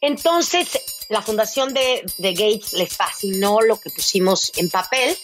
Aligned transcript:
Entonces, 0.00 0.68
la 1.08 1.22
fundación 1.22 1.74
de, 1.74 2.04
Gates 2.18 2.72
les 2.74 2.94
fascinó 2.94 3.60
lo 3.60 3.80
que 3.80 3.90
pusimos 3.90 4.52
en 4.56 4.70
papel 4.70 5.16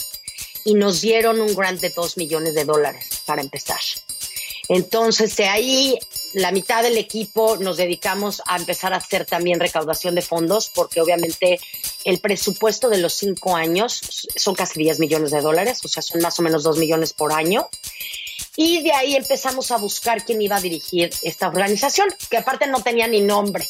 y 0.64 0.74
nos 0.74 1.00
dieron 1.00 1.40
un 1.40 1.54
grant 1.54 1.80
de 1.80 1.90
2 1.90 2.16
millones 2.16 2.54
de 2.54 2.64
dólares 2.64 3.22
para 3.26 3.42
empezar. 3.42 3.80
Entonces, 4.68 5.36
de 5.36 5.46
ahí, 5.46 5.98
la 6.32 6.50
mitad 6.50 6.82
del 6.82 6.96
equipo 6.96 7.56
nos 7.56 7.76
dedicamos 7.76 8.40
a 8.46 8.56
empezar 8.56 8.94
a 8.94 8.96
hacer 8.96 9.26
también 9.26 9.60
recaudación 9.60 10.14
de 10.14 10.22
fondos, 10.22 10.70
porque 10.74 11.02
obviamente 11.02 11.60
el 12.04 12.18
presupuesto 12.18 12.88
de 12.88 12.98
los 12.98 13.12
cinco 13.12 13.54
años 13.54 14.00
son 14.34 14.54
casi 14.54 14.80
10 14.80 15.00
millones 15.00 15.32
de 15.32 15.42
dólares, 15.42 15.80
o 15.84 15.88
sea, 15.88 16.02
son 16.02 16.22
más 16.22 16.38
o 16.38 16.42
menos 16.42 16.62
2 16.62 16.78
millones 16.78 17.12
por 17.12 17.32
año. 17.32 17.68
Y 18.56 18.82
de 18.82 18.92
ahí 18.92 19.16
empezamos 19.16 19.70
a 19.70 19.76
buscar 19.76 20.24
quién 20.24 20.40
iba 20.40 20.56
a 20.56 20.60
dirigir 20.60 21.10
esta 21.22 21.48
organización, 21.48 22.08
que 22.30 22.38
aparte 22.38 22.66
no 22.66 22.82
tenía 22.82 23.06
ni 23.06 23.20
nombre, 23.20 23.66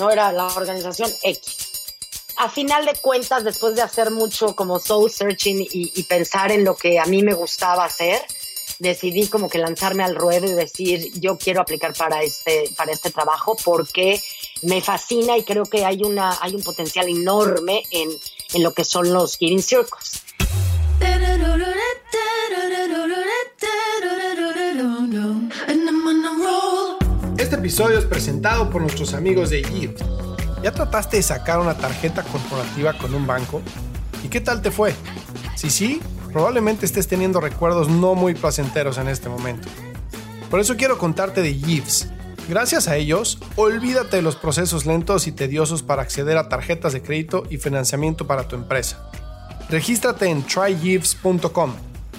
no 0.00 0.10
era 0.10 0.32
la 0.32 0.46
organización 0.46 1.12
X. 1.22 1.56
A 2.38 2.48
final 2.48 2.86
de 2.86 2.94
cuentas, 2.94 3.44
después 3.44 3.76
de 3.76 3.82
hacer 3.82 4.10
mucho 4.10 4.56
como 4.56 4.80
soul 4.80 5.10
searching 5.10 5.66
y, 5.70 6.02
pensar 6.04 6.50
en 6.50 6.64
lo 6.64 6.74
que 6.74 6.98
a 6.98 7.04
mí 7.04 7.22
me 7.22 7.34
gustaba 7.34 7.84
hacer, 7.84 8.18
decidí 8.78 9.28
como 9.28 9.50
que 9.50 9.58
lanzarme 9.58 10.02
al 10.02 10.16
ruedo 10.16 10.46
y 10.46 10.54
decir, 10.54 11.12
yo 11.20 11.36
quiero 11.36 11.60
aplicar 11.60 11.92
para 11.94 12.22
este, 12.22 12.70
para 12.78 12.92
este 12.92 13.10
trabajo 13.10 13.58
porque 13.62 14.22
me 14.62 14.80
fascina 14.80 15.36
y 15.36 15.42
creo 15.42 15.66
que 15.66 15.84
hay, 15.84 16.02
una, 16.02 16.38
hay 16.40 16.54
un 16.54 16.62
potencial 16.62 17.06
enorme 17.06 17.82
en, 17.90 18.08
en 18.54 18.62
lo 18.62 18.72
que 18.72 18.84
son 18.86 19.12
los 19.12 19.36
Giving 19.36 19.62
Circles. 19.62 20.22
Este 27.40 27.56
episodio 27.56 27.98
es 27.98 28.04
presentado 28.04 28.68
por 28.68 28.82
nuestros 28.82 29.14
amigos 29.14 29.48
de 29.48 29.64
Give. 29.64 29.94
¿Ya 30.62 30.72
trataste 30.72 31.16
de 31.16 31.22
sacar 31.22 31.58
una 31.58 31.74
tarjeta 31.74 32.22
corporativa 32.22 32.92
con 32.92 33.14
un 33.14 33.26
banco? 33.26 33.62
¿Y 34.22 34.28
qué 34.28 34.42
tal 34.42 34.60
te 34.60 34.70
fue? 34.70 34.94
Si 35.56 35.70
sí, 35.70 36.02
probablemente 36.34 36.84
estés 36.84 37.08
teniendo 37.08 37.40
recuerdos 37.40 37.88
no 37.88 38.14
muy 38.14 38.34
placenteros 38.34 38.98
en 38.98 39.08
este 39.08 39.30
momento. 39.30 39.68
Por 40.50 40.60
eso 40.60 40.76
quiero 40.76 40.98
contarte 40.98 41.40
de 41.40 41.54
Gives. 41.54 42.10
Gracias 42.46 42.88
a 42.88 42.96
ellos, 42.96 43.38
olvídate 43.56 44.16
de 44.16 44.22
los 44.22 44.36
procesos 44.36 44.84
lentos 44.84 45.26
y 45.26 45.32
tediosos 45.32 45.82
para 45.82 46.02
acceder 46.02 46.36
a 46.36 46.50
tarjetas 46.50 46.92
de 46.92 47.00
crédito 47.00 47.44
y 47.48 47.56
financiamiento 47.56 48.26
para 48.26 48.48
tu 48.48 48.54
empresa. 48.54 49.10
Regístrate 49.70 50.26
en 50.26 50.42
trygives.com. 50.42 51.72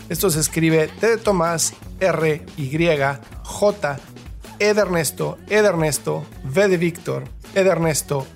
Esto 0.09 0.31
se 0.31 0.39
escribe 0.39 0.89
T 0.99 1.07
de 1.07 1.17
Tomás, 1.17 1.73
R, 1.99 2.43
Y, 2.57 2.71
J, 3.43 3.99
E 4.61 4.75
de 4.75 4.81
Ernesto, 4.81 5.39
E 5.49 5.61
de 5.61 5.67
Ernesto, 5.67 6.23
V 6.45 6.67
de 6.67 6.77
Víctor, 6.77 7.23
E 7.55 7.63
de 7.63 7.69
Ernesto, 7.71 8.27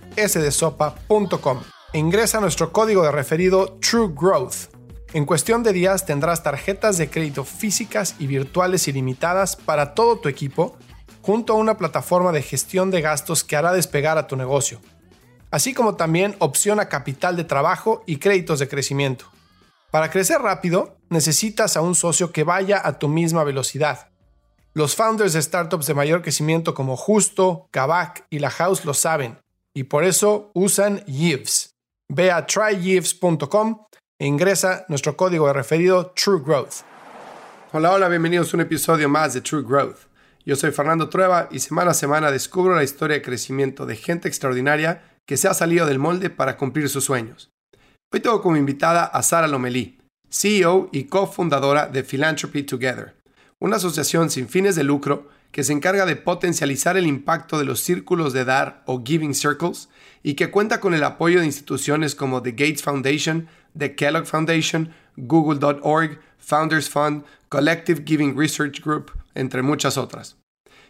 Sopa.com. 0.49 1.61
Ingresa 1.93 2.41
nuestro 2.41 2.71
código 2.71 3.03
de 3.03 3.11
referido 3.11 3.77
True 3.79 4.11
Growth 4.11 4.75
en 5.15 5.25
cuestión 5.25 5.63
de 5.63 5.71
días 5.71 6.05
tendrás 6.05 6.43
tarjetas 6.43 6.97
de 6.97 7.09
crédito 7.09 7.45
físicas 7.45 8.15
y 8.19 8.27
virtuales 8.27 8.89
ilimitadas 8.89 9.55
para 9.55 9.93
todo 9.93 10.17
tu 10.17 10.27
equipo, 10.27 10.75
junto 11.21 11.53
a 11.53 11.55
una 11.55 11.77
plataforma 11.77 12.33
de 12.33 12.41
gestión 12.41 12.91
de 12.91 12.99
gastos 12.99 13.45
que 13.45 13.55
hará 13.55 13.71
despegar 13.71 14.17
a 14.17 14.27
tu 14.27 14.35
negocio, 14.35 14.81
así 15.51 15.73
como 15.73 15.95
también 15.95 16.35
opción 16.39 16.81
a 16.81 16.89
capital 16.89 17.37
de 17.37 17.45
trabajo 17.45 18.03
y 18.05 18.17
créditos 18.17 18.59
de 18.59 18.67
crecimiento. 18.67 19.25
Para 19.89 20.09
crecer 20.09 20.41
rápido, 20.41 20.97
necesitas 21.09 21.77
a 21.77 21.81
un 21.81 21.95
socio 21.95 22.33
que 22.33 22.43
vaya 22.43 22.81
a 22.83 22.99
tu 22.99 23.07
misma 23.07 23.45
velocidad. 23.45 24.09
Los 24.77 24.93
founders 24.93 25.31
de 25.31 25.41
startups 25.41 25.87
de 25.87 25.93
mayor 25.93 26.21
crecimiento 26.21 26.73
como 26.73 26.97
Justo, 26.97 27.69
Kavak 27.71 28.27
y 28.29 28.39
La 28.39 28.49
House 28.49 28.83
lo 28.83 28.93
saben, 28.93 29.39
y 29.73 29.83
por 29.83 30.03
eso 30.03 30.51
usan 30.53 31.01
Yves. 31.05 31.77
Ve 32.09 32.29
a 32.29 32.45
tryyves.com 32.45 33.85
e 34.19 34.25
ingresa 34.27 34.83
nuestro 34.89 35.15
código 35.15 35.47
de 35.47 35.53
referido 35.53 36.07
True 36.07 36.41
Growth. 36.45 36.83
Hola, 37.71 37.93
hola, 37.93 38.09
bienvenidos 38.09 38.53
a 38.53 38.57
un 38.57 38.61
episodio 38.63 39.07
más 39.07 39.33
de 39.33 39.39
True 39.39 39.63
Growth. 39.63 40.09
Yo 40.45 40.57
soy 40.57 40.71
Fernando 40.71 41.07
Trueba 41.07 41.47
y 41.51 41.59
semana 41.59 41.91
a 41.91 41.93
semana 41.93 42.29
descubro 42.29 42.75
la 42.75 42.83
historia 42.83 43.15
de 43.15 43.21
crecimiento 43.21 43.85
de 43.85 43.95
gente 43.95 44.27
extraordinaria 44.27 45.03
que 45.25 45.37
se 45.37 45.47
ha 45.47 45.53
salido 45.53 45.85
del 45.85 45.99
molde 45.99 46.29
para 46.29 46.57
cumplir 46.57 46.89
sus 46.89 47.05
sueños. 47.05 47.49
Hoy 48.13 48.19
tengo 48.19 48.41
como 48.41 48.57
invitada 48.57 49.05
a 49.05 49.23
Sara 49.23 49.47
Lomelí, 49.47 49.99
CEO 50.29 50.89
y 50.91 51.05
cofundadora 51.05 51.87
de 51.87 52.03
Philanthropy 52.03 52.63
Together, 52.63 53.15
una 53.59 53.77
asociación 53.77 54.29
sin 54.29 54.49
fines 54.49 54.75
de 54.75 54.83
lucro 54.83 55.29
que 55.51 55.63
se 55.63 55.71
encarga 55.71 56.05
de 56.05 56.17
potencializar 56.17 56.97
el 56.97 57.07
impacto 57.07 57.57
de 57.57 57.65
los 57.65 57.79
círculos 57.79 58.33
de 58.33 58.43
dar 58.43 58.83
o 58.85 59.03
giving 59.05 59.33
circles 59.33 59.87
y 60.21 60.33
que 60.33 60.51
cuenta 60.51 60.81
con 60.81 60.93
el 60.93 61.03
apoyo 61.03 61.39
de 61.39 61.45
instituciones 61.45 62.15
como 62.15 62.41
The 62.41 62.51
Gates 62.51 62.83
Foundation, 62.83 63.47
The 63.77 63.95
Kellogg 63.95 64.25
Foundation, 64.25 64.93
Google.org, 65.15 66.19
Founders 66.39 66.89
Fund, 66.89 67.23
Collective 67.47 68.03
Giving 68.05 68.37
Research 68.37 68.83
Group, 68.83 69.11
entre 69.33 69.61
muchas 69.61 69.97
otras. 69.97 70.35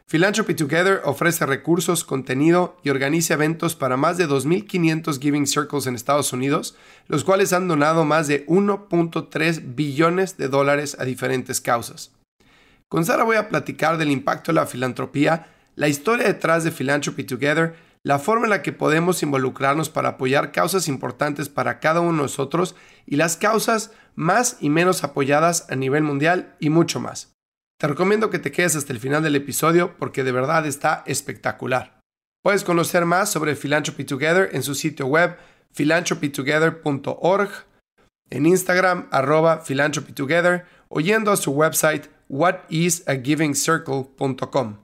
Philanthropy 0.07 0.53
Together 0.55 1.01
ofrece 1.03 1.45
recursos, 1.45 2.03
contenido 2.03 2.77
y 2.83 2.89
organiza 2.89 3.35
eventos 3.35 3.75
para 3.75 3.97
más 3.97 4.17
de 4.17 4.27
2.500 4.27 5.19
Giving 5.19 5.47
Circles 5.47 5.87
en 5.87 5.95
Estados 5.95 6.31
Unidos, 6.31 6.75
los 7.07 7.23
cuales 7.23 7.53
han 7.53 7.67
donado 7.67 8.05
más 8.05 8.27
de 8.27 8.45
1.3 8.47 9.75
billones 9.75 10.37
de 10.37 10.47
dólares 10.47 10.95
a 10.99 11.05
diferentes 11.05 11.61
causas. 11.61 12.14
Con 12.89 13.05
Sara 13.05 13.23
voy 13.23 13.37
a 13.37 13.49
platicar 13.49 13.97
del 13.97 14.11
impacto 14.11 14.51
de 14.51 14.55
la 14.55 14.65
filantropía, 14.65 15.47
la 15.75 15.87
historia 15.87 16.27
detrás 16.27 16.63
de 16.63 16.71
Philanthropy 16.71 17.23
Together 17.23 17.75
la 18.05 18.19
forma 18.19 18.45
en 18.45 18.51
la 18.51 18.61
que 18.61 18.71
podemos 18.71 19.23
involucrarnos 19.23 19.89
para 19.89 20.09
apoyar 20.09 20.51
causas 20.51 20.87
importantes 20.87 21.49
para 21.49 21.79
cada 21.79 22.01
uno 22.01 22.11
de 22.11 22.21
nosotros 22.21 22.75
y 23.07 23.15
las 23.15 23.35
causas 23.35 23.93
más 24.13 24.57
y 24.59 24.69
menos 24.69 25.03
apoyadas 25.03 25.65
a 25.71 25.75
nivel 25.75 26.03
mundial 26.03 26.55
y 26.59 26.69
mucho 26.69 26.99
más. 26.99 27.33
Te 27.79 27.87
recomiendo 27.87 28.29
que 28.29 28.37
te 28.37 28.51
quedes 28.51 28.75
hasta 28.75 28.93
el 28.93 28.99
final 28.99 29.23
del 29.23 29.35
episodio 29.35 29.97
porque 29.97 30.23
de 30.23 30.31
verdad 30.31 30.67
está 30.67 31.01
espectacular. 31.07 31.99
Puedes 32.43 32.63
conocer 32.63 33.05
más 33.05 33.31
sobre 33.31 33.55
Philanthropy 33.55 34.03
Together 34.03 34.51
en 34.53 34.61
su 34.61 34.75
sitio 34.75 35.07
web 35.07 35.37
philanthropytogether.org, 35.73 37.49
en 38.29 38.45
Instagram 38.45 39.07
arroba 39.09 39.63
philanthropytogether 39.65 40.65
o 40.89 40.99
yendo 40.99 41.31
a 41.31 41.37
su 41.37 41.53
website 41.53 42.05
whatisagivingcircle.com. 42.29 44.77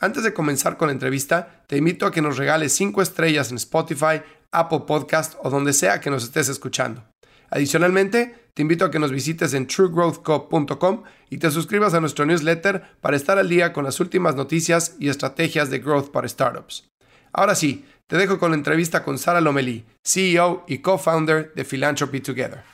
Antes 0.00 0.24
de 0.24 0.34
comenzar 0.34 0.76
con 0.76 0.88
la 0.88 0.92
entrevista, 0.92 1.64
te 1.66 1.76
invito 1.76 2.06
a 2.06 2.12
que 2.12 2.20
nos 2.20 2.36
regales 2.36 2.74
5 2.74 3.00
estrellas 3.00 3.50
en 3.50 3.56
Spotify, 3.56 4.22
Apple 4.50 4.82
Podcast 4.86 5.34
o 5.42 5.50
donde 5.50 5.72
sea 5.72 6.00
que 6.00 6.10
nos 6.10 6.24
estés 6.24 6.48
escuchando. 6.48 7.04
Adicionalmente, 7.50 8.34
te 8.54 8.62
invito 8.62 8.84
a 8.84 8.90
que 8.90 8.98
nos 8.98 9.12
visites 9.12 9.54
en 9.54 9.66
truegrowthco.com 9.66 11.04
y 11.30 11.38
te 11.38 11.50
suscribas 11.50 11.94
a 11.94 12.00
nuestro 12.00 12.26
newsletter 12.26 12.82
para 13.00 13.16
estar 13.16 13.38
al 13.38 13.48
día 13.48 13.72
con 13.72 13.84
las 13.84 14.00
últimas 14.00 14.34
noticias 14.34 14.96
y 14.98 15.08
estrategias 15.08 15.70
de 15.70 15.78
growth 15.78 16.10
para 16.10 16.28
startups. 16.28 16.88
Ahora 17.32 17.54
sí, 17.54 17.84
te 18.06 18.16
dejo 18.16 18.38
con 18.38 18.50
la 18.50 18.56
entrevista 18.56 19.02
con 19.02 19.18
Sara 19.18 19.40
Lomelí, 19.40 19.84
CEO 20.04 20.64
y 20.68 20.78
co-founder 20.78 21.52
de 21.54 21.64
Philanthropy 21.64 22.20
Together. 22.20 22.73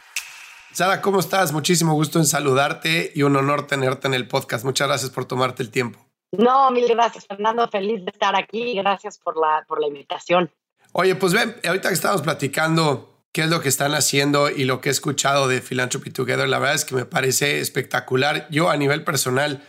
Sara, 0.73 1.01
¿cómo 1.01 1.19
estás? 1.19 1.53
Muchísimo 1.53 1.95
gusto 1.95 2.19
en 2.19 2.27
saludarte 2.27 3.13
y 3.15 3.23
un 3.23 3.37
honor 3.37 3.67
tenerte 3.67 4.07
en 4.07 4.15
el 4.15 4.29
podcast. 4.29 4.65
Muchas 4.65 4.89
gracias 4.89 5.11
por 5.11 5.25
tomarte 5.25 5.63
el 5.63 5.71
tiempo. 5.71 5.99
No, 6.33 6.71
mil 6.71 6.87
gracias, 6.89 7.27
Fernando. 7.27 7.69
Feliz 7.69 8.05
de 8.05 8.13
estar 8.13 8.37
aquí. 8.37 8.75
Gracias 8.77 9.19
por 9.19 9.37
la, 9.37 9.65
por 9.67 9.81
la 9.81 9.89
invitación. 9.89 10.51
Oye, 10.93 11.17
pues 11.17 11.33
ven, 11.33 11.57
ahorita 11.67 11.89
que 11.89 11.95
estamos 11.95 12.23
platicando 12.23 13.11
qué 13.33 13.43
es 13.43 13.51
lo 13.51 13.61
que 13.61 13.69
están 13.69 13.95
haciendo 13.95 14.49
y 14.49 14.65
lo 14.65 14.81
que 14.81 14.89
he 14.91 14.93
escuchado 14.93 15.49
de 15.49 15.61
Philanthropy 15.61 16.11
Together, 16.11 16.49
la 16.49 16.59
verdad 16.59 16.77
es 16.77 16.85
que 16.85 16.95
me 16.95 17.05
parece 17.05 17.61
espectacular. 17.61 18.47
Yo 18.51 18.71
a 18.71 18.77
nivel 18.77 19.03
personal 19.03 19.63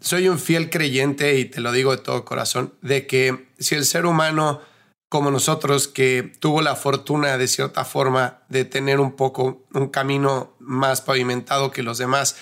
soy 0.00 0.28
un 0.28 0.38
fiel 0.38 0.70
creyente 0.70 1.38
y 1.38 1.44
te 1.44 1.60
lo 1.60 1.72
digo 1.72 1.94
de 1.94 2.02
todo 2.02 2.24
corazón, 2.24 2.74
de 2.80 3.06
que 3.06 3.48
si 3.58 3.74
el 3.74 3.84
ser 3.84 4.06
humano 4.06 4.60
como 5.08 5.30
nosotros 5.30 5.88
que 5.88 6.32
tuvo 6.38 6.60
la 6.60 6.76
fortuna 6.76 7.38
de 7.38 7.48
cierta 7.48 7.84
forma 7.84 8.42
de 8.48 8.64
tener 8.64 9.00
un 9.00 9.16
poco 9.16 9.66
un 9.72 9.88
camino 9.88 10.54
más 10.58 11.00
pavimentado 11.00 11.70
que 11.70 11.82
los 11.82 11.98
demás, 11.98 12.36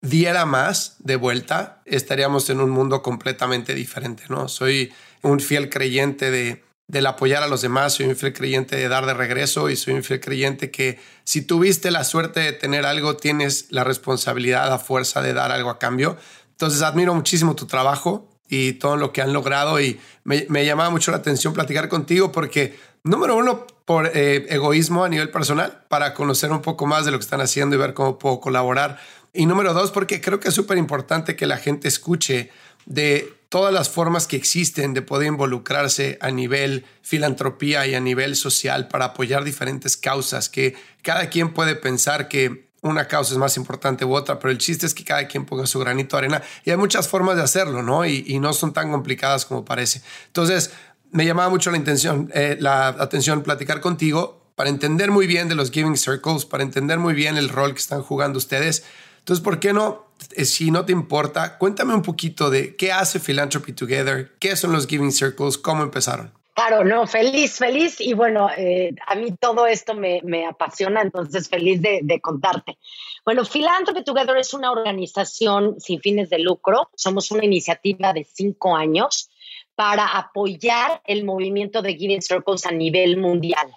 diera 0.00 0.46
más 0.46 0.96
de 1.00 1.16
vuelta, 1.16 1.82
estaríamos 1.86 2.50
en 2.50 2.60
un 2.60 2.70
mundo 2.70 3.02
completamente 3.02 3.74
diferente, 3.74 4.24
¿no? 4.28 4.48
Soy 4.48 4.92
un 5.22 5.40
fiel 5.40 5.70
creyente 5.70 6.30
de 6.30 6.64
del 6.86 7.06
apoyar 7.06 7.42
a 7.42 7.48
los 7.48 7.62
demás, 7.62 7.94
soy 7.94 8.06
un 8.06 8.16
fiel 8.16 8.32
creyente 8.32 8.76
de 8.76 8.88
dar 8.88 9.06
de 9.06 9.14
regreso 9.14 9.70
y 9.70 9.76
soy 9.76 9.94
un 9.94 10.04
fiel 10.04 10.20
creyente 10.20 10.70
que 10.70 11.00
si 11.24 11.42
tuviste 11.42 11.90
la 11.90 12.04
suerte 12.04 12.40
de 12.40 12.52
tener 12.52 12.84
algo, 12.84 13.16
tienes 13.16 13.68
la 13.70 13.84
responsabilidad 13.84 14.70
a 14.72 14.78
fuerza 14.78 15.22
de 15.22 15.32
dar 15.32 15.50
algo 15.50 15.70
a 15.70 15.78
cambio. 15.78 16.16
Entonces 16.50 16.82
admiro 16.82 17.14
muchísimo 17.14 17.56
tu 17.56 17.66
trabajo 17.66 18.33
y 18.48 18.74
todo 18.74 18.96
lo 18.96 19.12
que 19.12 19.22
han 19.22 19.32
logrado 19.32 19.80
y 19.80 19.98
me, 20.24 20.46
me 20.48 20.64
llamaba 20.64 20.90
mucho 20.90 21.10
la 21.10 21.18
atención 21.18 21.52
platicar 21.52 21.88
contigo 21.88 22.32
porque, 22.32 22.76
número 23.02 23.36
uno, 23.36 23.66
por 23.84 24.10
eh, 24.14 24.46
egoísmo 24.48 25.04
a 25.04 25.08
nivel 25.08 25.30
personal, 25.30 25.84
para 25.88 26.14
conocer 26.14 26.50
un 26.50 26.62
poco 26.62 26.86
más 26.86 27.04
de 27.04 27.10
lo 27.10 27.18
que 27.18 27.24
están 27.24 27.40
haciendo 27.40 27.76
y 27.76 27.78
ver 27.78 27.94
cómo 27.94 28.18
puedo 28.18 28.40
colaborar. 28.40 28.98
Y 29.32 29.46
número 29.46 29.74
dos, 29.74 29.90
porque 29.90 30.20
creo 30.20 30.40
que 30.40 30.48
es 30.48 30.54
súper 30.54 30.78
importante 30.78 31.36
que 31.36 31.46
la 31.46 31.56
gente 31.56 31.88
escuche 31.88 32.50
de 32.86 33.32
todas 33.48 33.72
las 33.72 33.88
formas 33.88 34.26
que 34.26 34.36
existen 34.36 34.94
de 34.94 35.02
poder 35.02 35.28
involucrarse 35.28 36.18
a 36.20 36.30
nivel 36.30 36.84
filantropía 37.02 37.86
y 37.86 37.94
a 37.94 38.00
nivel 38.00 38.36
social 38.36 38.88
para 38.88 39.06
apoyar 39.06 39.44
diferentes 39.44 39.96
causas, 39.96 40.48
que 40.48 40.74
cada 41.02 41.28
quien 41.30 41.52
puede 41.52 41.76
pensar 41.76 42.28
que 42.28 42.68
una 42.84 43.08
causa 43.08 43.32
es 43.32 43.38
más 43.38 43.56
importante 43.56 44.04
u 44.04 44.14
otra, 44.14 44.38
pero 44.38 44.50
el 44.50 44.58
chiste 44.58 44.86
es 44.86 44.94
que 44.94 45.04
cada 45.04 45.26
quien 45.26 45.46
ponga 45.46 45.66
su 45.66 45.78
granito 45.78 46.16
de 46.16 46.18
arena 46.18 46.42
y 46.64 46.70
hay 46.70 46.76
muchas 46.76 47.08
formas 47.08 47.36
de 47.36 47.42
hacerlo, 47.42 47.82
¿no? 47.82 48.04
Y, 48.04 48.38
no 48.38 48.52
son 48.52 48.74
tan 48.74 48.90
complicadas 48.90 49.46
como 49.46 49.64
parece. 49.64 50.02
Entonces, 50.26 50.70
me 51.10 51.24
llamaba 51.24 51.48
mucho 51.48 51.70
la, 51.70 51.78
intención, 51.78 52.30
eh, 52.34 52.58
la 52.60 52.88
atención 52.88 53.42
platicar 53.42 53.80
contigo 53.80 54.50
para 54.54 54.68
entender 54.68 55.10
muy 55.10 55.26
bien 55.26 55.48
de 55.48 55.54
los 55.54 55.70
Giving 55.70 55.96
Circles, 55.96 56.44
para 56.44 56.62
entender 56.62 56.98
muy 56.98 57.14
bien 57.14 57.38
el 57.38 57.48
rol 57.48 57.72
que 57.72 57.80
están 57.80 58.02
jugando 58.02 58.36
ustedes. 58.36 58.84
Entonces, 59.20 59.42
¿por 59.42 59.60
qué 59.60 59.72
no, 59.72 60.06
eh, 60.32 60.44
si 60.44 60.70
no 60.70 60.84
te 60.84 60.92
importa, 60.92 61.56
cuéntame 61.56 61.94
un 61.94 62.02
poquito 62.02 62.50
de 62.50 62.76
qué 62.76 62.92
hace 62.92 63.18
Philanthropy 63.18 63.72
Together, 63.72 64.34
qué 64.38 64.56
son 64.56 64.72
los 64.72 64.86
Giving 64.86 65.12
Circles, 65.12 65.56
cómo 65.56 65.82
empezaron? 65.82 66.32
Claro, 66.54 66.84
no, 66.84 67.06
feliz, 67.08 67.58
feliz. 67.58 68.00
Y 68.00 68.14
bueno, 68.14 68.48
eh, 68.56 68.94
a 69.06 69.16
mí 69.16 69.32
todo 69.38 69.66
esto 69.66 69.94
me, 69.94 70.46
apasiona, 70.46 71.02
entonces 71.02 71.48
feliz 71.48 71.82
de, 71.82 72.00
de, 72.02 72.20
contarte. 72.20 72.78
Bueno, 73.24 73.44
Philanthropy 73.44 74.04
Together 74.04 74.36
es 74.36 74.54
una 74.54 74.70
organización 74.70 75.80
sin 75.80 76.00
fines 76.00 76.30
de 76.30 76.38
lucro. 76.38 76.90
Somos 76.94 77.32
una 77.32 77.44
iniciativa 77.44 78.12
de 78.12 78.24
cinco 78.24 78.76
años 78.76 79.30
para 79.74 80.06
apoyar 80.06 81.02
el 81.04 81.24
movimiento 81.24 81.82
de 81.82 81.96
Giving 81.96 82.22
Circles 82.22 82.66
a 82.66 82.70
nivel 82.70 83.16
mundial. 83.16 83.74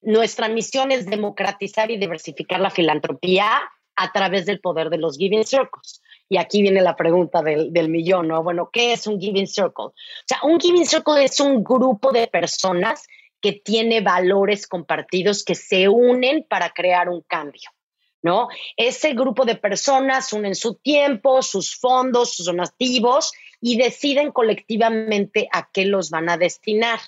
Nuestra 0.00 0.48
misión 0.48 0.92
es 0.92 1.06
democratizar 1.06 1.90
y 1.90 1.96
diversificar 1.96 2.60
la 2.60 2.70
filantropía 2.70 3.62
a 3.96 4.12
través 4.12 4.46
del 4.46 4.60
poder 4.60 4.90
de 4.90 4.98
los 4.98 5.16
Giving 5.16 5.44
Circles. 5.44 6.00
Y 6.28 6.38
aquí 6.38 6.62
viene 6.62 6.80
la 6.80 6.96
pregunta 6.96 7.42
del, 7.42 7.88
millón, 7.88 8.28
¿no? 8.28 8.42
Bueno, 8.42 8.70
¿qué 8.72 8.92
es 8.92 9.06
un 9.06 9.20
Giving 9.20 9.46
Circle? 9.46 9.86
O 9.86 9.94
sea, 10.26 10.38
un 10.42 10.58
Giving 10.58 10.86
Circle 10.86 11.22
es 11.22 11.38
un 11.40 11.62
grupo 11.62 12.12
de 12.12 12.26
personas 12.26 13.06
que 13.40 13.52
tiene 13.52 14.00
valores 14.00 14.66
compartidos 14.66 15.44
que 15.44 15.54
se 15.54 15.88
unen 15.88 16.46
para 16.48 16.70
crear 16.70 17.08
un 17.08 17.20
cambio. 17.22 17.70
¿No? 18.22 18.48
Ese 18.78 19.12
grupo 19.12 19.44
de 19.44 19.54
personas 19.54 20.32
unen 20.32 20.54
su 20.54 20.76
tiempo, 20.76 21.42
sus 21.42 21.76
fondos, 21.76 22.34
sus 22.34 22.46
donativos 22.46 23.34
y 23.60 23.76
deciden 23.76 24.32
colectivamente 24.32 25.46
a 25.52 25.68
qué 25.70 25.84
los 25.84 26.08
van 26.08 26.30
a 26.30 26.38
destinar. 26.38 27.00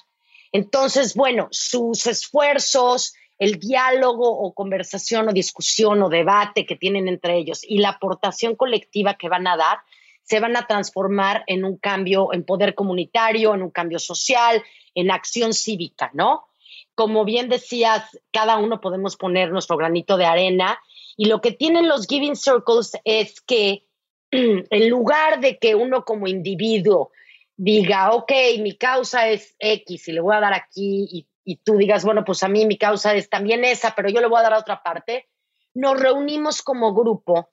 Entonces, 0.53 1.15
bueno, 1.15 1.49
sus 1.51 2.07
esfuerzos, 2.07 3.15
el 3.39 3.59
diálogo 3.59 4.29
o 4.29 4.55
conversación 4.55 5.29
o 5.29 5.33
discusión 5.33 6.03
o 6.03 6.09
debate 6.09 6.65
que 6.67 6.77
tienen 6.77 7.09
entre 7.09 7.37
ellos 7.37 7.63
y 7.63 7.79
la 7.79 7.91
aportación 7.91 8.57
colectiva 8.57 9.15
que 9.15 9.29
van 9.29 9.47
a 9.47 9.57
dar, 9.57 9.79
se 10.23 10.41
van 10.41 10.57
a 10.57 10.67
transformar 10.67 11.45
en 11.47 11.65
un 11.65 11.77
cambio 11.77 12.33
en 12.33 12.45
poder 12.45 12.75
comunitario, 12.75 13.55
en 13.55 13.63
un 13.63 13.71
cambio 13.71 13.99
social, 13.99 14.63
en 14.95 15.11
acción 15.11 15.55
cívica, 15.55 16.11
¿no? 16.15 16.47
Como 16.95 17.25
bien 17.25 17.49
decías, 17.49 18.19
cada 18.33 18.57
uno 18.57 18.81
podemos 18.81 19.17
poner 19.17 19.53
nuestro 19.53 19.77
granito 19.77 20.17
de 20.17 20.25
arena 20.25 20.79
y 21.17 21.27
lo 21.27 21.41
que 21.41 21.53
tienen 21.53 21.89
los 21.89 22.07
Giving 22.07 22.37
Circles 22.37 22.93
es 23.05 23.41
que 23.41 23.87
en 24.31 24.89
lugar 24.89 25.41
de 25.41 25.59
que 25.59 25.75
uno 25.75 26.05
como 26.05 26.27
individuo 26.27 27.13
diga, 27.57 28.13
ok, 28.13 28.33
mi 28.61 28.77
causa 28.77 29.29
es 29.29 29.55
X 29.59 30.09
y 30.09 30.13
le 30.13 30.21
voy 30.21 30.37
a 30.37 30.41
dar 30.41 30.53
aquí 30.53 31.09
y, 31.11 31.27
tú 31.55 31.77
digas, 31.77 32.05
bueno, 32.05 32.25
pues 32.25 32.43
a 32.43 32.49
mí 32.49 32.67
mi 32.67 32.77
causa 32.77 33.15
es 33.15 33.31
también 33.31 33.65
esa, 33.65 33.95
pero 33.95 34.09
yo 34.09 34.21
le 34.21 34.27
voy 34.27 34.41
a 34.41 34.43
dar 34.43 34.55
a 34.55 34.59
otra 34.59 34.83
parte, 34.83 35.29
nos 35.75 35.99
reunimos 36.01 36.61
como 36.63 36.93
grupo 36.93 37.51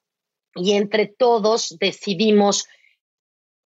y 0.55 0.73
entre 0.73 1.05
todos 1.05 1.77
decidimos 1.79 2.67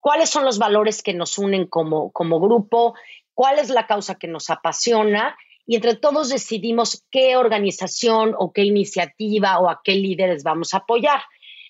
cuáles 0.01 0.31
son 0.31 0.47
los 0.47 0.59
valores 0.59 1.03
que 1.03 1.13
nos 1.13 1.37
unen 1.37 1.67
como, 1.67 2.11
como 2.13 2.41
grupo, 2.41 2.95
cuál 3.35 3.59
es 3.59 3.69
la 3.69 3.87
causa 3.87 4.15
que 4.15 4.29
nos 4.29 4.49
apasiona 4.49 5.37
y 5.67 5.77
entre 5.77 5.97
todos 5.97 6.31
decidimos 6.31 7.05
qué 7.11 7.37
organización 7.37 8.35
o 8.39 8.53
qué 8.53 8.63
iniciativa 8.63 9.59
o 9.59 9.69
a 9.69 9.81
qué 9.85 9.93
líderes 9.93 10.43
vamos 10.43 10.75
a 10.75 10.79
apoyar. 10.79 11.21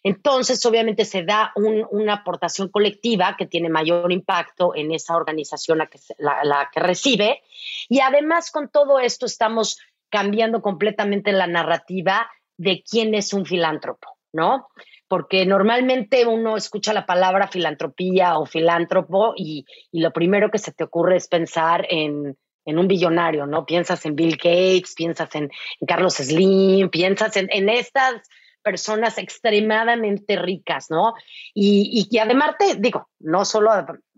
Entonces, 0.05 0.65
obviamente, 0.67 1.06
se 1.06 1.23
da 1.25 1.53
una 1.56 2.12
aportación 2.12 2.69
colectiva 2.69 3.37
que 3.39 3.47
tiene 3.47 3.71
mayor 3.71 4.12
impacto 4.12 4.75
en 4.75 4.93
esa 4.93 5.17
organización 5.17 5.79
la 5.79 5.87
que, 5.87 5.99
la, 6.19 6.69
que 6.71 6.81
recibe. 6.81 7.43
Y 7.89 8.01
además, 8.01 8.51
con 8.51 8.69
todo 8.69 9.01
esto, 9.01 9.25
estamos 9.25 9.79
cambiando 10.11 10.61
completamente 10.61 11.33
la 11.33 11.47
narrativa 11.47 12.31
de 12.59 12.85
quién 12.89 13.15
es 13.15 13.33
un 13.33 13.47
filántropo, 13.47 14.19
¿no? 14.35 14.69
Porque 15.09 15.47
normalmente 15.47 16.27
uno 16.27 16.59
escucha 16.59 16.93
la 16.93 17.07
palabra 17.07 17.49
filantropía 17.49 18.39
o 18.39 18.45
filántropo 18.45 19.33
y, 19.35 19.65
lo 19.91 20.12
primero 20.12 20.50
que 20.50 20.59
se 20.59 20.73
te 20.73 20.85
ocurre 20.85 21.17
es 21.17 21.29
pensar 21.29 21.87
en, 21.89 22.37
un 22.67 22.89
billonario, 22.89 23.47
¿no? 23.47 23.65
Piensas 23.65 24.05
en 24.05 24.17
Bill 24.17 24.37
Gates, 24.37 24.95
piensas 24.95 25.35
en, 25.35 25.50
Carlos 25.87 26.17
Slim, 26.17 26.91
piensas 26.91 27.39
en, 27.39 27.49
en 27.50 27.71
estas 27.71 28.21
personas 28.64 29.19
extremadamente 29.19 30.37
ricas, 30.37 30.90
¿no? 30.90 31.14
Y, 31.55 32.08
y, 32.11 32.19
además 32.19 32.56
te 32.58 32.75
digo, 32.76 33.08
no 33.20 33.44
solo 33.44 33.70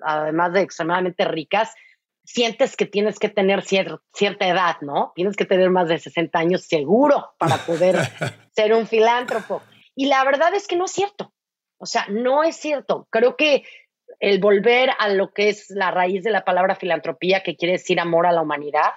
además 0.03 0.53
de 0.55 0.63
extremadamente 0.63 1.25
ricas, 1.27 1.75
sientes 2.25 2.77
que 2.77 2.87
tienes 2.87 3.19
que 3.19 3.29
tener 3.29 3.63
cierta 3.63 4.49
edad, 4.49 4.77
¿no? 4.81 5.13
Tienes 5.15 5.37
que 5.37 5.45
tener 5.45 5.71
más 5.71 5.89
de 5.89 5.99
60 5.99 6.39
años 6.39 6.63
seguro 6.63 7.35
para 7.39 7.59
poder 7.59 7.97
ser 8.57 8.73
un 8.73 8.87
filántropo. 8.87 9.63
Y 9.95 10.07
la 10.07 10.25
verdad 10.25 10.55
es 10.55 10.67
que 10.67 10.77
no 10.77 10.87
es 10.87 10.93
cierto. 10.93 11.33
O 11.79 11.87
sea, 11.87 12.07
no 12.09 12.43
es 12.43 12.57
cierto. 12.57 13.07
Creo 13.11 13.37
que 13.37 13.65
el 14.21 14.41
volver 14.41 14.91
a 14.99 15.09
lo 15.09 15.33
que 15.33 15.51
es 15.51 15.71
la 15.71 15.91
raíz 15.91 16.25
de 16.25 16.31
la 16.31 16.45
palabra 16.45 16.75
filantropía, 16.77 17.43
que 17.43 17.57
quiere 17.57 17.73
decir 17.73 18.01
amor 18.01 18.27
a 18.27 18.33
la 18.33 18.43
humanidad, 18.43 18.93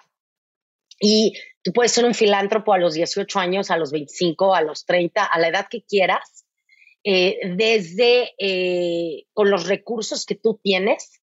y 0.99 1.33
tú 1.69 1.74
puedes 1.74 1.92
ser 1.92 2.06
un 2.06 2.16
filántropo 2.16 2.74
a 2.74 2.80
los 2.80 2.95
18 2.95 3.39
años, 3.39 3.69
a 3.69 3.77
los 3.77 3.92
25, 3.92 4.56
a 4.56 4.62
los 4.62 4.86
30, 4.86 5.24
a 5.24 5.39
la 5.39 5.50
edad 5.50 5.68
que 5.69 5.83
quieras, 5.83 6.45
eh, 7.04 7.38
desde 7.56 8.31
eh, 8.39 9.27
con 9.33 9.51
los 9.51 9.68
recursos 9.68 10.25
que 10.25 10.33
tú 10.33 10.60
tienes, 10.63 11.21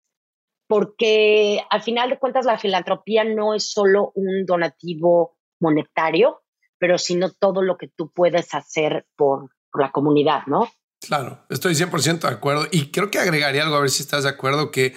porque 0.67 1.61
al 1.71 1.81
final 1.81 2.11
de 2.11 2.19
cuentas 2.19 2.45
la 2.45 2.59
filantropía 2.59 3.23
no 3.23 3.55
es 3.55 3.71
solo 3.71 4.11
un 4.13 4.45
donativo 4.45 5.35
monetario, 5.59 6.43
pero 6.77 6.99
sino 6.99 7.31
todo 7.31 7.63
lo 7.63 7.77
que 7.77 7.87
tú 7.87 8.11
puedes 8.13 8.53
hacer 8.53 9.07
por, 9.15 9.49
por 9.71 9.81
la 9.81 9.91
comunidad, 9.91 10.43
¿no? 10.45 10.69
Claro, 11.01 11.43
estoy 11.49 11.73
100% 11.73 12.19
de 12.19 12.27
acuerdo 12.27 12.67
y 12.71 12.91
creo 12.91 13.09
que 13.09 13.17
agregaría 13.17 13.63
algo 13.63 13.77
a 13.77 13.81
ver 13.81 13.89
si 13.89 14.03
estás 14.03 14.25
de 14.25 14.29
acuerdo 14.29 14.69
que 14.69 14.93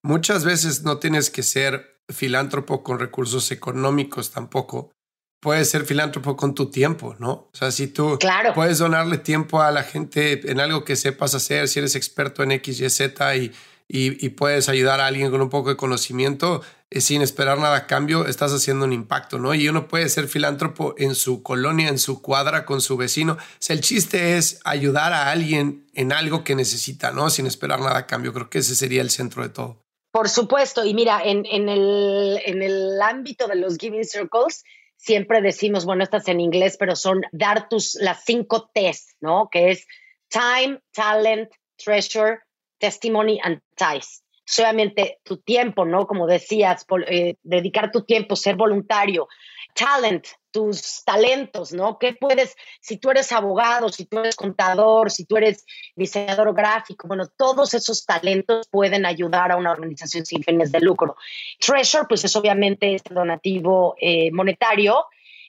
muchas 0.00 0.44
veces 0.44 0.84
no 0.84 0.98
tienes 0.98 1.28
que 1.28 1.42
ser 1.42 1.91
filántropo 2.12 2.82
con 2.82 2.98
recursos 2.98 3.50
económicos 3.50 4.30
tampoco. 4.30 4.92
Puedes 5.40 5.70
ser 5.70 5.84
filántropo 5.84 6.36
con 6.36 6.54
tu 6.54 6.70
tiempo, 6.70 7.16
¿no? 7.18 7.30
O 7.32 7.50
sea, 7.52 7.72
si 7.72 7.88
tú 7.88 8.18
puedes 8.54 8.78
donarle 8.78 9.18
tiempo 9.18 9.60
a 9.60 9.72
la 9.72 9.82
gente 9.82 10.50
en 10.50 10.60
algo 10.60 10.84
que 10.84 10.94
sepas 10.94 11.34
hacer, 11.34 11.66
si 11.66 11.80
eres 11.80 11.96
experto 11.96 12.44
en 12.44 12.52
X, 12.52 12.80
Y, 12.80 12.90
Z 12.90 13.36
y, 13.36 13.52
y, 13.88 14.28
puedes 14.30 14.68
ayudar 14.68 15.00
a 15.00 15.06
alguien 15.06 15.30
con 15.30 15.42
un 15.42 15.50
poco 15.50 15.68
de 15.68 15.76
conocimiento 15.76 16.62
eh, 16.90 17.00
sin 17.00 17.20
esperar 17.20 17.58
nada 17.58 17.76
a 17.76 17.86
cambio, 17.86 18.26
estás 18.26 18.52
haciendo 18.52 18.86
un 18.86 18.92
impacto, 18.92 19.38
¿no? 19.38 19.54
Y 19.54 19.68
uno 19.68 19.88
puede 19.88 20.08
ser 20.08 20.28
filántropo 20.28 20.94
en 20.96 21.14
su 21.14 21.42
colonia, 21.42 21.88
en 21.88 21.98
su 21.98 22.22
cuadra, 22.22 22.64
con 22.64 22.80
su 22.80 22.96
vecino. 22.96 23.34
O 23.34 23.38
sea, 23.58 23.74
el 23.74 23.82
chiste 23.82 24.38
es 24.38 24.60
ayudar 24.64 25.12
a 25.12 25.30
alguien 25.30 25.86
en 25.92 26.12
algo 26.12 26.44
que 26.44 26.54
necesita, 26.54 27.10
¿no? 27.12 27.28
Sin 27.30 27.46
esperar 27.46 27.80
nada 27.80 27.98
a 27.98 28.06
cambio. 28.06 28.32
Creo 28.32 28.48
que 28.48 28.58
ese 28.58 28.74
sería 28.74 29.02
el 29.02 29.10
centro 29.10 29.42
de 29.42 29.50
todo. 29.50 29.81
Por 30.12 30.28
supuesto, 30.28 30.84
y 30.84 30.92
mira, 30.92 31.22
en, 31.24 31.46
en, 31.46 31.70
el, 31.70 32.38
en 32.44 32.62
el 32.62 33.00
ámbito 33.00 33.48
de 33.48 33.56
los 33.56 33.78
Giving 33.78 34.04
Circles, 34.04 34.62
siempre 34.96 35.40
decimos, 35.40 35.86
bueno, 35.86 36.04
estas 36.04 36.28
en 36.28 36.38
inglés, 36.38 36.76
pero 36.78 36.94
son 36.96 37.22
dar 37.32 37.68
tus, 37.68 37.94
las 37.94 38.22
cinco 38.24 38.70
T's, 38.74 39.16
¿no? 39.20 39.48
Que 39.50 39.70
es 39.70 39.86
time, 40.28 40.80
talent, 40.92 41.50
treasure, 41.82 42.40
testimony 42.78 43.40
and 43.42 43.60
ties. 43.74 44.22
Solamente 44.44 45.18
tu 45.24 45.38
tiempo, 45.38 45.86
¿no? 45.86 46.06
Como 46.06 46.26
decías, 46.26 46.84
eh, 47.08 47.36
dedicar 47.42 47.90
tu 47.90 48.04
tiempo, 48.04 48.36
ser 48.36 48.56
voluntario, 48.56 49.28
talent, 49.74 50.26
tus 50.50 51.02
talentos, 51.04 51.72
¿no? 51.72 51.98
¿Qué 51.98 52.14
puedes, 52.14 52.54
si 52.80 52.98
tú 52.98 53.10
eres 53.10 53.32
abogado, 53.32 53.88
si 53.88 54.04
tú 54.04 54.18
eres 54.18 54.36
contador, 54.36 55.10
si 55.10 55.24
tú 55.24 55.36
eres 55.36 55.64
diseñador 55.96 56.54
gráfico, 56.54 57.08
bueno, 57.08 57.26
todos 57.36 57.74
esos 57.74 58.04
talentos 58.04 58.68
pueden 58.70 59.06
ayudar 59.06 59.50
a 59.50 59.56
una 59.56 59.72
organización 59.72 60.26
sin 60.26 60.42
fines 60.42 60.70
de 60.70 60.80
lucro. 60.80 61.16
Treasure, 61.58 62.04
pues 62.08 62.24
es 62.24 62.36
obviamente 62.36 62.94
este 62.94 63.14
donativo 63.14 63.96
eh, 64.00 64.30
monetario. 64.30 65.06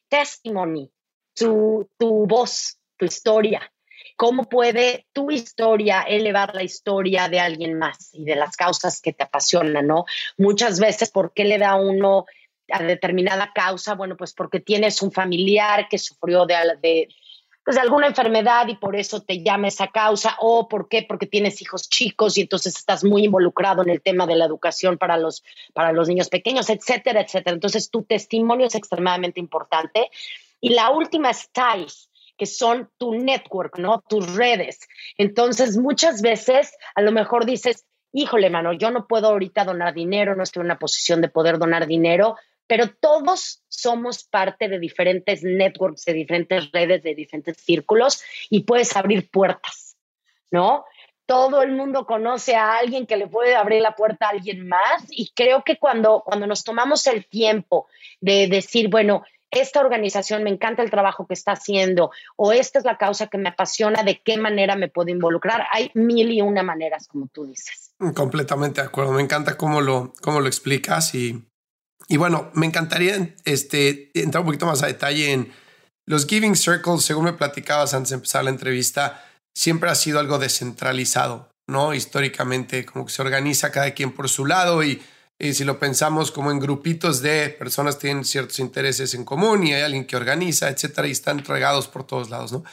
Testimony, 0.08 0.90
tu, 1.34 1.90
tu 1.98 2.26
voz, 2.26 2.80
tu 2.98 3.06
historia. 3.06 3.70
¿Cómo 4.16 4.48
puede 4.48 5.08
tu 5.12 5.32
historia 5.32 6.02
elevar 6.02 6.54
la 6.54 6.64
historia 6.64 7.30
de 7.30 7.40
alguien 7.40 7.78
más 7.80 8.14
y 8.14 8.24
de 8.24 8.36
las 8.36 8.56
causas 8.56 9.02
que 9.02 9.12
te 9.12 9.24
apasionan, 9.24 9.88
¿no? 9.88 10.06
Muchas 10.38 10.80
veces, 10.80 11.10
¿por 11.10 11.34
qué 11.34 11.46
le 11.46 11.58
da 11.58 11.76
uno 11.76 12.26
a 12.72 12.84
determinada 12.84 13.52
causa, 13.54 13.96
bueno, 13.96 14.16
pues 14.18 14.34
porque 14.34 14.60
tienes 14.60 15.02
un 15.02 15.12
familiar 15.12 15.88
que 15.90 15.98
sufrió 15.98 16.46
de, 16.46 16.56
pues, 17.64 17.76
de 17.76 17.82
alguna 17.82 18.08
enfermedad 18.08 18.68
y 18.68 18.76
por 18.76 18.96
eso 18.96 19.22
te 19.22 19.44
llama 19.44 19.68
esa 19.68 19.88
causa, 19.88 20.36
o 20.40 20.68
por 20.68 20.88
qué, 20.88 21.06
porque 21.08 21.28
tienes 21.28 21.62
hijos 21.62 21.90
chicos 21.90 22.38
y 22.38 22.42
entonces 22.42 22.76
estás 22.76 23.04
muy 23.04 23.26
involucrado 23.26 23.82
en 23.82 23.90
el 23.90 24.02
tema 24.02 24.26
de 24.26 24.36
la 24.36 24.46
educación 24.46 24.98
para 24.98 25.18
los, 25.18 25.44
para 25.74 25.92
los 25.92 26.08
niños 26.08 26.30
pequeños, 26.30 26.70
etcétera, 26.70 27.22
etcétera. 27.22 27.54
Entonces, 27.54 27.90
tu 27.90 28.04
testimonio 28.04 28.68
es 28.68 28.76
extremadamente 28.76 29.40
importante. 29.40 30.10
Y 30.62 30.70
la 30.70 30.92
última 30.92 31.30
es 31.32 31.50
TIES, 31.52 32.10
que 32.38 32.46
son 32.46 32.90
tu 32.98 33.16
network, 33.16 33.78
¿no? 33.78 34.04
Tus 34.08 34.36
redes. 34.36 34.80
Entonces, 35.18 35.78
muchas 35.78 36.22
veces 36.22 36.74
a 36.96 37.02
lo 37.02 37.12
mejor 37.12 37.46
dices, 37.46 37.86
híjole, 38.14 38.50
mano, 38.50 38.74
yo 38.74 38.92
no 38.92 39.08
puedo 39.08 39.28
ahorita 39.28 39.66
donar 39.66 39.94
dinero, 39.94 40.36
no 40.36 40.44
estoy 40.44 40.62
en 40.62 40.68
una 40.68 40.80
posición 40.80 41.22
de 41.22 41.30
poder 41.30 41.58
donar 41.58 41.88
dinero, 41.88 42.38
pero 42.68 42.90
todos 42.90 43.64
somos 43.68 44.24
parte 44.24 44.68
de 44.68 44.80
diferentes 44.80 45.44
networks, 45.44 46.06
de 46.06 46.14
diferentes 46.14 46.72
redes, 46.72 47.04
de 47.04 47.16
diferentes 47.16 47.58
círculos 47.58 48.22
y 48.50 48.62
puedes 48.62 48.96
abrir 48.96 49.30
puertas, 49.30 49.98
¿no? 50.52 50.86
Todo 51.26 51.62
el 51.62 51.72
mundo 51.72 52.06
conoce 52.06 52.56
a 52.56 52.78
alguien 52.78 53.08
que 53.08 53.16
le 53.16 53.28
puede 53.28 53.56
abrir 53.56 53.82
la 53.82 53.96
puerta 53.96 54.28
a 54.28 54.30
alguien 54.30 54.68
más 54.68 55.06
y 55.10 55.32
creo 55.34 55.64
que 55.64 55.78
cuando, 55.78 56.22
cuando 56.26 56.48
nos 56.48 56.64
tomamos 56.64 57.08
el 57.08 57.26
tiempo 57.26 57.88
de 58.20 58.48
decir, 58.48 58.90
bueno, 58.90 59.24
esta 59.50 59.80
organización 59.80 60.44
me 60.44 60.50
encanta 60.50 60.82
el 60.82 60.90
trabajo 60.90 61.28
que 61.28 61.34
está 61.34 61.52
haciendo 61.52 62.12
o 62.36 62.52
esta 62.52 62.80
es 62.80 62.86
la 62.86 62.98
causa 62.98 63.28
que 63.28 63.38
me 63.38 63.50
apasiona, 63.50 64.04
de 64.04 64.22
qué 64.22 64.38
manera 64.38 64.76
me 64.76 64.90
puedo 64.90 65.10
involucrar. 65.10 65.66
Hay 65.72 65.92
mil 65.94 66.32
y 66.32 66.42
una 66.42 66.64
maneras, 66.64 67.08
como 67.08 67.28
tú 67.28 67.46
dices. 67.46 67.94
Completamente 68.16 68.82
de 68.82 68.88
acuerdo. 68.88 69.12
Me 69.12 69.22
encanta 69.22 69.56
cómo 69.56 69.80
lo, 69.80 70.14
cómo 70.22 70.42
lo 70.42 70.48
explicas 70.48 71.14
y 71.16 71.46
y 72.08 72.18
bueno, 72.18 72.52
me 72.54 72.66
encantaría 72.66 73.36
este, 73.46 74.12
entrar 74.14 74.42
un 74.42 74.48
poquito 74.48 74.66
más 74.66 74.84
a 74.84 74.88
detalle 74.88 75.32
en 75.32 75.54
los 76.06 76.26
Giving 76.26 76.56
Circles, 76.56 77.04
según 77.04 77.26
me 77.26 77.34
platicabas 77.34 77.94
antes 77.94 78.10
de 78.10 78.16
empezar 78.16 78.44
la 78.44 78.50
entrevista, 78.50 79.24
siempre 79.56 79.90
ha 79.90 79.96
sido 79.96 80.20
algo 80.20 80.38
descentralizado, 80.38 81.50
¿no? 81.68 81.94
Históricamente, 81.94 82.86
como 82.86 83.06
que 83.06 83.14
se 83.14 83.22
organiza 83.22 83.72
cada 83.72 83.92
quien 83.92 84.12
por 84.12 84.28
su 84.30 84.46
lado 84.46 84.84
y, 84.84 85.02
si 85.40 85.66
lo 85.66 85.78
pensamos 85.78 86.32
como 86.32 86.52
en 86.52 86.60
grupitos 86.60 87.22
de 87.22 87.50
personas 87.50 88.00
tienen 88.00 88.24
ciertos 88.24 88.60
intereses 88.60 89.14
en 89.14 89.26
común 89.26 89.66
y 89.66 89.74
hay 89.74 89.82
alguien 89.82 90.06
que 90.06 90.16
organiza, 90.16 90.70
etcétera, 90.70 91.08
y 91.08 91.12
están 91.12 91.44
regados 91.44 91.88
por 91.90 92.06
todos 92.06 92.30
lados, 92.30 92.54
¿no? 92.54 92.64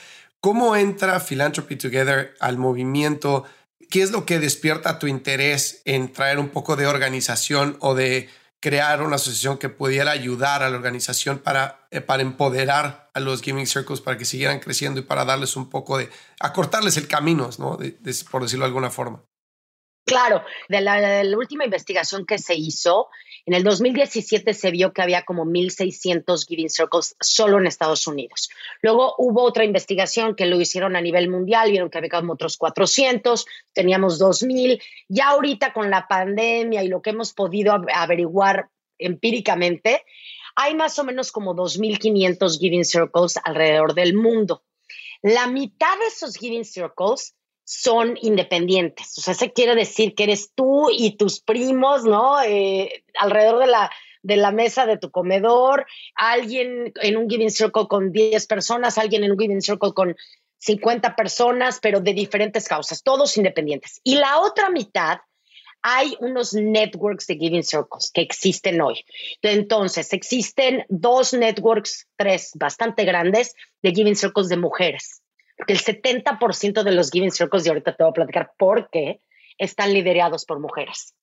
¿Cómo 0.41 0.77
entra 0.77 1.21
Philanthropy 1.21 1.77
Together 1.77 2.35
al 2.39 2.59
movimiento? 2.59 3.45
¿Qué 3.91 4.03
es 4.03 4.13
lo 4.13 4.25
que 4.25 4.39
despierta 4.39 4.99
tu 4.99 5.07
interés 5.07 5.83
en 5.85 6.13
traer 6.13 6.39
un 6.39 6.49
poco 6.49 6.77
de 6.77 6.87
organización 6.87 7.77
o 7.81 7.95
de 7.95 8.29
crear 8.61 9.03
una 9.03 9.17
asociación 9.17 9.59
que 9.59 9.71
pudiera 9.71 10.11
ayudar 10.11 10.63
a 10.63 10.71
la 10.71 10.77
organización 10.77 11.39
para, 11.39 11.87
eh, 11.91 12.01
para 12.01 12.23
empoderar 12.23 13.11
a 13.15 13.21
los 13.21 13.41
gaming 13.43 13.67
circles 13.67 14.01
para 14.01 14.19
que 14.19 14.25
siguieran 14.27 14.61
creciendo 14.61 15.01
y 15.01 15.03
para 15.03 15.25
darles 15.25 15.57
un 15.57 15.71
poco 15.71 15.99
de, 15.99 16.11
acortarles 16.39 16.97
el 16.99 17.09
camino, 17.09 17.49
¿no? 17.59 17.79
por 18.31 18.43
decirlo 18.43 18.65
de 18.65 18.69
alguna 18.69 18.91
forma. 18.91 19.23
Claro, 20.05 20.43
de 20.69 20.81
la, 20.81 21.23
última 21.37 21.65
investigación 21.65 22.27
que 22.27 22.39
se 22.39 22.55
hizo, 22.55 23.09
en 23.47 23.55
el 23.55 23.63
2017 23.63 24.55
se 24.55 24.71
vio 24.71 24.93
que 24.93 25.03
había 25.03 25.23
como 25.23 25.45
1.600 25.45 26.47
Giving 26.47 26.71
Circles 26.71 27.17
solo 27.21 27.59
en 27.59 27.67
Estados 27.67 28.07
Unidos. 28.07 28.51
Luego 28.83 29.15
hubo 29.19 29.43
otra 29.43 29.65
investigación 29.65 30.35
que 30.35 30.47
lo 30.47 30.61
hicieron 30.61 30.97
a 30.97 31.01
nivel 31.01 31.31
mundial, 31.31 31.71
vieron 31.71 31.91
que 31.91 31.99
había 31.99 32.11
como 32.11 32.33
otros 32.33 32.57
400, 32.57 33.47
teníamos 33.73 34.21
2.000. 34.21 34.83
Ya 35.09 35.29
ahorita 35.29 35.73
con 35.73 35.91
la 35.91 36.09
pandemia 36.09 36.83
y 36.83 36.89
lo 36.89 37.03
que 37.03 37.11
hemos 37.11 37.33
podido 37.33 37.73
averiguar 37.95 38.69
empíricamente, 38.99 40.05
hay 40.57 40.75
más 40.75 40.99
o 40.99 41.05
menos 41.05 41.31
como 41.31 41.55
2.500 41.55 42.59
Giving 42.59 42.85
Circles 42.85 43.39
alrededor 43.45 43.95
del 43.95 44.15
mundo. 44.15 44.65
La 45.23 45.47
mitad 45.47 45.99
de 45.99 46.07
esos 46.07 46.37
Giving 46.37 46.65
Circles 46.65 47.35
son 47.73 48.19
independientes. 48.21 49.17
O 49.17 49.21
sea, 49.21 49.31
eso 49.31 49.53
quiere 49.53 49.77
decir 49.77 50.17
que 50.17 50.25
eres 50.25 50.51
tú 50.57 50.89
y 50.91 51.17
tus 51.17 51.41
primos, 51.41 52.03
¿no? 52.03 52.43
Eh, 52.43 53.05
alrededor 53.17 53.61
de 53.61 53.69
la, 53.69 53.93
de 54.23 54.37
la 54.37 54.51
mesa 54.51 54.87
de 54.87 54.99
tu 54.99 55.13
comedor, 55.13 55.87
alguien 56.17 56.93
en 57.01 57.17
un 57.17 57.31
giving 57.31 57.53
circle 57.53 57.87
con 57.89 58.11
10 58.11 58.45
personas, 58.49 58.99
alguien 58.99 59.23
en 59.23 59.31
un 59.31 59.39
giving 59.39 59.63
circle 59.63 59.93
con 59.95 60.17
50 60.59 61.15
personas, 61.15 61.79
pero 61.81 62.01
de 62.01 62.13
diferentes 62.13 62.67
causas, 62.67 63.05
todos 63.05 63.37
independientes. 63.37 64.01
Y 64.03 64.17
la 64.17 64.41
otra 64.41 64.69
mitad, 64.71 65.19
hay 65.81 66.17
unos 66.19 66.53
networks 66.55 67.29
de 67.29 67.37
giving 67.37 67.63
circles 67.63 68.11
que 68.13 68.21
existen 68.21 68.81
hoy. 68.81 69.05
Entonces, 69.43 70.13
existen 70.13 70.85
dos 70.89 71.35
networks, 71.35 72.09
tres 72.17 72.51
bastante 72.57 73.05
grandes, 73.05 73.55
de 73.81 73.93
giving 73.93 74.17
circles 74.17 74.49
de 74.49 74.57
mujeres 74.57 75.23
el 75.67 75.79
70% 75.79 76.83
de 76.83 76.93
los 76.93 77.11
Giving 77.11 77.31
Circles, 77.31 77.67
y 77.67 77.69
ahorita 77.69 77.97
te 77.97 78.03
voy 78.03 78.11
a 78.11 78.15
platicar 78.15 78.53
por 78.59 78.91
qué, 78.91 79.21
están 79.59 79.93
liderados 79.93 80.45
por 80.45 80.61
mujeres. 80.61 81.15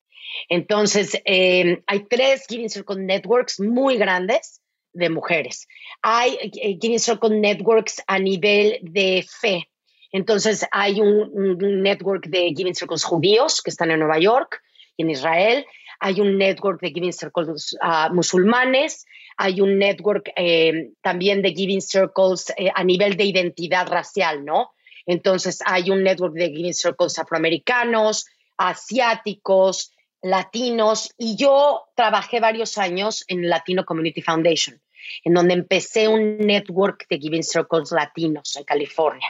Entonces, 0.50 1.20
eh, 1.26 1.82
hay 1.88 2.06
tres 2.06 2.46
Giving 2.48 2.70
Circle 2.70 3.04
Networks 3.04 3.60
muy 3.60 3.98
grandes 3.98 4.62
de 4.94 5.10
mujeres. 5.10 5.68
Hay 6.02 6.38
eh, 6.42 6.78
Giving 6.80 7.00
Circle 7.00 7.40
Networks 7.40 8.04
a 8.08 8.20
nivel 8.20 8.80
de 8.82 9.26
fe. 9.28 9.70
Entonces, 10.12 10.66
hay 10.72 11.02
un, 11.02 11.58
network 11.84 12.28
de 12.28 12.54
Giving 12.56 12.76
Circles 12.76 13.04
judíos 13.04 13.62
que 13.62 13.70
están 13.70 13.92
en 13.92 14.00
Nueva 14.00 14.20
York 14.20 14.62
y 14.96 15.04
en 15.04 15.10
Israel. 15.10 15.66
Hay 16.00 16.22
un 16.22 16.38
network 16.38 16.82
de 16.82 16.90
Giving 16.90 17.14
Circles 17.14 17.76
uh, 17.82 18.14
musulmanes 18.14 19.06
hay 19.38 19.62
un 19.62 19.78
network 19.78 20.32
eh, 20.36 20.92
también 21.02 21.44
de 21.44 21.54
Giving 21.54 21.82
Circles 21.82 22.52
eh, 22.58 22.72
a 22.74 22.84
nivel 22.84 23.16
de 23.16 23.24
identidad 23.24 23.88
racial, 23.88 24.44
¿no? 24.44 24.72
Entonces 25.06 25.60
hay 25.64 25.92
un 25.92 26.04
network 26.04 26.34
de 26.34 26.50
Giving 26.50 26.74
Circles 26.74 27.20
afroamericanos, 27.20 28.26
asiáticos, 28.58 29.94
latinos, 30.24 31.14
y 31.20 31.38
yo 31.38 31.84
trabajé 31.96 32.40
varios 32.40 32.80
años 32.80 33.24
en 33.28 33.48
Latino 33.48 33.86
Community 33.86 34.22
Foundation, 34.24 34.82
en 35.24 35.36
donde 35.36 35.54
empecé 35.54 36.08
un 36.08 36.40
network 36.40 37.08
de 37.08 37.20
Giving 37.20 37.44
Circles 37.44 37.92
latinos 37.92 38.56
en 38.56 38.64
California. 38.64 39.28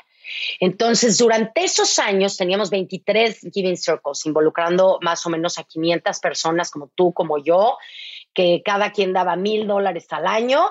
Entonces, 0.60 1.18
durante 1.18 1.64
esos 1.64 2.00
años 2.00 2.38
teníamos 2.38 2.70
23 2.70 3.48
Giving 3.54 3.78
Circles, 3.78 4.26
involucrando 4.26 5.00
más 5.02 5.26
o 5.26 5.30
menos 5.30 5.58
a 5.58 5.64
500 5.64 6.20
personas 6.20 6.72
como 6.72 6.90
tú, 6.96 7.14
como 7.14 7.38
yo, 7.38 7.78
que 8.34 8.62
cada 8.64 8.92
quien 8.92 9.14
daba 9.14 9.36
mil 9.36 9.68
dólares 9.68 10.08
al 10.12 10.28
año 10.28 10.68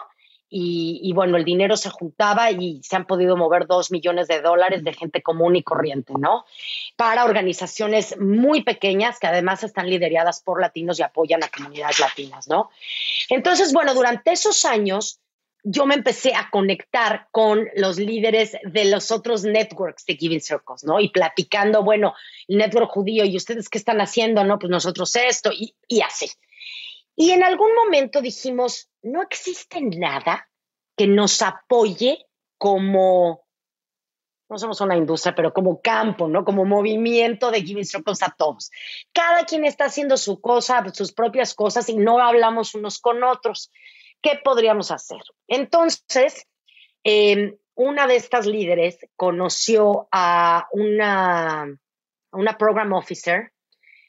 y, 0.49 1.13
bueno, 1.13 1.37
el 1.37 1.45
dinero 1.45 1.77
se 1.77 1.91
juntaba 1.91 2.53
y 2.53 2.81
se 2.83 2.95
han 2.95 3.05
podido 3.05 3.37
mover 3.37 3.67
dos 3.67 3.91
millones 3.91 4.29
de 4.29 4.41
dólares 4.41 4.85
de 4.85 4.93
gente 4.93 5.21
común 5.21 5.57
y 5.57 5.65
corriente, 5.65 6.15
¿no? 6.17 6.45
Para 6.95 7.25
organizaciones 7.25 8.17
muy 8.21 8.63
pequeñas 8.63 9.19
que 9.19 9.27
además 9.27 9.65
están 9.65 9.91
lideradas 9.91 10.41
por 10.43 10.61
latinos 10.61 11.01
y 11.01 11.03
apoyan 11.03 11.43
a 11.43 11.49
comunidades 11.49 11.99
latinas, 11.99 12.47
¿no? 12.49 12.71
Entonces, 13.29 13.73
bueno, 13.73 13.93
durante 13.93 14.31
esos 14.31 14.65
años 14.65 15.19
yo 15.69 15.85
me 15.85 15.97
empecé 15.97 16.33
a 16.33 16.49
conectar 16.49 17.27
con 17.33 17.69
los 17.75 17.99
líderes 17.99 18.57
de 18.63 18.85
los 18.85 19.11
otros 19.11 19.43
networks 19.43 20.07
de 20.07 20.15
Giving 20.15 20.41
Circles, 20.41 20.85
¿no? 20.85 21.01
Y 21.01 21.09
platicando, 21.09 21.83
bueno, 21.83 22.15
el 22.47 22.59
network 22.59 22.89
judío, 22.89 23.25
¿y 23.25 23.37
ustedes 23.37 23.69
qué 23.69 23.79
están 23.79 24.01
haciendo? 24.01 24.45
No, 24.45 24.61
pues 24.61 24.71
nosotros 24.71 25.17
esto 25.17 25.51
y, 25.53 25.75
así. 26.03 26.31
Y 27.17 27.33
en 27.33 27.43
algún 27.43 27.75
momento 27.75 28.21
dijimos, 28.21 28.89
no 29.03 29.23
existe 29.23 29.81
nada 29.81 30.49
que 30.97 31.09
nos 31.09 31.43
apoye 31.43 32.27
como, 32.59 33.45
no 34.49 34.59
somos 34.59 34.81
una 34.81 34.97
industria, 34.97 35.35
pero 35.35 35.53
como 35.53 35.81
campo, 35.81 36.29
¿no? 36.29 36.45
Como 36.45 36.65
movimiento 36.65 37.51
de 37.51 37.63
giving 37.63 37.85
circles 37.85 38.23
a 38.23 38.33
todos. 38.39 38.71
Cada 39.13 39.45
quien 39.45 39.65
está 39.65 39.87
haciendo 39.87 40.17
su 40.17 40.41
cosa, 40.41 40.85
sus 40.93 41.13
propias 41.13 41.55
cosas 41.55 41.89
y 41.89 41.97
no 41.97 42.21
hablamos 42.21 42.77
unos 42.77 43.01
con 43.01 43.25
otros. 43.25 43.73
¿Qué 44.23 44.41
podríamos 44.43 44.91
hacer? 44.91 45.21
Entonces, 45.47 46.47
em, 47.05 47.57
una 47.75 48.07
de 48.07 48.17
estas 48.17 48.47
líderes 48.47 48.99
conoció 49.17 50.09
a 50.11 50.67
una, 50.73 51.67
una 52.33 52.59
program 52.59 52.93
officer 52.93 53.53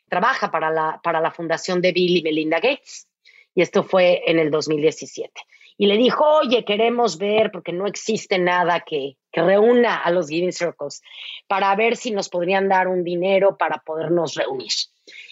trabaja 0.09 0.51
para 0.51 0.71
la, 0.71 0.99
para 1.03 1.21
la 1.21 1.31
fundación 1.31 1.81
de 1.81 1.91
Bill 1.91 2.17
y 2.17 2.23
Melinda 2.23 2.59
Gates. 2.59 3.07
Y 3.53 3.61
esto 3.61 3.83
fue 3.83 4.21
en 4.25 4.39
el 4.39 4.51
2017. 4.51 5.31
Y 5.77 5.87
le 5.87 5.97
dijo, 5.97 6.23
oye, 6.25 6.63
queremos 6.63 7.17
ver, 7.17 7.51
porque 7.51 7.71
no 7.71 7.87
existe 7.87 8.39
nada 8.39 8.81
que, 8.81 9.17
que 9.31 9.41
reúna 9.41 9.97
a 9.97 10.11
los 10.11 10.27
Giving 10.27 10.53
Circles, 10.53 11.01
para 11.47 11.75
ver 11.75 11.97
si 11.97 12.11
nos 12.11 12.29
podrían 12.29 12.67
dar 12.69 12.87
un 12.87 13.03
dinero 13.03 13.57
para 13.57 13.83
podernos 13.85 14.35
reunir. 14.35 14.71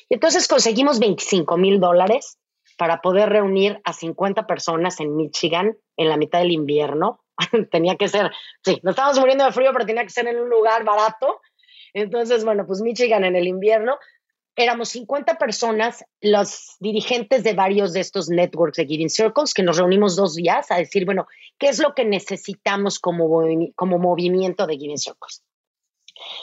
Y 0.10 0.16
entonces 0.16 0.48
conseguimos 0.48 1.00
25 1.00 1.58
mil 1.58 1.80
dólares 1.80 2.38
para 2.78 3.02
poder 3.02 3.30
reunir 3.30 3.82
a 3.84 3.94
50 3.94 4.48
personas 4.48 5.00
en 5.00 5.16
Michigan 5.16 5.78
en 5.98 6.10
la 6.10 6.18
mitad 6.18 6.40
del 6.40 6.52
invierno. 6.52 7.22
tenía 7.72 7.96
que 7.96 8.08
ser, 8.08 8.32
sí, 8.64 8.80
nos 8.84 8.92
estábamos 8.92 9.20
muriendo 9.20 9.46
de 9.46 9.52
frío, 9.52 9.72
pero 9.74 9.86
tenía 9.86 10.04
que 10.04 10.10
ser 10.10 10.28
en 10.28 10.40
un 10.40 10.50
lugar 10.50 10.84
barato. 10.84 11.42
Entonces, 11.94 12.44
bueno, 12.44 12.66
pues 12.66 12.82
Michigan 12.82 13.24
en 13.24 13.36
el 13.36 13.48
invierno, 13.48 13.98
éramos 14.56 14.90
50 14.90 15.38
personas, 15.38 16.06
los 16.22 16.76
dirigentes 16.80 17.44
de 17.44 17.54
varios 17.54 17.94
de 17.94 18.00
estos 18.00 18.30
networks 18.30 18.78
de 18.78 18.86
Giving 18.86 19.10
Circles, 19.10 19.54
que 19.54 19.64
nos 19.64 19.78
reunimos 19.78 20.16
dos 20.16 20.36
días 20.36 20.72
a 20.72 20.78
decir, 20.78 21.06
bueno, 21.06 21.28
¿qué 21.58 21.68
es 21.70 21.80
lo 21.80 21.94
que 21.94 22.06
necesitamos 22.06 23.00
como, 23.00 23.44
como 23.76 24.00
movimiento 24.00 24.66
de 24.66 24.78
Giving 24.78 24.98
Circles? 24.98 25.44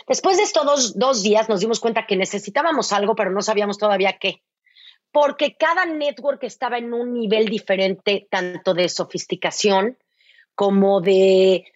Después 0.06 0.36
de 0.36 0.42
estos 0.42 0.94
dos, 0.98 1.22
días 1.22 1.48
nos 1.48 1.60
dimos 1.60 1.80
cuenta 1.80 2.06
que 2.06 2.16
necesitábamos 2.16 2.92
algo, 2.92 3.14
pero 3.14 3.30
no 3.30 3.40
sabíamos 3.40 3.78
todavía 3.78 4.18
qué 4.18 4.42
porque 5.12 5.56
cada 5.56 5.86
network 5.86 6.42
estaba 6.44 6.78
en 6.78 6.92
un 6.92 7.12
nivel 7.12 7.46
diferente, 7.46 8.26
tanto 8.30 8.74
de 8.74 8.88
sofisticación 8.88 9.98
como 10.54 11.00
de 11.00 11.72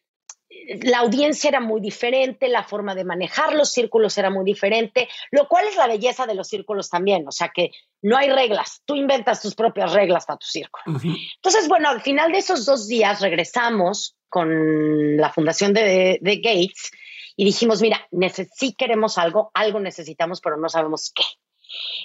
la 0.85 0.99
audiencia 0.99 1.49
era 1.49 1.61
muy 1.61 1.81
diferente, 1.81 2.49
la 2.49 2.65
forma 2.65 2.95
de 2.95 3.05
manejar 3.05 3.55
los 3.55 3.71
círculos 3.71 4.17
era 4.19 4.31
muy 4.31 4.45
diferente, 4.45 5.09
lo 5.31 5.49
cual 5.49 5.67
es 5.69 5.77
la 5.77 5.87
belleza 5.87 6.27
de 6.27 6.35
los 6.35 6.49
círculos 6.49 6.89
también, 6.89 7.27
o 7.29 7.33
sea 7.33 7.51
que 7.55 7.71
no 8.03 8.17
hay 8.17 8.31
reglas, 8.31 8.83
tú 8.85 8.97
inventas 8.97 9.43
tus 9.43 9.55
propias 9.55 9.93
reglas 9.93 10.27
para 10.27 10.39
tu 10.39 10.47
círculo. 10.47 10.99
Entonces, 11.37 11.69
bueno, 11.69 11.89
al 11.89 12.01
final 12.01 12.33
de 12.33 12.39
esos 12.39 12.65
dos 12.67 12.89
días 12.89 13.21
regresamos 13.21 14.17
con 14.29 15.17
la 15.17 15.33
fundación 15.33 15.73
de, 15.73 16.19
Gates 16.23 16.91
y 17.37 17.45
dijimos, 17.45 17.81
mira, 17.81 18.09
sí 18.55 18.75
queremos 18.77 19.19
algo, 19.19 19.51
algo 19.55 19.79
necesitamos, 19.81 20.41
pero 20.41 20.57
no 20.57 20.69
sabemos 20.69 21.13
qué. 21.15 21.25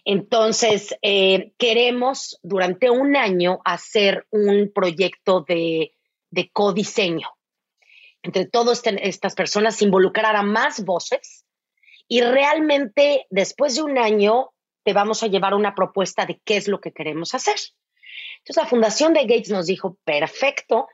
Entonces, 0.06 0.96
eh, 1.02 1.52
queremos 1.58 2.40
durante 2.44 2.90
un 2.90 3.16
año 3.16 3.60
hacer 3.66 4.26
un 4.32 4.72
proyecto 4.74 5.46
de, 5.48 5.94
de 6.30 6.50
codiseño 6.52 7.30
entre 8.24 8.46
todas 8.46 8.82
estas 8.86 9.36
personas, 9.36 9.82
involucrar 9.82 10.36
a 10.36 10.44
más 10.44 10.86
voces 10.86 11.46
y 12.08 12.22
realmente 12.22 13.26
después 13.30 13.76
de 13.76 13.84
un 13.84 13.98
año 13.98 14.52
te 14.84 14.94
vamos 14.94 15.24
a 15.24 15.28
llevar 15.28 15.54
una 15.54 15.76
propuesta 15.76 16.26
de 16.26 16.40
qué 16.44 16.58
es 16.58 16.68
lo 16.68 16.82
que 16.82 16.92
queremos 16.92 17.34
hacer. 17.34 17.56
Entonces 18.40 18.64
la 18.64 18.70
Fundación 18.70 19.14
de 19.14 19.22
Gates 19.22 19.50
nos 19.50 19.68
dijo, 19.68 19.98
perfecto, 20.04 20.88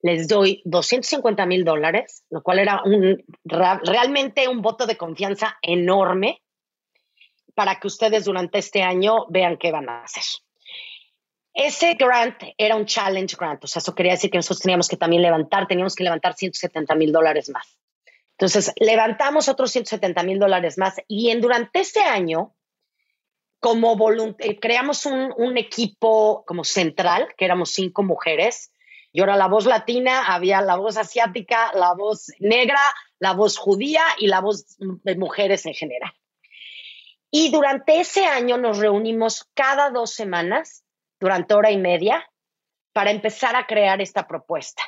les 0.00 0.28
doy 0.28 0.62
250 0.64 1.44
mil 1.46 1.64
dólares, 1.64 2.24
lo 2.30 2.42
cual 2.42 2.58
era 2.60 2.82
un, 2.84 3.24
realmente 3.44 4.48
un 4.48 4.62
voto 4.62 4.86
de 4.86 4.96
confianza 4.96 5.58
enorme 5.62 6.42
para 7.58 7.80
que 7.80 7.88
ustedes 7.88 8.24
durante 8.24 8.58
este 8.58 8.82
año 8.82 9.26
vean 9.30 9.56
qué 9.56 9.72
van 9.72 9.88
a 9.88 10.04
hacer. 10.04 10.22
Ese 11.52 11.94
grant 11.94 12.40
era 12.56 12.76
un 12.76 12.86
challenge 12.86 13.34
grant, 13.36 13.64
o 13.64 13.66
sea, 13.66 13.80
eso 13.80 13.96
quería 13.96 14.12
decir 14.12 14.30
que 14.30 14.38
nosotros 14.38 14.60
teníamos 14.60 14.88
que 14.88 14.96
también 14.96 15.22
levantar, 15.22 15.66
teníamos 15.66 15.96
que 15.96 16.04
levantar 16.04 16.34
170 16.34 16.94
mil 16.94 17.10
dólares 17.10 17.50
más. 17.50 17.76
Entonces, 18.36 18.72
levantamos 18.78 19.48
otros 19.48 19.72
170 19.72 20.22
mil 20.22 20.38
dólares 20.38 20.78
más 20.78 20.98
y 21.08 21.30
en, 21.30 21.40
durante 21.40 21.80
ese 21.80 21.98
año, 21.98 22.54
como 23.58 23.98
eh, 24.38 24.60
creamos 24.60 25.04
un, 25.04 25.34
un, 25.36 25.58
equipo 25.58 26.44
como 26.46 26.62
central, 26.62 27.26
que 27.36 27.44
éramos 27.44 27.72
cinco 27.72 28.04
mujeres. 28.04 28.72
Yo 29.12 29.24
era 29.24 29.34
la 29.34 29.48
voz 29.48 29.66
latina, 29.66 30.32
había 30.32 30.60
la 30.62 30.76
voz 30.76 30.96
asiática, 30.96 31.72
la 31.74 31.92
voz 31.94 32.28
negra, 32.38 32.78
la 33.18 33.32
voz 33.32 33.56
judía 33.58 34.04
y 34.16 34.28
la 34.28 34.40
voz 34.40 34.76
de 34.78 35.16
mujeres 35.16 35.66
en 35.66 35.74
general. 35.74 36.12
Y 37.30 37.50
durante 37.50 38.00
ese 38.00 38.24
año 38.26 38.56
nos 38.56 38.78
reunimos 38.78 39.46
cada 39.54 39.90
dos 39.90 40.14
semanas 40.14 40.84
durante 41.20 41.54
hora 41.54 41.70
y 41.70 41.76
media 41.76 42.28
para 42.92 43.10
empezar 43.10 43.54
a 43.56 43.66
crear 43.66 44.00
esta 44.00 44.26
propuesta. 44.26 44.82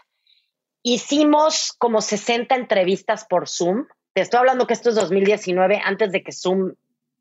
Hicimos 0.83 1.75
como 1.79 2.01
60 2.01 2.55
entrevistas 2.55 3.27
por 3.27 3.49
Zoom. 3.49 3.87
Te 4.15 4.23
estoy 4.23 4.39
hablando 4.39 4.67
que 4.67 4.73
esto 4.73 4.89
es 4.89 4.95
2019, 4.95 5.81
antes 5.85 6.11
de 6.11 6.23
que 6.23 6.33
Zoom 6.33 6.75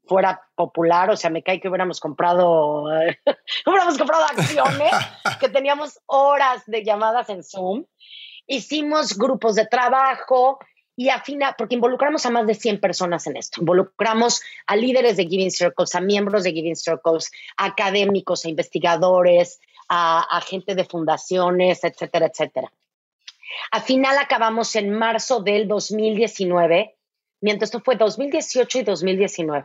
fuera 0.07 0.41
popular, 0.55 1.11
o 1.11 1.17
sea, 1.17 1.29
me 1.29 1.43
cae 1.43 1.59
que 1.59 1.67
hubiéramos 1.67 1.99
comprado, 1.99 2.83
hubiéramos 3.65 3.97
comprado 3.97 4.23
acciones, 4.23 4.91
que 5.39 5.49
teníamos 5.49 5.99
horas 6.07 6.63
de 6.65 6.83
llamadas 6.83 7.29
en 7.29 7.43
Zoom. 7.43 7.85
Hicimos 8.47 9.17
grupos 9.17 9.55
de 9.55 9.67
trabajo, 9.67 10.59
y 10.99 11.07
afina, 11.07 11.55
porque 11.57 11.75
involucramos 11.75 12.25
a 12.25 12.29
más 12.29 12.45
de 12.45 12.53
100 12.53 12.81
personas 12.81 13.25
en 13.25 13.37
esto. 13.37 13.61
Involucramos 13.61 14.41
a 14.67 14.75
líderes 14.75 15.15
de 15.15 15.27
Giving 15.27 15.49
Circles, 15.49 15.95
a 15.95 16.01
miembros 16.01 16.43
de 16.43 16.51
Giving 16.51 16.75
Circles, 16.75 17.31
a 17.55 17.67
académicos, 17.67 18.43
a 18.43 18.49
investigadores, 18.49 19.61
a, 19.87 20.41
gente 20.45 20.75
de 20.75 20.83
fundaciones, 20.83 21.85
etcétera, 21.85 22.25
etcétera. 22.25 22.73
Al 23.71 23.81
final 23.81 24.17
acabamos 24.17 24.75
en 24.75 24.91
marzo 24.91 25.39
del 25.39 25.69
2019, 25.69 26.97
mientras 27.39 27.69
esto 27.69 27.79
fue 27.79 27.95
2018 27.95 28.79
y 28.79 28.83
2019. 28.83 29.63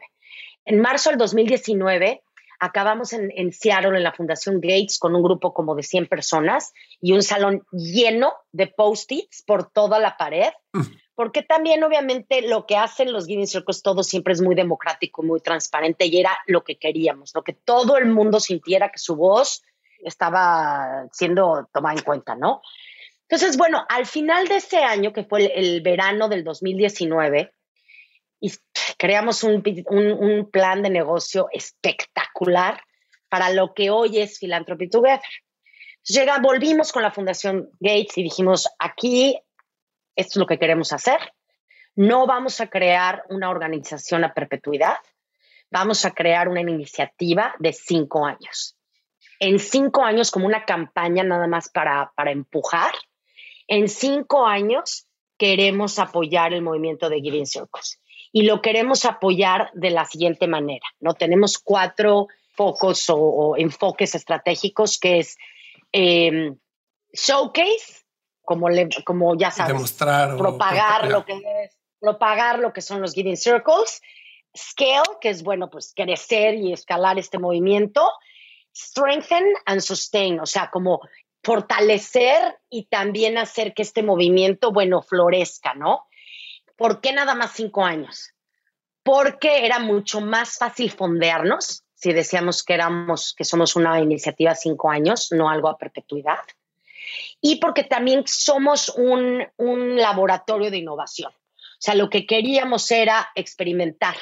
En 0.67 0.81
marzo 0.81 1.11
del 1.11 1.19
2019 1.19 2.23
acabamos 2.65 3.13
en, 3.13 3.31
en, 3.37 3.53
Seattle, 3.53 3.97
en 3.97 4.03
la 4.03 4.13
Fundación 4.13 4.61
Gates, 4.61 4.99
con 4.99 5.15
un 5.15 5.23
grupo 5.23 5.53
como 5.53 5.75
de 5.75 5.83
100 5.83 6.07
personas 6.07 6.73
y 7.01 7.13
un 7.13 7.23
salón 7.23 7.65
lleno 7.73 8.33
de 8.53 8.67
post-its 8.67 9.43
por 9.47 9.71
toda 9.71 9.99
la 9.99 10.17
pared, 10.17 10.51
mm 10.73 10.83
porque 11.15 11.43
también 11.43 11.83
obviamente 11.85 12.43
lo 12.43 12.67
que 12.67 12.77
hacen 12.77 13.13
los 13.13 13.27
Giving 13.27 13.47
Circles 13.47 13.83
todo 13.83 14.03
siempre 14.03 14.33
es 14.33 14.43
muy 14.43 14.55
democrático, 14.55 15.23
muy 15.23 15.41
transparente 15.41 16.07
y 16.07 16.19
era 16.19 16.37
lo 16.47 16.65
que 16.65 16.77
queríamos, 16.77 17.33
lo 17.35 17.45
que 17.45 17.53
todo 17.53 17.97
el 17.97 18.07
mundo 18.07 18.41
sintiera 18.41 18.91
que 18.91 18.99
su 18.99 19.17
voz 19.17 19.63
estaba 20.01 21.07
siendo 21.13 21.69
tomada 21.73 21.97
en 21.97 22.05
cuenta, 22.05 22.35
¿no? 22.35 22.63
Entonces, 23.29 23.57
bueno, 23.57 23.85
al 23.89 24.07
final 24.07 24.49
de 24.49 24.57
ese 24.57 24.79
año, 24.79 25.13
que 25.13 25.25
fue 25.25 25.47
el, 25.55 25.81
verano 25.81 26.29
del 26.29 26.45
2019, 26.45 27.53
y 28.41 28.53
creamos 29.05 29.45
un, 29.45 29.63
un, 29.91 30.51
plan 30.51 30.83
de 30.83 30.89
negocio 30.89 31.49
espectacular 31.53 32.81
para 33.29 33.51
lo 33.51 33.75
que 33.75 33.91
hoy 33.91 34.19
es 34.19 34.39
Philanthropy 34.39 34.89
Together. 34.89 35.21
Llega, 36.05 36.39
volvimos 36.39 36.91
con 36.91 37.03
la 37.03 37.11
Fundación 37.11 37.69
Gates 37.81 38.17
y 38.17 38.23
dijimos, 38.23 38.67
aquí 38.79 39.39
esto 40.17 40.31
es 40.31 40.37
lo 40.37 40.47
que 40.47 40.59
queremos 40.59 40.95
hacer. 40.95 41.19
No 41.95 42.27
vamos 42.27 42.63
a 42.63 42.69
crear 42.69 43.25
una 43.29 43.51
organización 43.51 44.25
a 44.25 44.33
perpetuidad, 44.33 44.97
vamos 45.71 46.07
a 46.07 46.13
crear 46.13 46.49
una 46.49 46.63
iniciativa 46.63 47.55
de 47.59 47.75
cinco 47.75 48.25
años. 48.25 48.75
En 49.39 49.59
cinco 49.59 50.03
años, 50.03 50.31
como 50.31 50.47
una 50.47 50.65
campaña 50.65 51.23
nada 51.25 51.47
más 51.47 51.69
para, 51.69 52.11
para 52.17 52.31
empujar, 52.31 52.95
en 53.69 53.87
cinco 53.87 54.47
años 54.47 55.07
queremos 55.37 55.99
apoyar 55.99 56.55
el 56.55 56.63
movimiento 56.63 57.11
de 57.11 57.21
Giving 57.21 57.45
Circles. 57.45 58.01
Y 58.37 58.43
lo 58.43 58.61
queremos 58.61 59.05
apoyar 59.05 59.71
de 59.75 59.91
la 59.91 60.05
siguiente 60.07 60.49
manera, 60.49 60.85
¿no? 60.99 61.15
Tenemos 61.15 61.57
cuatro 61.57 62.27
focos 62.49 63.05
o, 63.09 63.55
enfoques 63.57 64.17
estratégicos 64.17 64.99
que 64.99 65.21
es 65.21 65.39
eh, 65.93 66.53
showcase, 67.13 68.03
como, 68.43 68.69
le, 68.71 68.89
como 69.05 69.37
ya 69.37 69.53
sabes, 69.53 69.73
Demostrar 69.73 70.37
propagar 70.37 71.09
lo 71.09 71.25
que 71.25 71.35
es, 71.35 71.79
propagar 72.01 72.59
lo 72.59 72.73
que 72.73 72.83
son 72.83 73.01
los 73.01 73.15
Giving 73.15 73.37
Circles, 73.37 74.03
Scale, 74.57 75.19
que 75.21 75.29
es 75.29 75.45
bueno, 75.45 75.71
pues 75.71 75.93
crecer 75.95 76.57
y 76.57 76.73
escalar 76.73 77.21
este 77.21 77.39
movimiento, 77.39 78.05
Strengthen 78.75 79.45
and 79.65 79.81
Sustain, 79.81 80.41
o 80.41 80.47
sea, 80.47 80.71
como 80.73 81.03
fortalecer 81.45 82.59
y 82.69 82.87
también 82.87 83.39
hacer 83.39 83.75
que 83.75 83.83
este 83.83 84.03
movimiento, 84.03 84.73
bueno, 84.73 85.03
florezca, 85.03 85.75
¿no? 85.75 86.09
¿Por 86.77 87.01
qué 87.01 87.13
nada 87.13 87.35
más 87.35 87.53
cinco 87.53 87.85
años? 87.85 88.31
Porque 89.03 89.67
era 89.67 89.79
mucho 89.79 90.21
más 90.21 90.57
fácil 90.59 90.91
fondearnos 90.91 91.85
si 91.95 92.13
decíamos 92.13 92.63
que 92.63 92.75
éramos, 92.75 93.35
que 93.35 93.45
somos 93.45 93.77
una 93.77 93.99
iniciativa 93.99 94.55
cinco 94.55 94.91
años, 94.91 95.29
no 95.33 95.49
algo 95.49 95.69
a 95.71 95.79
perpetuidad 95.79 96.41
y 97.41 97.57
porque 97.57 97.85
también 97.85 98.25
somos 98.27 98.89
un, 98.91 99.47
laboratorio 99.97 100.71
de 100.71 100.79
innovación. 100.79 101.33
O 101.33 101.79
sea, 101.85 101.95
lo 101.95 102.09
que 102.09 102.27
queríamos 102.27 102.91
era 102.91 103.29
experimentar, 103.35 104.17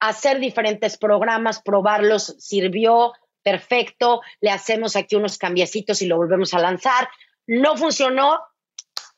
hacer 0.00 0.38
diferentes 0.38 0.96
programas, 0.96 1.60
probarlos, 1.62 2.36
sirvió, 2.38 3.12
perfecto, 3.42 4.20
le 4.40 4.50
hacemos 4.50 4.96
aquí 4.96 5.16
unos 5.16 5.38
cambiecitos 5.38 6.02
y 6.02 6.06
lo 6.06 6.16
volvemos 6.16 6.54
a 6.54 6.60
lanzar. 6.60 7.08
No 7.46 7.76
funcionó, 7.76 8.40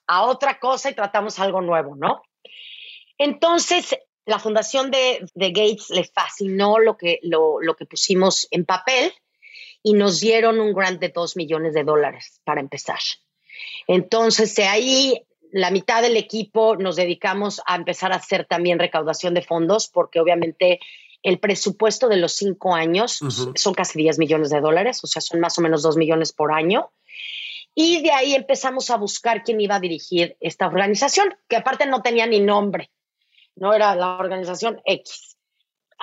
a 0.07 0.25
otra 0.25 0.59
cosa 0.59 0.91
y 0.91 0.95
tratamos 0.95 1.39
algo 1.39 1.63
nuevo, 1.63 1.97
¿no? 1.97 2.23
Entonces, 3.18 3.96
la 4.27 4.38
fundación 4.38 4.90
de, 4.90 5.27
Gates 5.35 5.90
le 5.90 6.05
fascinó 6.05 6.79
lo 6.79 6.96
que, 6.96 7.20
lo, 7.22 7.61
lo 7.61 7.77
que 7.77 7.87
pusimos 7.87 8.48
en 8.50 8.64
papel 8.64 9.12
y 9.83 9.92
nos 9.92 10.20
dieron 10.20 10.61
un 10.61 10.72
grant 10.72 11.00
de 11.00 11.11
dos 11.11 11.37
millones 11.37 11.74
de 11.74 11.85
dólares 11.85 12.40
para 12.44 12.61
empezar. 12.61 12.98
Entonces, 13.87 14.55
de 14.57 14.64
ahí 14.64 15.27
la 15.53 15.70
mitad 15.70 16.03
del 16.03 16.16
equipo 16.16 16.77
nos 16.77 16.96
dedicamos 16.96 17.62
a 17.66 17.77
empezar 17.77 18.12
a 18.12 18.16
hacer 18.16 18.44
también 18.44 18.81
recaudación 18.81 19.35
de 19.35 19.42
fondos, 19.42 19.88
porque 19.88 20.18
obviamente 20.18 20.81
el 21.22 21.38
presupuesto 21.38 22.09
de 22.09 22.16
los 22.16 22.33
cinco 22.33 22.74
años 22.74 23.20
son 23.55 23.74
casi 23.74 23.98
10 23.98 24.18
millones 24.18 24.50
de 24.50 24.61
dólares, 24.61 24.98
o 25.05 25.07
sea, 25.07 25.22
son 25.22 25.38
más 25.38 25.57
o 25.59 25.62
menos 25.62 25.83
2 25.83 25.96
millones 25.96 26.33
por 26.33 26.53
año. 26.53 26.90
Y 27.72 28.03
de 28.03 28.11
ahí 28.11 28.35
empezamos 28.35 28.90
a 28.90 28.96
buscar 28.96 29.42
quién 29.44 29.61
iba 29.61 29.77
a 29.77 29.81
dirigir 29.81 30.37
esta 30.40 30.66
organización, 30.66 31.37
que 31.48 31.57
aparte 31.57 31.87
no 31.87 32.03
tenía 32.03 32.27
ni 32.27 32.40
nombre, 32.40 32.90
no 33.57 33.73
era 33.73 33.95
la 33.95 34.17
organización 34.17 34.81
X 34.85 35.35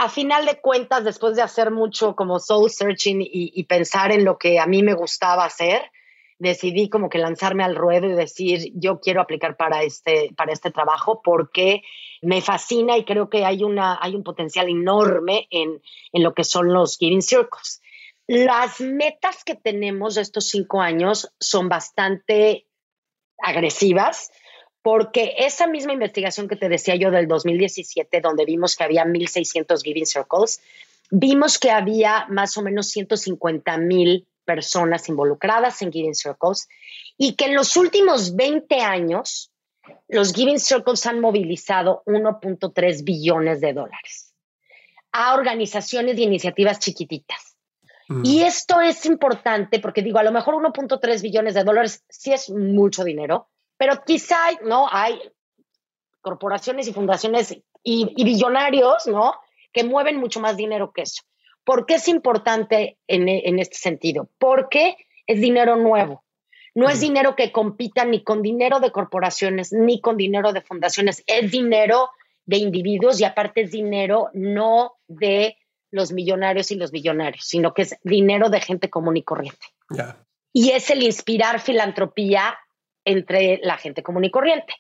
a 0.02 0.10
final 0.10 0.48
de 0.48 0.60
cuentas, 0.60 1.04
después 1.04 1.36
de 1.36 1.44
hacer 1.44 1.70
mucho 1.70 2.16
como 2.16 2.40
soul 2.40 2.72
searching 2.72 3.20
y, 3.22 3.64
pensar 3.66 4.12
en 4.12 4.26
lo 4.26 4.40
que 4.40 4.60
a 4.60 4.66
mí 4.66 4.82
me 4.82 4.96
gustaba 4.96 5.46
hacer, 5.46 5.92
decidí 6.40 6.90
como 6.90 7.08
que 7.08 7.20
lanzarme 7.20 7.64
al 7.64 7.76
ruedo 7.76 8.08
y 8.08 8.14
decir, 8.14 8.72
yo 8.74 9.00
quiero 9.00 9.22
aplicar 9.22 9.58
para 9.58 9.84
este, 9.84 10.34
para 10.36 10.54
este 10.54 10.72
trabajo 10.72 11.22
porque 11.24 11.84
me 12.24 12.42
fascina 12.42 12.98
y 12.98 13.06
creo 13.06 13.30
que 13.30 13.46
hay, 13.46 13.64
una, 13.64 14.00
hay 14.02 14.16
un 14.16 14.24
potencial 14.24 14.70
enorme 14.70 15.48
en, 15.52 15.82
en 16.14 16.24
lo 16.24 16.34
que 16.34 16.46
son 16.46 16.74
los 16.74 16.98
Giving 16.98 17.22
Circles. 17.22 17.82
Las 18.26 18.82
metas 18.82 19.44
que 19.44 19.54
tenemos 19.54 20.18
estos 20.18 20.50
cinco 20.50 20.82
años 20.82 21.32
son 21.40 21.70
bastante 21.70 22.66
agresivas 23.38 24.32
porque 24.82 25.36
esa 25.38 25.68
misma 25.68 25.94
investigación 25.94 26.48
que 26.48 26.56
te 26.56 26.70
decía 26.70 26.96
yo 26.96 27.12
del 27.12 27.28
2017, 27.28 28.22
donde 28.22 28.46
vimos 28.46 28.76
que 28.76 28.84
había 28.84 29.06
1.600 29.06 29.84
Giving 29.84 30.06
Circles, 30.06 30.62
vimos 31.12 31.60
que 31.60 31.72
había 31.72 32.26
más 32.30 32.58
o 32.58 32.62
menos 32.62 32.88
150 32.88 33.78
mil 33.78 34.28
personas 34.46 35.08
involucradas 35.08 35.82
en 35.82 35.92
Giving 35.92 36.16
Circles 36.16 36.68
y 37.18 37.36
que 37.36 37.46
en 37.46 37.56
los 37.56 37.78
últimos 37.78 38.36
20 38.36 38.80
años 38.82 39.52
los 40.08 40.34
Giving 40.34 40.60
Circles 40.60 41.06
han 41.06 41.20
movilizado 41.20 42.04
1.3 42.06 43.04
billones 43.04 43.62
de 43.62 43.74
dólares 43.74 44.34
a 45.12 45.36
organizaciones 45.36 46.18
y 46.18 46.24
iniciativas 46.24 46.80
chiquititas. 46.80 47.58
Mm. 48.08 48.26
Y 48.26 48.44
esto 48.44 48.82
es 48.82 49.06
importante 49.06 49.80
porque 49.80 50.02
digo, 50.02 50.20
a 50.20 50.24
lo 50.24 50.32
mejor 50.32 50.56
1.3 50.56 51.22
billones 51.22 51.54
de 51.54 51.64
dólares 51.64 52.04
sí 52.10 52.32
es 52.32 52.50
mucho 52.50 53.04
dinero, 53.04 53.50
pero 53.82 54.04
quizá 54.06 54.38
no 54.64 54.88
hay 54.92 55.20
corporaciones 56.22 56.88
y 56.88 56.94
fundaciones 56.94 57.58
y, 57.84 58.24
billonarios, 58.24 59.08
¿no? 59.08 59.34
Que 59.74 59.84
mueven 59.84 60.18
mucho 60.18 60.40
más 60.40 60.56
dinero 60.56 60.92
que 60.92 61.02
eso. 61.02 61.24
¿Por 61.64 61.88
qué 61.88 61.96
es 61.96 62.08
importante 62.08 63.00
en, 63.08 63.28
en 63.28 63.58
este 63.58 63.78
sentido? 63.78 64.30
Porque 64.38 64.98
es 65.26 65.42
dinero 65.42 65.78
nuevo. 65.78 66.24
No 66.76 66.90
es 66.90 67.00
dinero 67.00 67.36
que 67.36 67.52
compita 67.52 68.06
ni 68.06 68.24
con 68.24 68.44
dinero 68.44 68.80
de 68.80 68.92
corporaciones 68.92 69.74
ni 69.74 70.00
con 70.00 70.16
dinero 70.16 70.54
de 70.54 70.62
fundaciones. 70.62 71.24
Es 71.26 71.50
dinero 71.50 72.12
de 72.46 72.58
individuos 72.58 73.20
y 73.20 73.24
aparte 73.24 73.62
es 73.62 73.72
dinero 73.72 74.30
no 74.34 74.94
de 75.08 75.58
los 75.90 76.12
millonarios 76.12 76.70
y 76.70 76.76
los 76.76 76.92
billonarios, 76.92 77.46
sino 77.46 77.74
que 77.74 77.82
es 77.82 77.96
dinero 78.04 78.52
de 78.52 78.62
gente 78.62 78.92
común 78.92 79.18
y 79.18 79.24
corriente. 79.24 79.66
Y 80.54 80.70
es 80.70 80.92
el 80.92 81.02
inspirar 81.02 81.60
filantropía 81.60 82.60
entre 83.06 83.60
la 83.64 83.78
gente 83.78 84.04
común 84.04 84.26
y 84.26 84.32
corriente. 84.32 84.74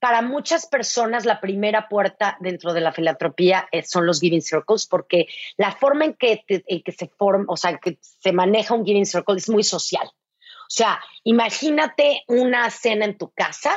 Para 0.00 0.22
muchas 0.22 0.66
personas, 0.66 1.24
la 1.24 1.40
primera 1.40 1.88
puerta 1.88 2.36
dentro 2.40 2.72
de 2.72 2.80
la 2.80 2.92
filantropía 2.92 3.68
son 3.84 4.06
los 4.06 4.20
giving 4.20 4.42
circles, 4.42 4.86
porque 4.86 5.26
la 5.56 5.72
forma 5.72 6.04
en 6.04 6.14
que, 6.14 6.44
que 6.46 6.92
se 6.92 7.08
forma, 7.08 7.46
o 7.48 7.56
sea, 7.56 7.78
que 7.78 7.98
se 8.00 8.32
maneja 8.32 8.74
un 8.74 8.84
giving 8.84 9.06
circle 9.06 9.36
es 9.36 9.48
muy 9.48 9.64
social. 9.64 10.06
O 10.06 10.70
sea, 10.70 11.00
imagínate 11.24 12.22
una 12.28 12.70
cena 12.70 13.06
en 13.06 13.18
tu 13.18 13.30
casa 13.30 13.76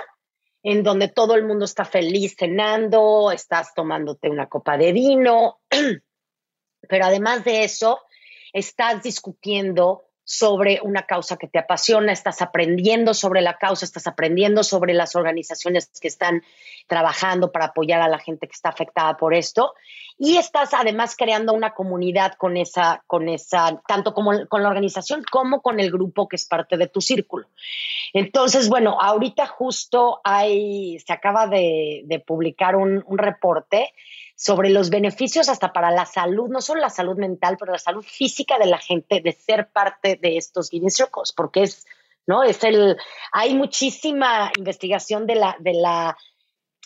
en 0.62 0.84
donde 0.84 1.08
todo 1.08 1.36
el 1.36 1.46
mundo 1.46 1.66
está 1.66 1.86
feliz 1.86 2.36
cenando, 2.38 3.32
estás 3.32 3.74
tomándote 3.74 4.30
una 4.30 4.48
copa 4.48 4.78
de 4.78 4.92
vino, 4.92 5.60
pero 6.88 7.06
además 7.06 7.44
de 7.44 7.64
eso, 7.64 8.00
estás 8.54 9.02
discutiendo 9.02 10.11
sobre 10.32 10.80
una 10.82 11.02
causa 11.02 11.36
que 11.36 11.50
te 11.50 11.60
apasiona, 11.60 12.14
estás 12.14 12.42
aprendiendo 12.42 13.14
sobre 13.14 13.42
la 13.42 13.58
causa, 13.58 13.84
estás 13.84 14.08
aprendiendo 14.08 14.64
sobre 14.64 14.94
las 14.94 15.18
organizaciones 15.18 15.92
que 16.00 16.08
están 16.08 16.42
trabajando 16.88 17.52
para 17.52 17.66
apoyar 17.66 18.02
a 18.02 18.08
la 18.08 18.18
gente 18.18 18.48
que 18.48 18.54
está 18.54 18.70
afectada 18.70 19.18
por 19.18 19.34
esto 19.34 19.74
y 20.18 20.38
estás 20.38 20.74
además 20.74 21.18
creando 21.18 21.52
una 21.52 21.74
comunidad 21.74 22.36
con 22.36 22.56
esa, 22.56 23.04
con 23.08 23.28
esa, 23.28 23.82
tanto 23.86 24.14
como 24.14 24.48
con 24.48 24.64
la 24.64 24.70
organización 24.70 25.22
como 25.30 25.62
con 25.62 25.82
el 25.82 25.92
grupo 25.92 26.30
que 26.30 26.38
es 26.38 26.46
parte 26.46 26.78
de 26.78 26.88
tu 26.88 27.02
círculo. 27.02 27.48
Entonces, 28.14 28.70
bueno, 28.70 29.02
ahorita 29.02 29.48
justo 29.48 30.22
hay, 30.24 30.98
se 31.00 31.12
acaba 31.12 31.48
de, 31.48 32.24
publicar 32.26 32.78
un, 32.78 33.04
un 33.06 33.18
reporte 33.18 33.92
sobre 34.42 34.72
los 34.72 34.90
beneficios 34.90 35.50
hasta 35.50 35.72
para 35.72 35.92
la 35.92 36.08
salud, 36.08 36.50
no 36.50 36.62
solo 36.62 36.82
la 36.82 36.90
salud 36.90 37.16
mental, 37.16 37.58
pero 37.60 37.74
la 37.74 37.78
salud 37.78 38.04
física 38.04 38.58
de 38.58 38.66
la 38.66 38.80
gente 38.80 39.22
de 39.22 39.34
ser 39.34 39.70
parte 39.72 40.18
de 40.20 40.36
estos 40.36 40.72
Guinness 40.72 40.96
Circles, 40.96 41.32
porque 41.32 41.62
es, 41.62 41.86
¿no? 42.26 42.42
Es 42.42 42.64
el, 42.64 42.98
hay 43.32 43.54
muchísima 43.54 44.52
investigación 44.58 45.28
de 45.28 45.36
la, 45.36 45.56
de 45.60 45.74
la, 45.74 46.18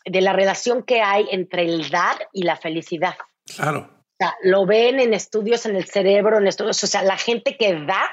de 0.03 0.19
la 0.19 0.33
relación 0.33 0.83
que 0.83 1.01
hay 1.01 1.27
entre 1.31 1.63
el 1.63 1.89
dar 1.89 2.27
y 2.33 2.43
la 2.43 2.57
felicidad. 2.57 3.15
Claro. 3.55 3.89
O 3.89 4.15
sea, 4.19 4.35
lo 4.43 4.65
ven 4.65 4.99
en 4.99 5.13
estudios 5.13 5.65
en 5.65 5.77
el 5.77 5.85
cerebro, 5.85 6.39
en 6.39 6.47
estudios, 6.47 6.83
o 6.83 6.87
sea, 6.87 7.03
la 7.03 7.17
gente 7.17 7.55
que 7.55 7.73
da 7.85 8.03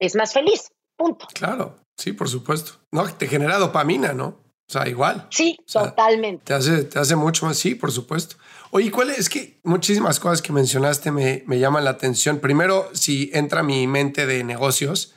es 0.00 0.16
más 0.16 0.32
feliz, 0.32 0.72
punto. 0.96 1.28
Claro, 1.32 1.76
sí, 1.96 2.12
por 2.12 2.28
supuesto. 2.28 2.72
No, 2.90 3.08
te 3.14 3.28
genera 3.28 3.58
dopamina, 3.58 4.12
¿no? 4.12 4.42
O 4.66 4.72
sea, 4.72 4.88
igual. 4.88 5.28
Sí, 5.30 5.58
totalmente. 5.70 6.46
Te 6.46 6.54
hace, 6.54 6.84
te 6.84 6.98
hace 6.98 7.14
mucho 7.14 7.46
más, 7.46 7.56
sí, 7.56 7.76
por 7.76 7.92
supuesto. 7.92 8.36
Oye, 8.76 8.90
¿cuál 8.90 9.10
es? 9.10 9.28
que 9.28 9.60
muchísimas 9.62 10.18
cosas 10.18 10.42
que 10.42 10.52
mencionaste 10.52 11.12
me, 11.12 11.44
me 11.46 11.60
llaman 11.60 11.84
la 11.84 11.90
atención. 11.90 12.40
Primero, 12.40 12.90
si 12.92 13.30
entra 13.32 13.62
mi 13.62 13.86
mente 13.86 14.26
de 14.26 14.42
negocios 14.42 15.14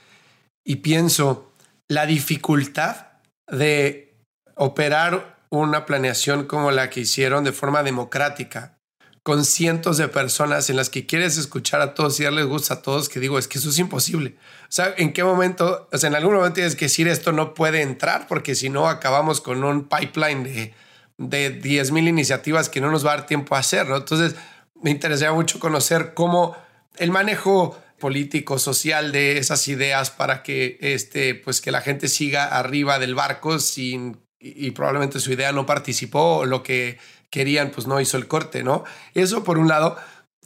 y 0.63 0.75
pienso 0.75 1.51
la 1.87 2.05
dificultad 2.05 3.07
de 3.47 4.13
operar 4.53 5.39
una 5.49 5.87
planeación 5.87 6.45
como 6.45 6.69
la 6.69 6.91
que 6.91 6.99
hicieron 6.99 7.43
de 7.43 7.51
forma 7.51 7.81
democrática, 7.81 8.77
con 9.23 9.43
cientos 9.43 9.97
de 9.97 10.07
personas 10.07 10.69
en 10.69 10.75
las 10.75 10.91
que 10.91 11.07
quieres 11.07 11.39
escuchar 11.39 11.81
a 11.81 11.95
todos 11.95 12.19
y 12.19 12.25
darles 12.25 12.45
gusto 12.45 12.75
a 12.75 12.83
todos, 12.83 13.09
que 13.09 13.19
digo, 13.19 13.39
es 13.39 13.47
que 13.47 13.57
eso 13.57 13.71
es 13.71 13.79
imposible. 13.79 14.35
O 14.65 14.71
sea, 14.71 14.93
¿en 14.97 15.13
qué 15.13 15.23
momento? 15.23 15.89
O 15.91 15.97
sea, 15.97 16.09
en 16.09 16.15
algún 16.15 16.35
momento 16.35 16.53
tienes 16.53 16.75
que 16.75 16.85
decir 16.85 17.07
esto 17.07 17.31
no 17.31 17.55
puede 17.55 17.81
entrar 17.81 18.27
porque 18.27 18.53
si 18.53 18.69
no 18.69 18.87
acabamos 18.87 19.41
con 19.41 19.63
un 19.63 19.89
pipeline 19.89 20.43
de 20.43 20.73
de 21.17 21.61
10.000 21.61 22.07
iniciativas 22.07 22.69
que 22.69 22.81
no 22.81 22.91
nos 22.91 23.05
va 23.05 23.13
a 23.13 23.17
dar 23.17 23.25
tiempo 23.25 23.55
a 23.55 23.59
hacer, 23.59 23.87
¿no? 23.87 23.97
Entonces, 23.97 24.35
me 24.81 24.91
interesaría 24.91 25.33
mucho 25.33 25.59
conocer 25.59 26.13
cómo 26.13 26.55
el 26.97 27.11
manejo 27.11 27.77
político, 27.99 28.59
social 28.59 29.11
de 29.11 29.37
esas 29.37 29.67
ideas 29.67 30.11
para 30.11 30.43
que, 30.43 30.77
este, 30.81 31.35
pues 31.35 31.61
que 31.61 31.71
la 31.71 31.81
gente 31.81 32.07
siga 32.07 32.45
arriba 32.45 32.99
del 32.99 33.15
barco 33.15 33.59
sin, 33.59 34.21
y, 34.39 34.71
probablemente 34.71 35.19
su 35.19 35.31
idea 35.31 35.51
no 35.51 35.65
participó 35.65 36.37
o 36.37 36.45
lo 36.45 36.61
que 36.61 36.99
querían, 37.29 37.71
pues 37.71 37.87
no 37.87 37.99
hizo 37.99 38.17
el 38.17 38.27
corte, 38.27 38.63
¿no? 38.63 38.83
Eso 39.13 39.43
por 39.43 39.57
un 39.57 39.67
lado. 39.67 39.97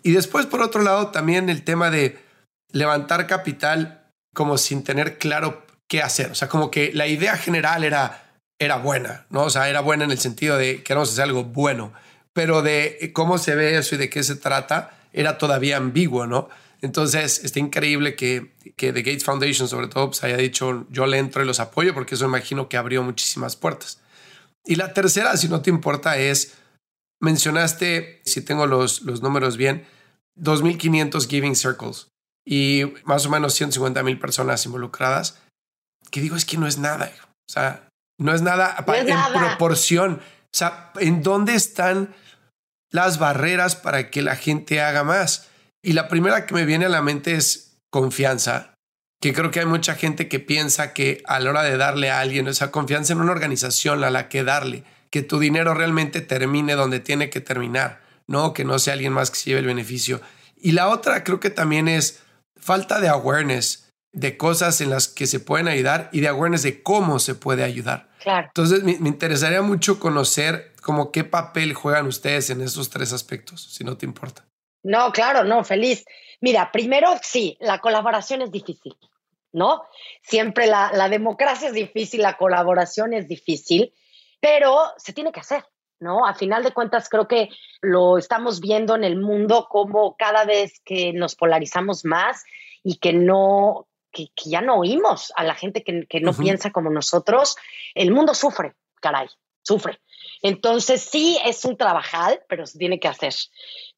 Y 0.02 0.12
después, 0.12 0.46
por 0.46 0.62
otro 0.62 0.82
lado, 0.82 1.08
también 1.08 1.50
el 1.50 1.64
tema 1.64 1.92
de 1.92 2.18
levantar 2.72 3.28
capital 3.28 4.10
como 4.34 4.58
sin 4.58 4.84
tener 4.84 5.18
claro 5.18 5.66
qué 5.88 6.02
hacer. 6.02 6.32
O 6.32 6.36
sea, 6.36 6.48
como 6.48 6.72
que 6.72 6.92
la 6.94 7.08
idea 7.08 7.36
general 7.36 7.84
era 7.84 8.31
era 8.62 8.78
buena, 8.78 9.26
¿no? 9.32 9.46
O 9.46 9.50
sea, 9.50 9.70
era 9.70 9.82
buena 9.82 10.06
en 10.06 10.12
el 10.12 10.20
sentido 10.20 10.56
de 10.56 10.84
queremos 10.84 11.12
hacer 11.12 11.24
algo 11.24 11.44
bueno, 11.44 11.94
pero 12.32 12.62
de 12.62 13.10
cómo 13.12 13.40
se 13.40 13.56
ve 13.56 13.76
eso 13.76 13.96
y 13.96 13.98
de 13.98 14.08
qué 14.08 14.22
se 14.22 14.36
trata 14.36 15.00
era 15.14 15.40
todavía 15.40 15.78
ambiguo, 15.78 16.28
¿no? 16.28 16.48
Entonces, 16.80 17.44
está 17.44 17.60
increíble 17.60 18.16
que, 18.16 18.54
que 18.76 18.94
The 18.94 19.02
Gates 19.02 19.24
Foundation, 19.24 19.68
sobre 19.68 19.88
todo, 19.88 20.08
pues 20.12 20.24
haya 20.24 20.38
dicho 20.38 20.86
yo 20.92 21.08
le 21.08 21.18
entro 21.18 21.44
y 21.44 21.48
los 21.48 21.60
apoyo, 21.60 21.96
porque 21.96 22.14
eso 22.14 22.26
imagino 22.26 22.70
que 22.70 22.78
abrió 22.78 23.02
muchísimas 23.02 23.56
puertas. 23.56 24.00
Y 24.64 24.76
la 24.76 24.94
tercera, 24.94 25.36
si 25.38 25.50
no 25.50 25.64
te 25.64 25.72
importa, 25.72 26.18
es, 26.18 26.54
mencionaste, 27.20 28.22
si 28.26 28.42
tengo 28.42 28.68
los, 28.68 29.02
los 29.02 29.24
números 29.24 29.58
bien, 29.58 29.88
2.500 30.38 31.28
Giving 31.28 31.56
Circles 31.56 32.10
y 32.46 32.94
más 33.06 33.26
o 33.26 33.32
menos 33.32 33.56
150 33.56 34.04
mil 34.04 34.20
personas 34.20 34.64
involucradas, 34.68 35.40
que 36.12 36.22
digo, 36.22 36.36
es 36.36 36.46
que 36.46 36.58
no 36.58 36.68
es 36.68 36.78
nada. 36.78 37.12
O 37.50 37.52
sea, 37.52 37.91
no 38.22 38.36
es 38.36 38.42
nada 38.44 38.76
en 38.88 39.18
proporción. 39.34 40.22
O 40.22 40.54
sea, 40.54 40.92
¿en 41.00 41.24
dónde 41.24 41.56
están 41.56 42.14
las 42.92 43.18
barreras 43.18 43.76
para 43.76 44.12
que 44.12 44.22
la 44.22 44.36
gente 44.36 44.80
haga 44.80 45.04
más? 45.04 45.50
Y 45.82 45.94
la 45.94 46.08
primera 46.08 46.46
que 46.46 46.54
me 46.54 46.66
viene 46.66 46.86
a 46.86 46.90
la 46.90 47.02
mente 47.02 47.34
es 47.34 47.80
confianza, 47.90 48.76
que 49.20 49.34
creo 49.34 49.50
que 49.50 49.62
hay 49.62 49.66
mucha 49.66 49.96
gente 49.96 50.28
que 50.28 50.40
piensa 50.40 50.94
que 50.94 51.24
a 51.26 51.40
la 51.40 51.50
hora 51.50 51.64
de 51.64 51.78
darle 51.78 52.12
a 52.12 52.20
alguien 52.20 52.48
esa 52.48 52.70
confianza 52.70 53.14
en 53.14 53.22
una 53.22 53.32
organización 53.32 54.04
a 54.04 54.12
la 54.12 54.30
que 54.30 54.44
darle, 54.44 54.84
que 55.10 55.24
tu 55.24 55.40
dinero 55.40 55.74
realmente 55.74 56.22
termine 56.22 56.76
donde 56.76 57.00
tiene 57.00 57.32
que 57.32 57.42
terminar, 57.42 58.02
no 58.28 58.54
que 58.54 58.66
no 58.66 58.78
sea 58.78 58.94
alguien 58.94 59.14
más 59.14 59.32
que 59.32 59.38
se 59.38 59.50
lleve 59.50 59.62
el 59.62 59.66
beneficio. 59.66 60.22
Y 60.56 60.74
la 60.74 60.90
otra 60.90 61.24
creo 61.24 61.40
que 61.40 61.50
también 61.50 61.88
es 61.88 62.22
falta 62.60 63.00
de 63.00 63.10
awareness 63.10 63.90
de 64.14 64.38
cosas 64.38 64.80
en 64.80 64.92
las 64.92 65.08
que 65.08 65.26
se 65.26 65.40
pueden 65.40 65.68
ayudar 65.68 66.10
y 66.12 66.20
de 66.20 66.28
awareness 66.28 66.62
de 66.62 66.84
cómo 66.84 67.18
se 67.18 67.34
puede 67.34 67.64
ayudar. 67.64 68.11
Claro. 68.22 68.48
Entonces, 68.48 68.84
me, 68.84 68.92
interesaría 68.92 69.62
mucho 69.62 70.00
conocer 70.00 70.74
como 70.82 71.12
qué 71.12 71.24
papel 71.24 71.74
juegan 71.74 72.06
ustedes 72.08 72.50
en 72.50 72.62
esos 72.62 72.90
tres 72.90 73.14
aspectos, 73.14 73.64
si 73.74 73.84
no 73.84 73.98
te 73.98 74.06
importa. 74.06 74.46
No, 74.84 75.12
claro, 75.12 75.44
no, 75.44 75.64
feliz. 75.64 76.06
Mira, 76.40 76.72
primero, 76.72 77.10
sí, 77.22 77.58
la 77.60 77.80
colaboración 77.80 78.42
es 78.42 78.52
difícil, 78.52 78.96
¿no? 79.52 79.84
Siempre 80.22 80.68
la, 80.68 80.92
la 80.94 81.10
democracia 81.10 81.70
es 81.70 81.74
difícil, 81.74 82.22
la 82.22 82.38
colaboración 82.38 83.14
es 83.14 83.28
difícil, 83.28 83.94
pero 84.40 84.78
se 84.98 85.14
tiene 85.14 85.32
que 85.32 85.40
hacer. 85.40 85.64
¿no? 86.00 86.26
A 86.26 86.34
final 86.34 86.64
de 86.64 86.74
cuentas, 86.74 87.10
creo 87.10 87.28
que 87.28 87.50
lo 87.80 88.18
estamos 88.18 88.60
viendo 88.60 88.96
en 88.96 89.04
el 89.04 89.18
mundo 89.18 89.68
como 89.70 90.16
cada 90.18 90.46
vez 90.46 90.82
que 90.84 91.14
nos 91.14 91.36
polarizamos 91.36 92.06
más 92.06 92.44
y 92.84 92.98
que 92.98 93.14
no, 93.14 93.88
que, 94.12 94.30
ya 94.46 94.62
no 94.62 94.76
oímos 94.76 95.32
a 95.36 95.44
la 95.44 95.56
gente 95.56 95.84
que, 95.84 96.20
no 96.22 96.34
piensa 96.34 96.72
como 96.72 96.90
nosotros, 96.90 97.56
el 97.96 98.12
mundo 98.12 98.34
sufre, 98.34 98.74
caray, 99.02 99.28
sufre. 99.64 100.00
Entonces 100.42 101.02
sí 101.02 101.38
es 101.46 101.66
un 101.66 101.78
trabajal, 101.78 102.42
pero 102.48 102.66
se 102.66 102.78
tiene 102.78 103.00
que 103.00 103.08
hacer. 103.08 103.34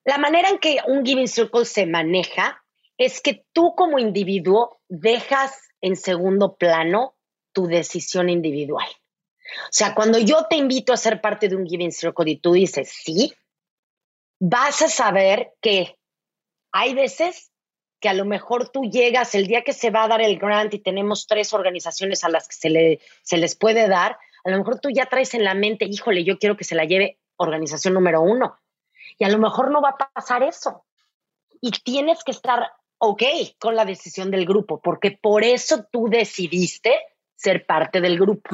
La 0.04 0.18
manera 0.18 0.50
en 0.50 0.60
que 0.60 0.80
un 0.88 1.06
Giving 1.06 1.28
Circle 1.28 1.66
se 1.66 1.86
maneja 1.86 2.64
es 2.98 3.22
que 3.22 3.46
tú 3.54 3.74
como 3.76 4.00
individuo 4.00 4.80
dejas 4.90 5.58
en 5.82 5.96
segundo 5.96 6.56
plano 6.56 7.16
tu 7.54 7.68
decisión 7.68 8.30
individual. 8.30 8.88
O 8.88 9.72
sea, 9.72 9.94
cuando 9.94 10.18
yo 10.20 10.46
te 10.50 10.56
invito 10.56 10.94
a 10.94 10.98
ser 10.98 11.22
parte 11.22 11.48
de 11.48 11.56
un 11.56 11.66
Giving 11.66 11.92
Circle 11.92 12.32
y 12.32 12.38
tú 12.38 12.54
dices 12.54 12.92
sí, 13.04 13.34
vas 14.40 14.82
a 14.82 14.90
saber 14.90 15.54
que 15.62 15.98
hay 16.72 16.94
veces 16.94 17.53
que 18.04 18.10
a 18.10 18.14
lo 18.14 18.26
mejor 18.26 18.68
tú 18.68 18.84
llegas 18.84 19.34
el 19.34 19.48
día 19.48 19.62
que 19.64 19.72
se 19.72 19.90
va 19.90 20.04
a 20.04 20.08
dar 20.10 20.22
el 20.22 20.38
grant 20.38 20.74
y 20.74 20.80
tenemos 20.80 21.26
tres 21.26 21.54
organizaciones 21.54 22.26
a 22.26 22.30
las 22.30 22.50
que 22.50 22.56
se, 22.56 22.70
le, 22.70 23.00
se 23.22 23.38
les 23.38 23.56
puede 23.56 23.88
dar, 23.88 24.18
a 24.44 24.50
lo 24.50 24.58
mejor 24.58 24.82
tú 24.82 24.90
ya 24.90 25.06
traes 25.06 25.34
en 25.36 25.46
la 25.46 25.54
mente, 25.54 25.86
híjole, 25.86 26.26
yo 26.26 26.38
quiero 26.38 26.58
que 26.58 26.66
se 26.66 26.76
la 26.76 26.84
lleve 26.84 27.18
organización 27.38 27.94
número 27.94 28.20
uno. 28.22 28.60
Y 29.18 29.24
a 29.24 29.30
lo 29.30 29.38
mejor 29.38 29.72
no 29.72 29.82
va 29.82 29.92
a 29.92 30.12
pasar 30.14 30.44
eso. 30.44 30.84
Y 31.62 31.72
tienes 31.72 32.26
que 32.26 32.32
estar 32.32 32.74
ok 32.98 33.24
con 33.58 33.78
la 33.78 33.86
decisión 33.86 34.32
del 34.32 34.46
grupo, 34.46 34.82
porque 34.82 35.12
por 35.12 35.46
eso 35.46 35.86
tú 35.90 36.10
decidiste 36.10 36.94
ser 37.38 37.66
parte 37.66 38.02
del 38.02 38.20
grupo. 38.20 38.50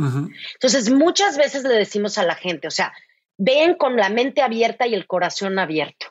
Entonces, 0.53 0.91
muchas 0.91 1.37
veces 1.37 1.63
le 1.63 1.73
decimos 1.73 2.19
a 2.19 2.23
la 2.23 2.35
gente, 2.35 2.67
o 2.67 2.71
sea, 2.71 2.93
ven 3.35 3.73
con 3.73 3.95
la 3.95 4.09
mente 4.09 4.43
abierta 4.43 4.85
y 4.85 4.93
el 4.93 5.07
corazón 5.07 5.57
abierto, 5.57 6.05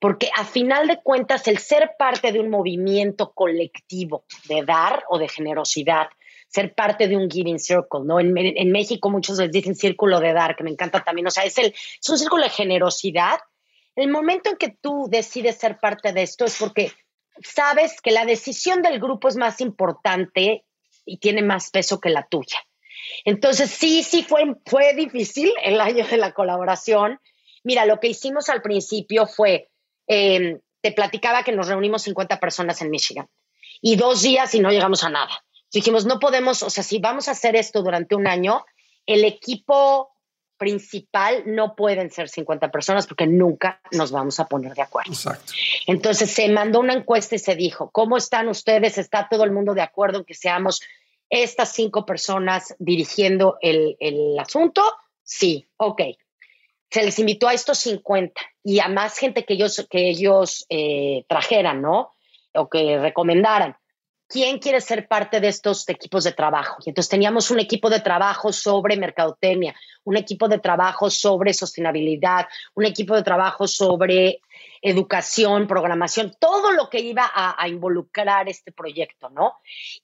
porque 0.00 0.30
a 0.36 0.44
final 0.44 0.86
de 0.86 1.00
cuentas 1.02 1.48
el 1.48 1.58
ser 1.58 1.92
parte 1.98 2.32
de 2.32 2.40
un 2.40 2.50
movimiento 2.50 3.32
colectivo 3.32 4.24
de 4.48 4.62
dar 4.62 5.04
o 5.08 5.18
de 5.18 5.28
generosidad, 5.28 6.08
ser 6.48 6.74
parte 6.74 7.08
de 7.08 7.16
un 7.16 7.30
giving 7.30 7.58
circle, 7.58 8.00
¿no? 8.04 8.20
En, 8.20 8.32
México 8.32 9.10
muchos 9.10 9.38
les 9.38 9.50
dicen 9.50 9.74
círculo 9.74 10.20
de 10.20 10.32
dar, 10.32 10.56
que 10.56 10.64
me 10.64 10.70
encanta 10.70 11.04
también, 11.04 11.26
o 11.26 11.30
sea, 11.30 11.44
es, 11.44 11.58
el, 11.58 11.66
es 11.66 12.08
un 12.08 12.18
círculo 12.18 12.44
de 12.44 12.50
generosidad. 12.50 13.38
El 13.96 14.10
momento 14.10 14.50
en 14.50 14.56
que 14.56 14.76
tú 14.80 15.08
decides 15.10 15.56
ser 15.56 15.78
parte 15.78 16.12
de 16.12 16.22
esto 16.22 16.44
es 16.44 16.56
porque 16.58 16.92
sabes 17.42 18.00
que 18.00 18.12
la 18.12 18.24
decisión 18.24 18.82
del 18.82 19.00
grupo 19.00 19.28
es 19.28 19.36
más 19.36 19.60
importante 19.60 20.64
y 21.04 21.18
tiene 21.18 21.42
más 21.42 21.70
peso 21.70 22.00
que 22.00 22.10
la 22.10 22.26
tuya. 22.26 22.58
Entonces, 23.24 23.70
sí, 23.70 24.02
sí 24.02 24.22
fue, 24.22 24.44
fue 24.66 24.94
difícil 24.94 25.50
el 25.62 25.80
año 25.80 26.06
de 26.06 26.16
la 26.16 26.32
colaboración. 26.32 27.20
Mira, 27.64 27.86
lo 27.86 28.00
que 28.00 28.08
hicimos 28.08 28.48
al 28.48 28.62
principio 28.62 29.26
fue, 29.26 29.70
em, 30.08 30.58
te 30.80 30.92
platicaba 30.92 31.44
que 31.44 31.52
nos 31.52 31.68
reunimos 31.68 32.02
50 32.02 32.40
personas 32.40 32.82
en 32.82 32.90
Michigan 32.90 33.28
y 33.80 33.96
dos 33.96 34.22
días 34.22 34.54
y 34.54 34.60
no 34.60 34.70
llegamos 34.70 35.04
a 35.04 35.10
nada. 35.10 35.44
Dijimos, 35.72 36.06
no 36.06 36.18
podemos, 36.18 36.62
o 36.62 36.70
sea, 36.70 36.82
si 36.82 36.98
vamos 36.98 37.28
a 37.28 37.32
hacer 37.32 37.54
esto 37.54 37.82
durante 37.82 38.14
un 38.14 38.26
año, 38.26 38.64
el 39.06 39.24
equipo 39.24 40.10
principal 40.58 41.44
no 41.46 41.74
pueden 41.76 42.10
ser 42.10 42.28
50 42.28 42.70
personas 42.70 43.06
porque 43.06 43.26
nunca 43.26 43.80
nos 43.92 44.10
vamos 44.10 44.40
a 44.40 44.46
poner 44.46 44.74
de 44.74 44.82
acuerdo. 44.82 45.12
Exacto. 45.12 45.52
Entonces 45.86 46.30
se 46.30 46.48
mandó 46.48 46.80
una 46.80 46.94
encuesta 46.94 47.36
y 47.36 47.38
se 47.38 47.54
dijo, 47.54 47.90
¿cómo 47.90 48.16
están 48.16 48.48
ustedes? 48.48 48.98
¿Está 48.98 49.28
todo 49.30 49.44
el 49.44 49.52
mundo 49.52 49.72
de 49.74 49.82
acuerdo 49.82 50.18
en 50.18 50.24
que 50.24 50.34
seamos 50.34 50.82
estas 51.30 51.72
cinco 51.72 52.04
personas 52.04 52.74
dirigiendo 52.78 53.56
el, 53.62 54.36
asunto? 54.38 54.82
Sí, 55.22 55.68
ok. 55.76 56.02
Se 56.90 57.02
les 57.02 57.18
invitó 57.18 57.48
a 57.48 57.54
estos 57.54 57.78
50 57.78 58.40
y 58.64 58.80
a 58.80 58.88
más 58.88 59.18
gente 59.18 59.44
que 59.44 59.54
ellos, 59.54 59.86
que 59.90 60.08
ellos 60.08 60.66
eh, 60.68 61.24
trajeran, 61.28 61.82
¿no? 61.82 62.14
O 62.54 62.68
que 62.68 62.98
recomendaran. 62.98 63.76
¿quién 64.28 64.58
quiere 64.58 64.80
ser 64.80 65.08
parte 65.08 65.40
de 65.40 65.48
estos 65.48 65.88
equipos 65.88 66.24
de 66.24 66.32
trabajo? 66.32 66.76
Y 66.84 66.90
entonces 66.90 67.08
teníamos 67.08 67.50
un 67.50 67.58
equipo 67.58 67.90
de 67.90 68.00
trabajo 68.00 68.52
sobre 68.52 68.96
mercadotecnia, 68.96 69.74
un 70.04 70.16
equipo 70.16 70.48
de 70.48 70.58
trabajo 70.58 71.10
sobre 71.10 71.54
sostenibilidad, 71.54 72.46
un 72.74 72.84
equipo 72.84 73.16
de 73.16 73.22
trabajo 73.22 73.66
sobre 73.66 74.40
educación, 74.82 75.66
programación, 75.66 76.36
todo 76.38 76.72
lo 76.72 76.88
que 76.88 77.00
iba 77.00 77.28
a, 77.34 77.60
a 77.60 77.68
involucrar 77.68 78.48
este 78.48 78.70
proyecto, 78.70 79.30
¿no? 79.30 79.54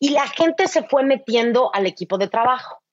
Y 0.01 0.11
la 0.11 0.27
gente 0.27 0.66
se 0.66 0.83
fue 0.83 1.05
metiendo 1.05 1.70
al 1.73 1.87
equipo 1.87 2.18
de 2.18 2.29
trabajo. 2.29 2.84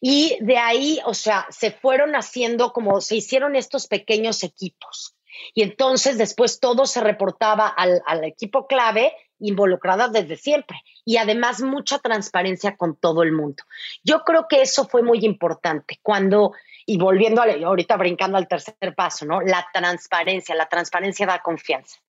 Y 0.00 0.38
de 0.40 0.56
ahí, 0.56 0.98
o 1.04 1.14
sea, 1.14 1.46
se 1.50 1.70
fueron 1.70 2.14
haciendo 2.14 2.72
como 2.72 3.00
se 3.00 3.16
hicieron 3.16 3.54
estos 3.54 3.86
pequeños 3.86 4.42
equipos. 4.42 5.14
Y 5.54 5.62
entonces 5.62 6.18
después 6.18 6.60
todo 6.60 6.86
se 6.86 7.00
reportaba 7.00 7.68
al, 7.68 8.24
equipo 8.24 8.66
clave 8.66 9.14
involucradas 9.38 10.12
desde 10.12 10.36
siempre 10.36 10.82
y 11.04 11.16
además 11.16 11.62
mucha 11.62 11.98
transparencia 11.98 12.76
con 12.76 12.96
todo 12.96 13.22
el 13.22 13.32
mundo. 13.32 13.62
Yo 14.04 14.22
creo 14.24 14.46
que 14.48 14.60
eso 14.60 14.86
fue 14.86 15.02
muy 15.02 15.24
importante 15.24 15.98
cuando, 16.02 16.52
y 16.84 16.98
volviendo 16.98 17.40
a, 17.40 17.46
ahorita 17.46 17.96
brincando 17.96 18.36
al 18.36 18.48
tercer 18.48 18.94
paso, 18.94 19.24
¿no? 19.24 19.40
La 19.40 19.66
transparencia, 19.72 20.54
la 20.54 20.68
transparencia 20.68 21.26
da 21.26 21.40
confianza. 21.40 22.00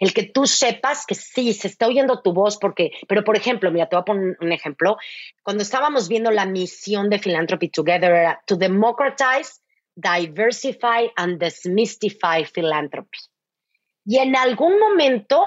El 0.00 0.12
que 0.12 0.24
tú 0.24 0.46
sepas 0.46 1.06
que 1.06 1.14
sí, 1.14 1.52
se 1.52 1.68
está 1.68 1.86
oyendo 1.86 2.22
tu 2.22 2.32
voz, 2.32 2.56
porque, 2.56 2.92
pero 3.08 3.24
por 3.24 3.36
ejemplo, 3.36 3.70
mira, 3.70 3.88
te 3.88 3.96
voy 3.96 4.02
a 4.02 4.04
poner 4.04 4.36
un 4.40 4.52
ejemplo. 4.52 4.96
Cuando 5.42 5.62
estábamos 5.62 6.08
viendo 6.08 6.30
la 6.30 6.46
misión 6.46 7.10
de 7.10 7.18
Philanthropy 7.18 7.68
Together 7.68 8.10
era 8.10 8.42
to 8.46 8.56
democratize, 8.56 9.60
diversify 9.94 11.10
and 11.16 11.38
demystify 11.38 12.44
philanthropy. 12.44 13.18
Y 14.04 14.18
en 14.18 14.36
algún 14.36 14.78
momento 14.78 15.46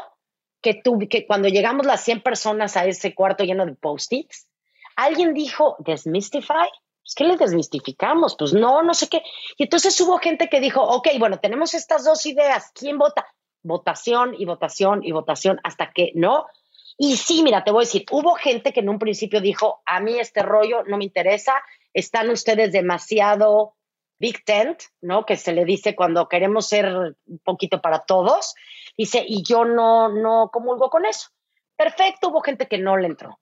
que, 0.62 0.82
que 1.10 1.28
cuando 1.28 1.48
llegamos 1.48 1.86
las 1.86 2.04
100 2.04 2.22
personas 2.22 2.76
a 2.76 2.86
ese 2.86 3.14
cuarto 3.14 3.44
lleno 3.44 3.66
de 3.66 3.76
post-its, 3.76 4.48
alguien 4.96 5.34
dijo, 5.34 5.76
¿desmystify? 5.80 6.68
Pues, 7.08 7.16
¿Qué 7.16 7.24
le 7.24 7.38
desmistificamos? 7.38 8.36
Pues 8.38 8.54
no, 8.54 8.84
no 8.84 8.94
sé 8.94 9.08
qué. 9.08 9.22
Y 9.58 9.64
entonces 9.64 10.00
hubo 10.02 10.18
gente 10.18 10.50
que 10.50 10.60
dijo, 10.60 10.82
ok, 10.82 11.08
bueno, 11.20 11.40
tenemos 11.40 11.74
estas 11.74 12.04
dos 12.04 12.26
ideas, 12.26 12.72
¿quién 12.74 12.98
vota? 12.98 13.26
Votación 13.64 14.36
y 14.38 14.46
votación 14.46 15.04
y 15.04 15.12
votación 15.12 15.60
hasta 15.64 15.92
que 15.92 16.12
no. 16.16 16.48
Y 16.98 17.18
sí, 17.18 17.44
mira, 17.44 17.64
te 17.64 17.72
voy 17.72 17.84
a 17.84 17.86
decir, 17.86 18.06
hubo 18.12 18.36
gente 18.36 18.74
que 18.74 18.80
en 18.80 18.90
un 18.90 19.00
principio 19.00 19.40
dijo, 19.42 19.82
a 19.86 20.00
mí 20.00 20.18
este 20.20 20.42
rollo 20.42 20.84
no 20.84 20.98
me 20.98 21.04
interesa, 21.04 21.54
están 21.94 22.30
ustedes 22.30 22.72
demasiado 22.72 23.76
big 24.20 24.44
tent, 24.44 24.82
¿no? 25.02 25.26
Que 25.26 25.36
se 25.36 25.54
le 25.54 25.66
dice 25.66 25.96
cuando 25.96 26.28
queremos 26.28 26.68
ser 26.68 26.88
un 26.88 27.40
poquito 27.44 27.82
para 27.82 28.00
todos. 28.00 28.56
Dice, 28.98 29.24
y 29.28 29.44
yo 29.44 29.66
no, 29.66 30.10
no 30.10 30.50
comulgo 30.52 30.90
con 30.90 31.06
eso. 31.06 31.30
Perfecto, 31.76 32.30
hubo 32.30 32.42
gente 32.42 32.68
que 32.68 32.80
no 32.80 32.98
le 32.98 33.08
entró. 33.08 33.40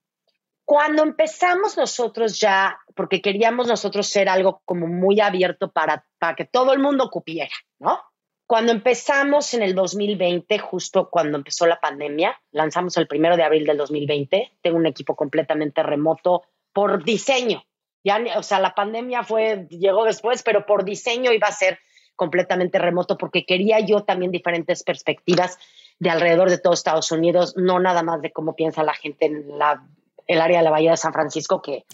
Cuando 0.64 1.02
empezamos 1.02 1.76
nosotros 1.76 2.38
ya, 2.38 2.78
porque 2.94 3.22
queríamos 3.22 3.68
nosotros 3.68 4.06
ser 4.06 4.28
algo 4.28 4.62
como 4.64 4.86
muy 4.86 5.20
abierto 5.20 5.70
para, 5.70 6.04
para 6.18 6.34
que 6.34 6.44
todo 6.44 6.72
el 6.72 6.80
mundo 6.80 7.08
cupiera, 7.08 7.54
¿no? 7.78 8.02
Cuando 8.46 8.70
empezamos 8.70 9.54
en 9.54 9.62
el 9.62 9.74
2020, 9.74 10.58
justo 10.58 11.10
cuando 11.10 11.38
empezó 11.38 11.66
la 11.66 11.80
pandemia, 11.80 12.40
lanzamos 12.52 12.96
el 12.96 13.08
primero 13.08 13.36
de 13.36 13.42
abril 13.42 13.66
del 13.66 13.76
2020, 13.76 14.52
tengo 14.62 14.76
un 14.76 14.86
equipo 14.86 15.16
completamente 15.16 15.82
remoto 15.82 16.42
por 16.72 17.04
diseño. 17.04 17.64
Ya, 18.04 18.22
o 18.36 18.42
sea, 18.44 18.60
la 18.60 18.74
pandemia 18.74 19.24
fue, 19.24 19.66
llegó 19.68 20.04
después, 20.04 20.44
pero 20.44 20.64
por 20.64 20.84
diseño 20.84 21.32
iba 21.32 21.48
a 21.48 21.52
ser 21.52 21.80
completamente 22.14 22.78
remoto 22.78 23.18
porque 23.18 23.44
quería 23.44 23.80
yo 23.80 24.04
también 24.04 24.30
diferentes 24.30 24.84
perspectivas 24.84 25.58
de 25.98 26.10
alrededor 26.10 26.48
de 26.48 26.58
todo 26.58 26.72
Estados 26.72 27.10
Unidos, 27.10 27.54
no 27.56 27.80
nada 27.80 28.04
más 28.04 28.22
de 28.22 28.32
cómo 28.32 28.54
piensa 28.54 28.84
la 28.84 28.94
gente 28.94 29.26
en 29.26 29.58
la, 29.58 29.84
el 30.26 30.40
área 30.40 30.58
de 30.58 30.64
la 30.64 30.70
Bahía 30.70 30.92
de 30.92 30.96
San 30.96 31.12
Francisco, 31.12 31.60
que 31.60 31.84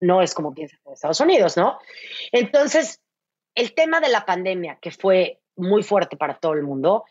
no 0.00 0.20
es 0.20 0.34
como 0.34 0.54
piensa 0.54 0.76
en 0.84 0.92
Estados 0.92 1.20
Unidos, 1.20 1.56
¿no? 1.56 1.78
Entonces, 2.32 3.00
el 3.54 3.72
tema 3.72 4.00
de 4.00 4.08
la 4.08 4.26
pandemia, 4.26 4.78
que 4.80 4.90
fue 4.90 5.40
muy 5.56 5.82
fuerte 5.82 6.16
para 6.16 6.38
todo 6.38 6.54
el 6.54 6.62
mundo, 6.62 7.04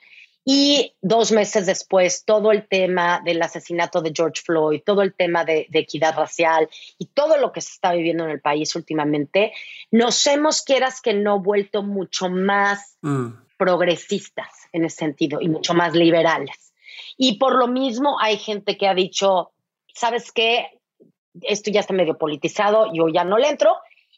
y 0.47 0.93
dos 1.01 1.31
meses 1.31 1.65
después, 1.65 2.23
todo 2.23 2.51
el 2.51 2.67
tema 2.67 3.19
del 3.25 3.41
asesinato 3.41 4.03
de 4.03 4.13
George 4.15 4.43
Floyd, 4.45 4.81
todo 4.86 5.01
el 5.01 5.15
tema 5.15 5.43
de, 5.43 5.67
equidad 5.73 6.15
racial 6.15 6.69
y 6.99 7.08
todo 7.08 7.38
lo 7.38 7.51
que 7.51 7.62
se 7.62 7.71
está 7.71 7.93
viviendo 7.93 8.25
en 8.25 8.29
el 8.29 8.41
país 8.41 8.75
últimamente, 8.75 9.53
nos 9.89 10.25
hemos, 10.27 10.62
quieras 10.62 11.01
que 11.01 11.15
no, 11.15 11.39
vuelto 11.39 11.81
mucho 11.81 12.29
más 12.29 12.99
mm. 13.01 13.29
progresistas 13.58 14.47
en 14.71 14.86
ese 14.86 14.97
sentido 14.97 15.41
y 15.41 15.49
mucho 15.49 15.73
más 15.73 15.95
liberales. 15.95 16.73
Y 17.17 17.39
por 17.39 17.55
lo 17.55 17.67
mismo 17.67 18.19
hay 18.21 18.38
gente 18.38 18.77
que 18.77 18.88
ha 18.88 18.93
dicho, 18.93 19.51
¿sabes 19.95 20.31
qué? 20.31 20.79
Esto 21.41 21.71
ya 21.71 21.79
está 21.79 21.93
medio 21.93 22.19
politizado, 22.19 22.93
yo 22.93 23.08
ya 23.08 23.23
no 23.23 23.39
le 23.39 23.49
entro. 23.49 23.75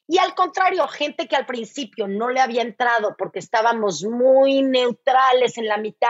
Y 0.07 0.17
al 0.19 0.33
contrario, 0.35 0.87
gente 0.87 1.27
que 1.27 1.35
al 1.35 1.45
principio 1.45 2.07
no 2.07 2.29
le 2.29 2.39
había 2.39 2.61
entrado 2.61 3.15
porque 3.17 3.39
estábamos 3.39 4.03
muy 4.03 4.61
neutrales 4.61 5.57
en 5.57 5.67
la 5.67 5.77
mitad, 5.77 6.07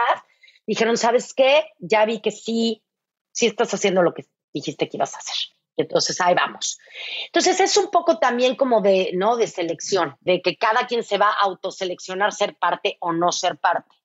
dijeron, 0.66 0.96
¿sabes 0.96 1.34
qué? 1.34 1.66
Ya 1.78 2.04
vi 2.04 2.20
que 2.20 2.30
sí, 2.30 2.84
sí 3.32 3.46
estás 3.46 3.74
haciendo 3.74 4.02
lo 4.02 4.14
que 4.14 4.24
dijiste 4.52 4.88
que 4.88 4.96
ibas 4.96 5.14
a 5.14 5.18
hacer. 5.18 5.36
Entonces 5.76 6.20
ahí 6.20 6.34
vamos. 6.34 6.78
Entonces 7.26 7.60
es 7.60 7.76
un 7.76 7.90
poco 7.90 8.18
también 8.18 8.56
como 8.56 8.80
de, 8.80 9.10
¿no? 9.14 9.36
De 9.36 9.46
selección, 9.46 10.16
de 10.20 10.42
que 10.42 10.56
cada 10.56 10.86
quien 10.86 11.04
se 11.04 11.18
va 11.18 11.28
a 11.28 11.44
autoseleccionar 11.44 12.32
ser 12.32 12.56
parte 12.56 12.98
o 13.00 13.12
no 13.12 13.32
ser 13.32 13.56
parte. 13.58 13.96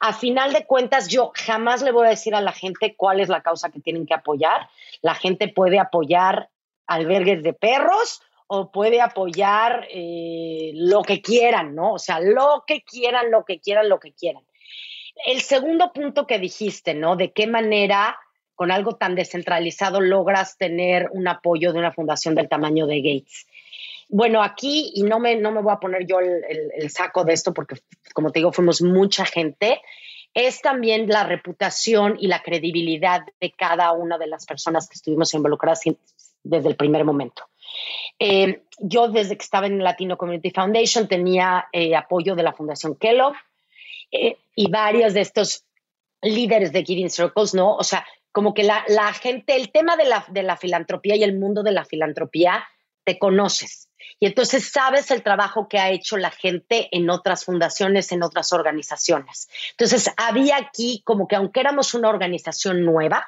A 0.00 0.12
final 0.12 0.52
de 0.52 0.66
cuentas, 0.66 1.08
yo 1.08 1.32
jamás 1.34 1.82
le 1.82 1.92
voy 1.92 2.06
a 2.06 2.10
decir 2.10 2.34
a 2.34 2.40
la 2.40 2.52
gente 2.52 2.96
cuál 2.96 3.20
es 3.20 3.28
la 3.28 3.42
causa 3.42 3.70
que 3.70 3.80
tienen 3.80 4.06
que 4.06 4.14
apoyar. 4.14 4.68
La 5.00 5.14
gente 5.14 5.48
puede 5.48 5.78
apoyar 5.78 6.50
albergues 6.86 7.42
de 7.42 7.52
perros 7.52 8.20
o 8.46 8.70
puede 8.70 9.00
apoyar 9.00 9.86
eh, 9.90 10.72
lo 10.74 11.02
que 11.02 11.20
quieran, 11.22 11.74
¿no? 11.74 11.94
O 11.94 11.98
sea, 11.98 12.20
lo 12.20 12.64
que 12.66 12.82
quieran, 12.82 13.30
lo 13.30 13.44
que 13.44 13.60
quieran, 13.60 13.88
lo 13.88 13.98
que 13.98 14.12
quieran. 14.12 14.42
El 15.26 15.40
segundo 15.40 15.92
punto 15.92 16.26
que 16.26 16.38
dijiste, 16.38 16.94
¿no? 16.94 17.16
De 17.16 17.32
qué 17.32 17.46
manera 17.46 18.18
con 18.54 18.70
algo 18.70 18.96
tan 18.96 19.14
descentralizado 19.14 20.00
logras 20.00 20.56
tener 20.56 21.08
un 21.12 21.26
apoyo 21.28 21.72
de 21.72 21.78
una 21.78 21.92
fundación 21.92 22.34
del 22.34 22.48
tamaño 22.48 22.86
de 22.86 23.00
Gates. 23.00 23.46
Bueno, 24.08 24.42
aquí, 24.42 24.92
y 24.94 25.04
no 25.04 25.18
me, 25.18 25.36
no 25.36 25.52
me 25.52 25.62
voy 25.62 25.72
a 25.72 25.80
poner 25.80 26.06
yo 26.06 26.20
el, 26.20 26.44
el 26.76 26.90
saco 26.90 27.24
de 27.24 27.32
esto 27.32 27.54
porque, 27.54 27.76
como 28.12 28.30
te 28.30 28.40
digo, 28.40 28.52
fuimos 28.52 28.82
mucha 28.82 29.24
gente, 29.24 29.80
es 30.34 30.60
también 30.60 31.08
la 31.08 31.24
reputación 31.24 32.16
y 32.18 32.26
la 32.26 32.42
credibilidad 32.42 33.22
de 33.40 33.52
cada 33.52 33.92
una 33.92 34.18
de 34.18 34.26
las 34.26 34.46
personas 34.46 34.88
que 34.88 34.94
estuvimos 34.94 35.32
involucradas 35.34 35.82
desde 36.42 36.68
el 36.68 36.76
primer 36.76 37.04
momento. 37.04 37.44
Eh, 38.18 38.62
yo 38.78 39.08
desde 39.08 39.36
que 39.36 39.44
estaba 39.44 39.66
en 39.66 39.82
Latino 39.82 40.16
Community 40.16 40.50
Foundation 40.50 41.08
tenía 41.08 41.66
eh, 41.72 41.94
apoyo 41.96 42.34
de 42.34 42.42
la 42.42 42.52
Fundación 42.52 42.96
Kellogg 42.96 43.34
eh, 44.10 44.36
y 44.54 44.70
varios 44.70 45.14
de 45.14 45.22
estos 45.22 45.64
líderes 46.20 46.72
de 46.72 46.84
Giving 46.84 47.10
Circles, 47.10 47.54
¿no? 47.54 47.74
O 47.74 47.84
sea, 47.84 48.06
como 48.30 48.54
que 48.54 48.62
la, 48.62 48.84
la 48.88 49.12
gente, 49.12 49.56
el 49.56 49.70
tema 49.70 49.96
de 49.96 50.04
la, 50.04 50.24
de 50.28 50.42
la 50.42 50.56
filantropía 50.56 51.16
y 51.16 51.22
el 51.22 51.38
mundo 51.38 51.62
de 51.62 51.72
la 51.72 51.84
filantropía, 51.84 52.64
te 53.04 53.18
conoces. 53.18 53.88
Y 54.20 54.26
entonces 54.26 54.70
sabes 54.70 55.10
el 55.10 55.22
trabajo 55.22 55.68
que 55.68 55.78
ha 55.78 55.90
hecho 55.90 56.16
la 56.16 56.30
gente 56.30 56.88
en 56.92 57.10
otras 57.10 57.44
fundaciones, 57.44 58.12
en 58.12 58.22
otras 58.22 58.52
organizaciones. 58.52 59.48
Entonces, 59.72 60.10
había 60.16 60.56
aquí 60.56 61.02
como 61.04 61.26
que 61.26 61.36
aunque 61.36 61.60
éramos 61.60 61.94
una 61.94 62.08
organización 62.08 62.84
nueva, 62.84 63.26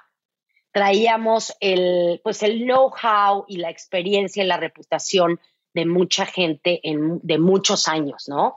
traíamos 0.75 1.55
el, 1.61 2.21
pues 2.25 2.43
el 2.43 2.65
know-how 2.65 3.45
y 3.47 3.59
la 3.59 3.71
experiencia 3.71 4.43
y 4.43 4.47
la 4.47 4.57
reputación 4.57 5.39
de 5.73 5.87
mucha 5.87 6.27
gente 6.27 6.81
en, 6.83 7.21
de 7.23 7.39
muchos 7.39 7.87
años, 7.87 8.29
¿no? 8.29 8.57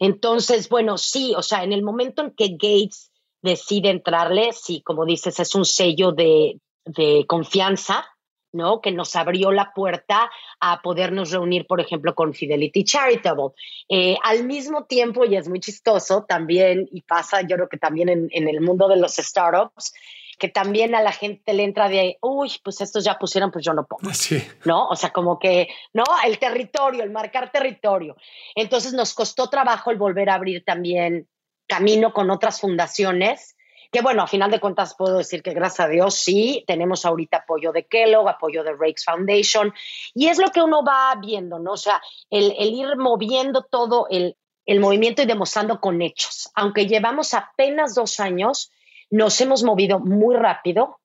Entonces, 0.00 0.70
bueno, 0.70 0.96
sí, 0.96 1.34
o 1.36 1.42
sea, 1.42 1.64
en 1.64 1.74
el 1.74 1.82
momento 1.82 2.22
en 2.22 2.30
que 2.30 2.52
Gates 2.52 3.12
decide 3.42 3.90
entrarle, 3.90 4.52
sí, 4.54 4.80
como 4.80 5.04
dices, 5.04 5.40
es 5.40 5.54
un 5.54 5.66
sello 5.66 6.12
de, 6.12 6.58
de 6.86 7.26
confianza, 7.28 8.06
¿no? 8.50 8.80
Que 8.80 8.90
nos 8.90 9.14
abrió 9.14 9.52
la 9.52 9.72
puerta 9.74 10.30
a 10.60 10.80
podernos 10.80 11.32
reunir, 11.32 11.66
por 11.66 11.82
ejemplo, 11.82 12.14
con 12.14 12.32
Fidelity 12.32 12.82
Charitable. 12.82 13.50
Eh, 13.90 14.16
al 14.22 14.44
mismo 14.44 14.86
tiempo, 14.86 15.26
y 15.26 15.36
es 15.36 15.50
muy 15.50 15.60
chistoso 15.60 16.24
también, 16.26 16.88
y 16.90 17.02
pasa 17.02 17.42
yo 17.42 17.56
creo 17.56 17.68
que 17.68 17.76
también 17.76 18.08
en, 18.08 18.28
en 18.30 18.48
el 18.48 18.62
mundo 18.62 18.88
de 18.88 18.96
los 18.96 19.16
startups, 19.16 19.92
que 20.38 20.48
también 20.48 20.94
a 20.94 21.02
la 21.02 21.12
gente 21.12 21.52
le 21.52 21.64
entra 21.64 21.88
de, 21.88 22.16
uy, 22.22 22.52
pues 22.62 22.80
estos 22.80 23.04
ya 23.04 23.18
pusieron, 23.18 23.50
pues 23.50 23.64
yo 23.64 23.72
no 23.72 23.84
pongo. 23.86 24.12
Sí. 24.14 24.42
¿No? 24.64 24.86
O 24.86 24.96
sea, 24.96 25.12
como 25.12 25.38
que, 25.38 25.68
¿no? 25.92 26.04
El 26.24 26.38
territorio, 26.38 27.02
el 27.02 27.10
marcar 27.10 27.50
territorio. 27.50 28.16
Entonces 28.54 28.92
nos 28.92 29.14
costó 29.14 29.50
trabajo 29.50 29.90
el 29.90 29.98
volver 29.98 30.30
a 30.30 30.34
abrir 30.34 30.64
también 30.64 31.28
camino 31.66 32.12
con 32.12 32.30
otras 32.30 32.60
fundaciones, 32.60 33.56
que 33.90 34.00
bueno, 34.00 34.22
a 34.22 34.26
final 34.26 34.50
de 34.50 34.60
cuentas 34.60 34.94
puedo 34.96 35.18
decir 35.18 35.42
que 35.42 35.54
gracias 35.54 35.86
a 35.86 35.90
Dios 35.90 36.14
sí, 36.14 36.64
tenemos 36.66 37.04
ahorita 37.04 37.38
apoyo 37.38 37.72
de 37.72 37.86
Kellogg, 37.86 38.28
apoyo 38.28 38.62
de 38.62 38.72
Rakes 38.72 39.04
Foundation, 39.04 39.72
y 40.14 40.28
es 40.28 40.38
lo 40.38 40.50
que 40.50 40.62
uno 40.62 40.84
va 40.84 41.14
viendo, 41.20 41.58
¿no? 41.58 41.72
O 41.72 41.76
sea, 41.76 42.00
el, 42.30 42.54
el 42.58 42.74
ir 42.74 42.96
moviendo 42.96 43.62
todo 43.62 44.06
el, 44.10 44.36
el 44.66 44.80
movimiento 44.80 45.22
y 45.22 45.26
demostrando 45.26 45.80
con 45.80 46.00
hechos. 46.02 46.50
Aunque 46.54 46.86
llevamos 46.86 47.34
apenas 47.34 47.94
dos 47.94 48.20
años, 48.20 48.70
nos 49.10 49.40
hemos 49.40 49.62
movido 49.62 50.00
muy 50.00 50.36
rápido. 50.36 51.00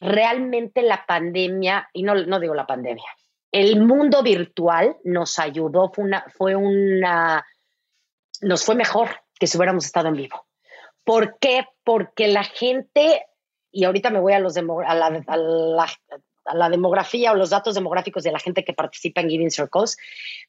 Realmente 0.00 0.82
la 0.82 1.04
pandemia, 1.06 1.88
y 1.92 2.02
no, 2.02 2.14
no 2.14 2.38
digo 2.38 2.54
la 2.54 2.66
pandemia, 2.66 3.08
el 3.52 3.80
mundo 3.80 4.22
virtual 4.22 4.96
nos 5.04 5.38
ayudó, 5.38 5.90
fue 5.92 6.04
una, 6.04 6.24
fue 6.36 6.54
una, 6.54 7.46
nos 8.42 8.64
fue 8.64 8.74
mejor 8.74 9.08
que 9.38 9.46
si 9.46 9.56
hubiéramos 9.56 9.86
estado 9.86 10.08
en 10.08 10.16
vivo. 10.16 10.46
¿Por 11.04 11.38
qué? 11.38 11.66
Porque 11.84 12.28
la 12.28 12.44
gente, 12.44 13.26
y 13.72 13.84
ahorita 13.84 14.10
me 14.10 14.20
voy 14.20 14.34
a, 14.34 14.38
los 14.38 14.54
la, 14.56 15.88
a 16.44 16.54
la 16.54 16.68
demografía 16.68 17.32
o 17.32 17.36
los 17.36 17.50
datos 17.50 17.74
demográficos 17.74 18.22
de 18.22 18.32
la 18.32 18.38
gente 18.38 18.64
que 18.64 18.74
participa 18.74 19.20
en 19.20 19.30
Giving 19.30 19.50
Circles, 19.50 19.96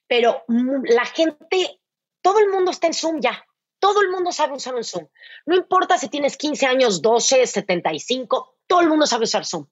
pero 0.07 0.43
la 0.47 1.05
gente, 1.05 1.79
todo 2.21 2.39
el 2.39 2.49
mundo 2.49 2.71
está 2.71 2.87
en 2.87 2.93
Zoom 2.93 3.21
ya. 3.21 3.45
Todo 3.79 4.01
el 4.01 4.09
mundo 4.09 4.31
sabe 4.31 4.53
usar 4.53 4.75
un 4.75 4.83
Zoom. 4.83 5.07
No 5.45 5.55
importa 5.55 5.97
si 5.97 6.09
tienes 6.09 6.37
15 6.37 6.65
años, 6.65 7.01
12, 7.01 7.47
75, 7.47 8.57
todo 8.67 8.81
el 8.81 8.89
mundo 8.89 9.07
sabe 9.07 9.23
usar 9.23 9.45
Zoom. 9.45 9.65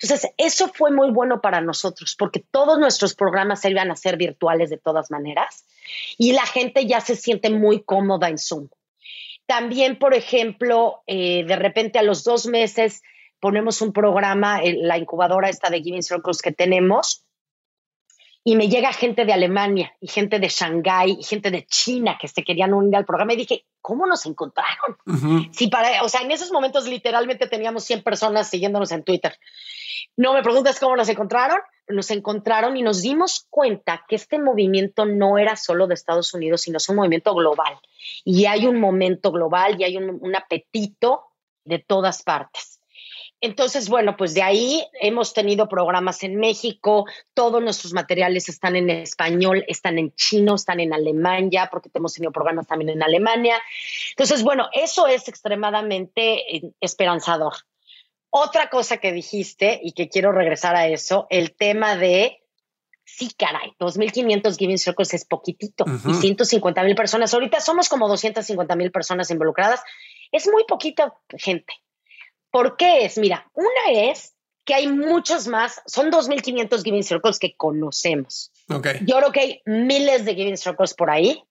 Entonces, 0.00 0.30
eso 0.36 0.68
fue 0.68 0.90
muy 0.90 1.10
bueno 1.10 1.40
para 1.40 1.60
nosotros 1.60 2.14
porque 2.18 2.40
todos 2.40 2.78
nuestros 2.78 3.14
programas 3.14 3.60
se 3.60 3.70
iban 3.70 3.90
a 3.90 3.96
ser 3.96 4.16
virtuales 4.16 4.70
de 4.70 4.78
todas 4.78 5.10
maneras 5.10 5.66
y 6.18 6.32
la 6.32 6.46
gente 6.46 6.86
ya 6.86 7.00
se 7.00 7.16
siente 7.16 7.50
muy 7.50 7.82
cómoda 7.82 8.28
en 8.28 8.38
Zoom. 8.38 8.68
También, 9.46 9.98
por 9.98 10.14
ejemplo, 10.14 11.02
eh, 11.06 11.44
de 11.44 11.56
repente 11.56 11.98
a 11.98 12.02
los 12.02 12.24
dos 12.24 12.46
meses 12.46 13.02
ponemos 13.40 13.80
un 13.80 13.92
programa, 13.92 14.60
la 14.62 14.98
incubadora 14.98 15.48
esta 15.48 15.70
de 15.70 15.82
Giving 15.82 16.02
Circles 16.02 16.42
que 16.42 16.52
tenemos, 16.52 17.24
y 18.42 18.56
me 18.56 18.68
llega 18.68 18.92
gente 18.92 19.24
de 19.24 19.32
Alemania 19.32 19.94
y 20.00 20.08
gente 20.08 20.38
de 20.38 20.48
Shanghái 20.48 21.18
y 21.20 21.22
gente 21.22 21.50
de 21.50 21.66
China 21.66 22.16
que 22.20 22.26
se 22.26 22.42
querían 22.42 22.72
unir 22.72 22.96
al 22.96 23.04
programa 23.04 23.34
y 23.34 23.36
dije, 23.36 23.66
¿cómo 23.82 24.06
nos 24.06 24.24
encontraron? 24.24 24.96
Sí, 25.52 25.68
para, 25.68 26.02
o 26.02 26.08
sea, 26.08 26.22
en 26.22 26.30
esos 26.30 26.50
momentos 26.50 26.86
literalmente 26.86 27.46
teníamos 27.46 27.84
100 27.84 28.02
personas 28.02 28.48
siguiéndonos 28.48 28.92
en 28.92 29.04
Twitter. 29.04 29.38
No 30.16 30.32
me 30.32 30.42
preguntas 30.42 30.80
cómo 30.80 30.96
nos 30.96 31.08
encontraron, 31.08 31.58
nos 31.88 32.10
encontraron 32.10 32.76
y 32.76 32.82
nos 32.82 33.02
dimos 33.02 33.46
cuenta 33.50 34.04
que 34.08 34.16
este 34.16 34.38
movimiento 34.38 35.04
no 35.04 35.36
era 35.36 35.56
solo 35.56 35.86
de 35.86 35.94
Estados 35.94 36.32
Unidos, 36.32 36.62
sino 36.62 36.78
es 36.78 36.88
un 36.88 36.96
movimiento 36.96 37.34
global. 37.34 37.78
Y 38.24 38.46
hay 38.46 38.66
un 38.66 38.80
momento 38.80 39.32
global 39.32 39.78
y 39.78 39.84
hay 39.84 39.96
un, 39.98 40.18
un 40.20 40.36
apetito 40.36 41.26
de 41.64 41.78
todas 41.78 42.22
partes. 42.22 42.79
Entonces, 43.42 43.88
bueno, 43.88 44.16
pues 44.18 44.34
de 44.34 44.42
ahí 44.42 44.86
hemos 45.00 45.32
tenido 45.32 45.66
programas 45.66 46.22
en 46.22 46.36
México, 46.36 47.06
todos 47.32 47.62
nuestros 47.62 47.94
materiales 47.94 48.50
están 48.50 48.76
en 48.76 48.90
español, 48.90 49.64
están 49.66 49.98
en 49.98 50.14
chino, 50.14 50.56
están 50.56 50.78
en 50.80 50.92
alemán 50.92 51.50
ya, 51.50 51.70
porque 51.70 51.88
hemos 51.94 52.12
tenido 52.12 52.32
programas 52.32 52.66
también 52.66 52.90
en 52.90 53.02
Alemania. 53.02 53.58
Entonces, 54.10 54.42
bueno, 54.42 54.68
eso 54.74 55.06
es 55.06 55.26
extremadamente 55.28 56.56
eh, 56.56 56.72
esperanzador. 56.80 57.54
Otra 58.28 58.68
cosa 58.68 58.98
que 58.98 59.10
dijiste 59.10 59.80
y 59.82 59.92
que 59.92 60.08
quiero 60.08 60.32
regresar 60.32 60.76
a 60.76 60.86
eso, 60.86 61.26
el 61.30 61.56
tema 61.56 61.96
de, 61.96 62.42
sí, 63.04 63.30
caray, 63.36 63.72
2.500 63.80 64.56
Giving 64.56 64.78
Circles 64.78 65.14
es 65.14 65.24
poquitito 65.24 65.84
y 66.06 66.14
150 66.14 66.84
mil 66.84 66.94
personas. 66.94 67.32
Ahorita 67.32 67.60
somos 67.60 67.88
como 67.88 68.06
250 68.06 68.76
mil 68.76 68.92
personas 68.92 69.30
involucradas. 69.30 69.82
Es 70.30 70.46
muy 70.46 70.64
poquita 70.64 71.12
gente. 71.30 71.72
¿Por 72.50 72.76
qué 72.76 73.04
es? 73.04 73.18
Mira, 73.18 73.50
una 73.54 74.10
es 74.10 74.34
que 74.64 74.74
hay 74.74 74.88
muchos 74.88 75.48
más, 75.48 75.82
son 75.86 76.10
2.500 76.10 76.82
Giving 76.82 77.02
Circles 77.02 77.38
que 77.38 77.56
conocemos. 77.56 78.52
Okay. 78.68 79.00
Yo 79.06 79.16
creo 79.16 79.32
que 79.32 79.40
hay 79.40 79.62
miles 79.64 80.24
de 80.24 80.34
Giving 80.34 80.56
Circles 80.56 80.94
por 80.94 81.10
ahí 81.10 81.42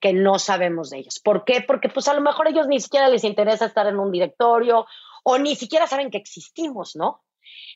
que 0.00 0.12
no 0.12 0.38
sabemos 0.38 0.90
de 0.90 0.98
ellos. 0.98 1.18
¿Por 1.18 1.44
qué? 1.44 1.60
Porque 1.60 1.88
pues 1.88 2.08
a 2.08 2.14
lo 2.14 2.20
mejor 2.20 2.46
a 2.46 2.50
ellos 2.50 2.68
ni 2.68 2.80
siquiera 2.80 3.08
les 3.08 3.24
interesa 3.24 3.66
estar 3.66 3.86
en 3.86 3.98
un 3.98 4.12
directorio 4.12 4.86
o 5.24 5.38
ni 5.38 5.56
siquiera 5.56 5.86
saben 5.86 6.10
que 6.10 6.18
existimos, 6.18 6.94
¿no? 6.94 7.24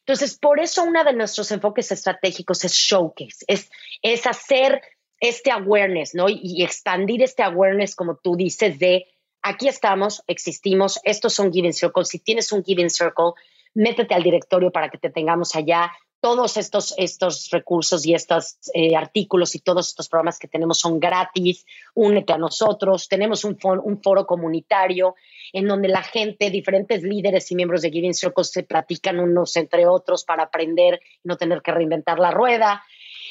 Entonces, 0.01 0.39
por 0.39 0.61
eso 0.61 0.85
uno 0.85 1.03
de 1.05 1.13
nuestros 1.13 1.51
enfoques 1.51 1.91
estratégicos 1.93 2.65
es 2.65 2.73
showcase, 2.73 3.45
es, 3.47 3.71
es 4.03 4.27
hacer 4.27 4.83
este 5.21 5.51
awareness, 5.51 6.15
¿no? 6.15 6.29
Y, 6.29 6.41
y 6.43 6.63
expandir 6.65 7.23
este 7.23 7.43
awareness, 7.43 7.95
como 7.95 8.17
tú 8.17 8.37
dices, 8.37 8.79
de 8.79 9.07
aquí 9.43 9.69
estamos, 9.69 10.23
existimos, 10.27 11.01
estos 11.05 11.35
son 11.35 11.53
Giving 11.53 11.73
Circles. 11.73 12.09
Si 12.09 12.19
tienes 12.19 12.53
un 12.53 12.65
Giving 12.65 12.91
Circle, 12.91 13.33
métete 13.75 14.15
al 14.15 14.23
directorio 14.23 14.71
para 14.71 14.89
que 14.89 14.99
te 14.99 15.11
tengamos 15.11 15.55
allá. 15.57 15.93
Todos 16.21 16.57
estos, 16.57 16.95
estos 16.99 17.51
recursos 17.51 18.07
y 18.07 18.15
estos 18.15 18.57
eh, 18.75 18.95
artículos 18.95 19.57
y 19.57 19.59
todos 19.59 19.89
estos 19.89 20.09
programas 20.09 20.39
que 20.39 20.47
tenemos 20.47 20.79
son 20.79 21.01
gratis. 21.01 21.67
Únete 21.95 22.33
a 22.33 22.39
nosotros. 22.39 23.09
Tenemos 23.09 23.45
un, 23.45 23.59
un 23.63 24.01
foro 24.01 24.25
comunitario 24.25 25.17
en 25.53 25.67
donde 25.67 25.89
la 25.89 26.03
gente, 26.03 26.51
diferentes 26.51 27.03
líderes 27.03 27.51
y 27.51 27.57
miembros 27.57 27.83
de 27.83 27.91
Giving 27.91 28.15
Circles 28.15 28.53
se 28.53 28.63
platican 28.63 29.19
unos 29.19 29.57
entre 29.57 29.87
otros 29.89 30.25
para 30.25 30.45
aprender 30.45 31.01
y 31.25 31.29
no 31.29 31.37
tener 31.37 31.61
que 31.61 31.73
reinventar 31.73 32.21
la 32.21 32.31
rueda. 32.31 32.85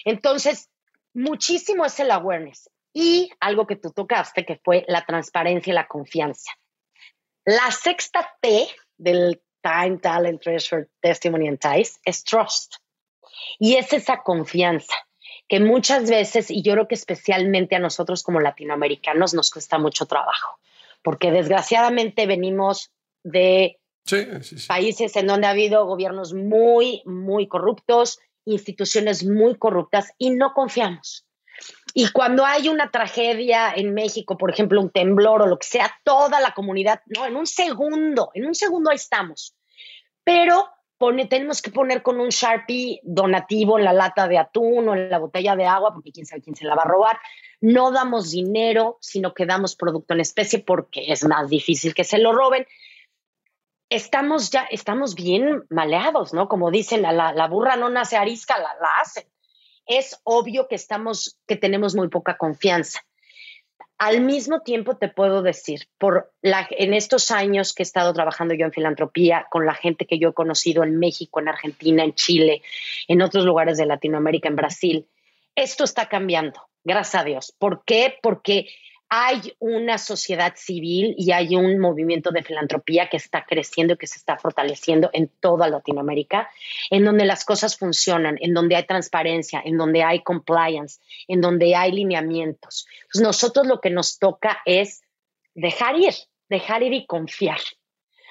Entonces, 0.04 0.70
muchísimo 1.14 1.86
es 1.86 1.98
el 2.02 2.12
awareness 2.12 2.70
y 2.94 3.30
algo 3.40 3.68
que 3.68 3.76
tú 3.76 3.92
tocaste, 3.92 4.46
que 4.46 4.60
fue 4.64 4.86
la 4.88 5.06
transparencia 5.06 5.72
y 5.72 5.76
la 5.76 5.88
confianza. 5.88 6.52
La 7.46 7.72
sexta 7.72 8.38
T 8.42 8.68
del 8.98 9.42
Time, 9.62 9.98
Talent, 9.98 10.42
Treasure, 10.42 10.88
Testimony 11.02 11.48
and 11.48 11.60
Ties 11.60 12.00
es 12.04 12.24
Trust. 12.24 12.76
Y 13.60 13.76
es 13.76 13.94
esa 13.94 14.18
confianza 14.24 14.94
que 15.48 15.60
muchas 15.60 16.10
veces, 16.10 16.50
y 16.50 16.62
yo 16.62 16.74
creo 16.74 16.88
que 16.88 16.96
especialmente 16.96 17.76
a 17.76 17.80
nosotros 17.80 18.24
como 18.24 18.40
latinoamericanos 18.40 19.34
nos 19.34 19.52
cuesta 19.52 19.78
mucho 19.78 20.06
trabajo, 20.06 20.60
porque 21.04 21.32
desgraciadamente 21.32 22.26
venimos 22.26 22.92
de 23.24 23.78
países 24.68 25.16
en 25.16 25.28
donde 25.28 25.48
ha 25.48 25.52
habido 25.52 25.86
gobiernos 25.86 26.34
muy, 26.34 27.02
muy 27.06 27.48
corruptos, 27.48 28.20
instituciones 28.46 29.26
muy 29.26 29.56
corruptas 29.56 30.14
y 30.18 30.32
no 30.32 30.54
confiamos. 30.54 31.26
Y 31.94 32.10
cuando 32.12 32.46
hay 32.46 32.70
una 32.70 32.90
tragedia 32.90 33.74
en 33.76 33.94
México, 33.94 34.38
por 34.38 34.50
ejemplo, 34.50 34.80
un 34.80 34.92
temblor 34.92 35.42
o 35.42 35.48
lo 35.48 35.58
que 35.58 35.68
sea, 35.68 35.92
toda 36.04 36.40
la 36.40 36.54
comunidad, 36.54 37.02
no, 37.08 37.26
en 37.26 37.36
un 37.36 37.48
segundo, 37.48 38.32
en 38.34 38.46
un 38.46 38.56
segundo 38.56 38.92
ahí 38.92 38.96
estamos. 38.96 39.56
Pero 40.24 40.70
tenemos 41.30 41.62
que 41.62 41.72
poner 41.72 42.04
con 42.04 42.20
un 42.20 42.30
Sharpie 42.30 43.00
donativo 43.04 43.80
en 43.80 43.86
la 43.86 43.94
lata 43.94 44.28
de 44.28 44.38
atún 44.38 44.88
o 44.88 44.96
en 44.96 45.10
la 45.10 45.18
botella 45.18 45.56
de 45.56 45.66
agua, 45.66 45.94
porque 45.94 46.12
quién 46.12 46.26
sabe 46.26 46.42
quién 46.42 46.56
se 46.56 46.66
la 46.66 46.76
va 46.76 46.84
a 46.84 46.88
robar. 46.88 47.18
No 47.60 47.92
damos 47.92 48.32
dinero, 48.32 48.98
sino 49.02 49.34
que 49.34 49.46
damos 49.46 49.76
producto 49.76 50.14
en 50.14 50.20
especie 50.20 50.60
porque 50.60 51.12
es 51.12 51.26
más 51.26 51.50
difícil 51.50 51.94
que 51.96 52.04
se 52.04 52.20
lo 52.20 52.34
roben. 52.34 52.68
Estamos 53.90 54.52
ya, 54.52 54.64
estamos 54.70 55.16
bien 55.16 55.64
maleados, 55.70 56.34
¿no? 56.34 56.48
Como 56.48 56.70
dicen, 56.70 57.02
la, 57.02 57.48
burra 57.48 57.76
no 57.76 57.90
nace 57.90 58.16
arisca, 58.16 58.58
la 58.60 58.72
hacen. 59.02 59.26
Es 59.86 60.20
obvio 60.24 60.68
que 60.68 60.76
estamos, 60.76 61.38
que 61.48 61.56
tenemos 61.56 61.96
muy 61.96 62.10
poca 62.10 62.38
confianza. 62.38 63.00
Al 63.98 64.22
mismo 64.22 64.62
tiempo 64.62 64.98
te 64.98 65.10
puedo 65.10 65.44
decir, 65.44 65.88
por 66.00 66.34
en 66.42 66.94
estos 66.94 67.30
años 67.30 67.74
que 67.74 67.84
he 67.84 67.86
estado 67.86 68.14
trabajando 68.14 68.56
yo 68.56 68.66
en 68.66 68.72
filantropía, 68.72 69.46
con 69.52 69.66
la 69.66 69.76
gente 69.76 70.08
que 70.08 70.18
yo 70.18 70.30
he 70.30 70.34
conocido 70.34 70.84
en 70.84 70.98
México, 70.98 71.40
en 71.40 71.50
Argentina, 71.50 72.04
en 72.04 72.16
Chile, 72.16 72.64
en 73.08 73.22
otros 73.22 73.46
lugares 73.46 73.78
de 73.78 73.86
Latinoamérica, 73.86 74.50
en 74.50 74.56
Brasil, 74.56 75.08
esto 75.56 75.84
está 75.84 76.08
cambiando, 76.08 76.62
gracias 76.84 77.22
a 77.22 77.26
Dios. 77.26 77.56
¿Por 77.60 77.84
qué? 77.86 78.18
Porque 78.24 78.68
hay 79.14 79.42
una 79.60 79.98
sociedad 79.98 80.54
civil 80.56 81.14
y 81.18 81.34
hay 81.34 81.58
un 81.58 81.80
movimiento 81.80 82.32
de 82.32 82.44
filantropía 82.44 83.10
que 83.10 83.18
está 83.18 83.46
creciendo 83.46 83.94
y 83.96 83.98
que 83.98 84.08
se 84.08 84.18
está 84.18 84.38
fortaleciendo 84.38 85.10
en 85.12 85.28
toda 85.28 85.68
Latinoamérica, 85.68 86.50
en 86.90 87.04
donde 87.04 87.26
las 87.26 87.44
cosas 87.44 87.78
funcionan, 87.78 88.38
en 88.40 88.54
donde 88.54 88.78
hay 88.78 88.86
transparencia, 88.86 89.62
en 89.66 89.78
donde 89.78 90.02
hay 90.02 90.24
compliance, 90.24 91.02
en 91.28 91.42
donde 91.42 91.76
hay 91.76 91.92
lineamientos. 91.92 92.88
Pues 93.12 93.22
nosotros 93.22 93.68
lo 93.68 93.82
que 93.82 93.90
nos 93.90 94.18
toca 94.18 94.62
es 94.66 95.04
dejar 95.56 95.98
ir, 95.98 96.14
dejar 96.48 96.82
ir 96.82 96.94
y 96.94 97.06
confiar. 97.06 97.60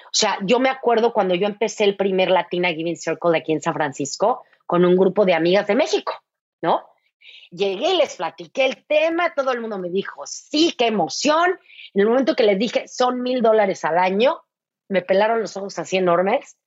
O 0.05 0.13
sea, 0.13 0.39
yo 0.41 0.59
me 0.59 0.69
acuerdo 0.69 1.13
cuando 1.13 1.35
yo 1.35 1.45
empecé 1.45 1.83
el 1.83 1.95
primer 1.95 2.31
Latina 2.31 2.69
Giving 2.69 2.97
Circle 2.97 3.37
aquí 3.37 3.53
en 3.53 3.61
San 3.61 3.75
Francisco 3.75 4.45
con 4.65 4.83
un 4.83 4.97
grupo 4.97 5.25
de 5.25 5.35
amigas 5.35 5.67
de 5.67 5.75
México, 5.75 6.23
¿no? 6.59 6.90
Llegué 7.49 7.93
y 7.93 7.97
les 7.97 8.15
platiqué 8.15 8.65
el 8.65 8.85
tema, 8.85 9.33
todo 9.33 9.51
el 9.51 9.61
mundo 9.61 9.77
me 9.77 9.89
dijo, 9.89 10.23
sí, 10.25 10.73
qué 10.77 10.87
emoción. 10.87 11.59
En 11.93 12.01
el 12.01 12.07
momento 12.07 12.35
que 12.35 12.43
les 12.43 12.57
dije, 12.57 12.87
son 12.87 13.21
mil 13.21 13.41
dólares 13.41 13.83
al 13.83 13.97
año, 13.97 14.41
me 14.87 15.01
pelaron 15.01 15.41
los 15.41 15.57
ojos 15.57 15.77
así 15.79 15.97
enormes. 15.97 16.57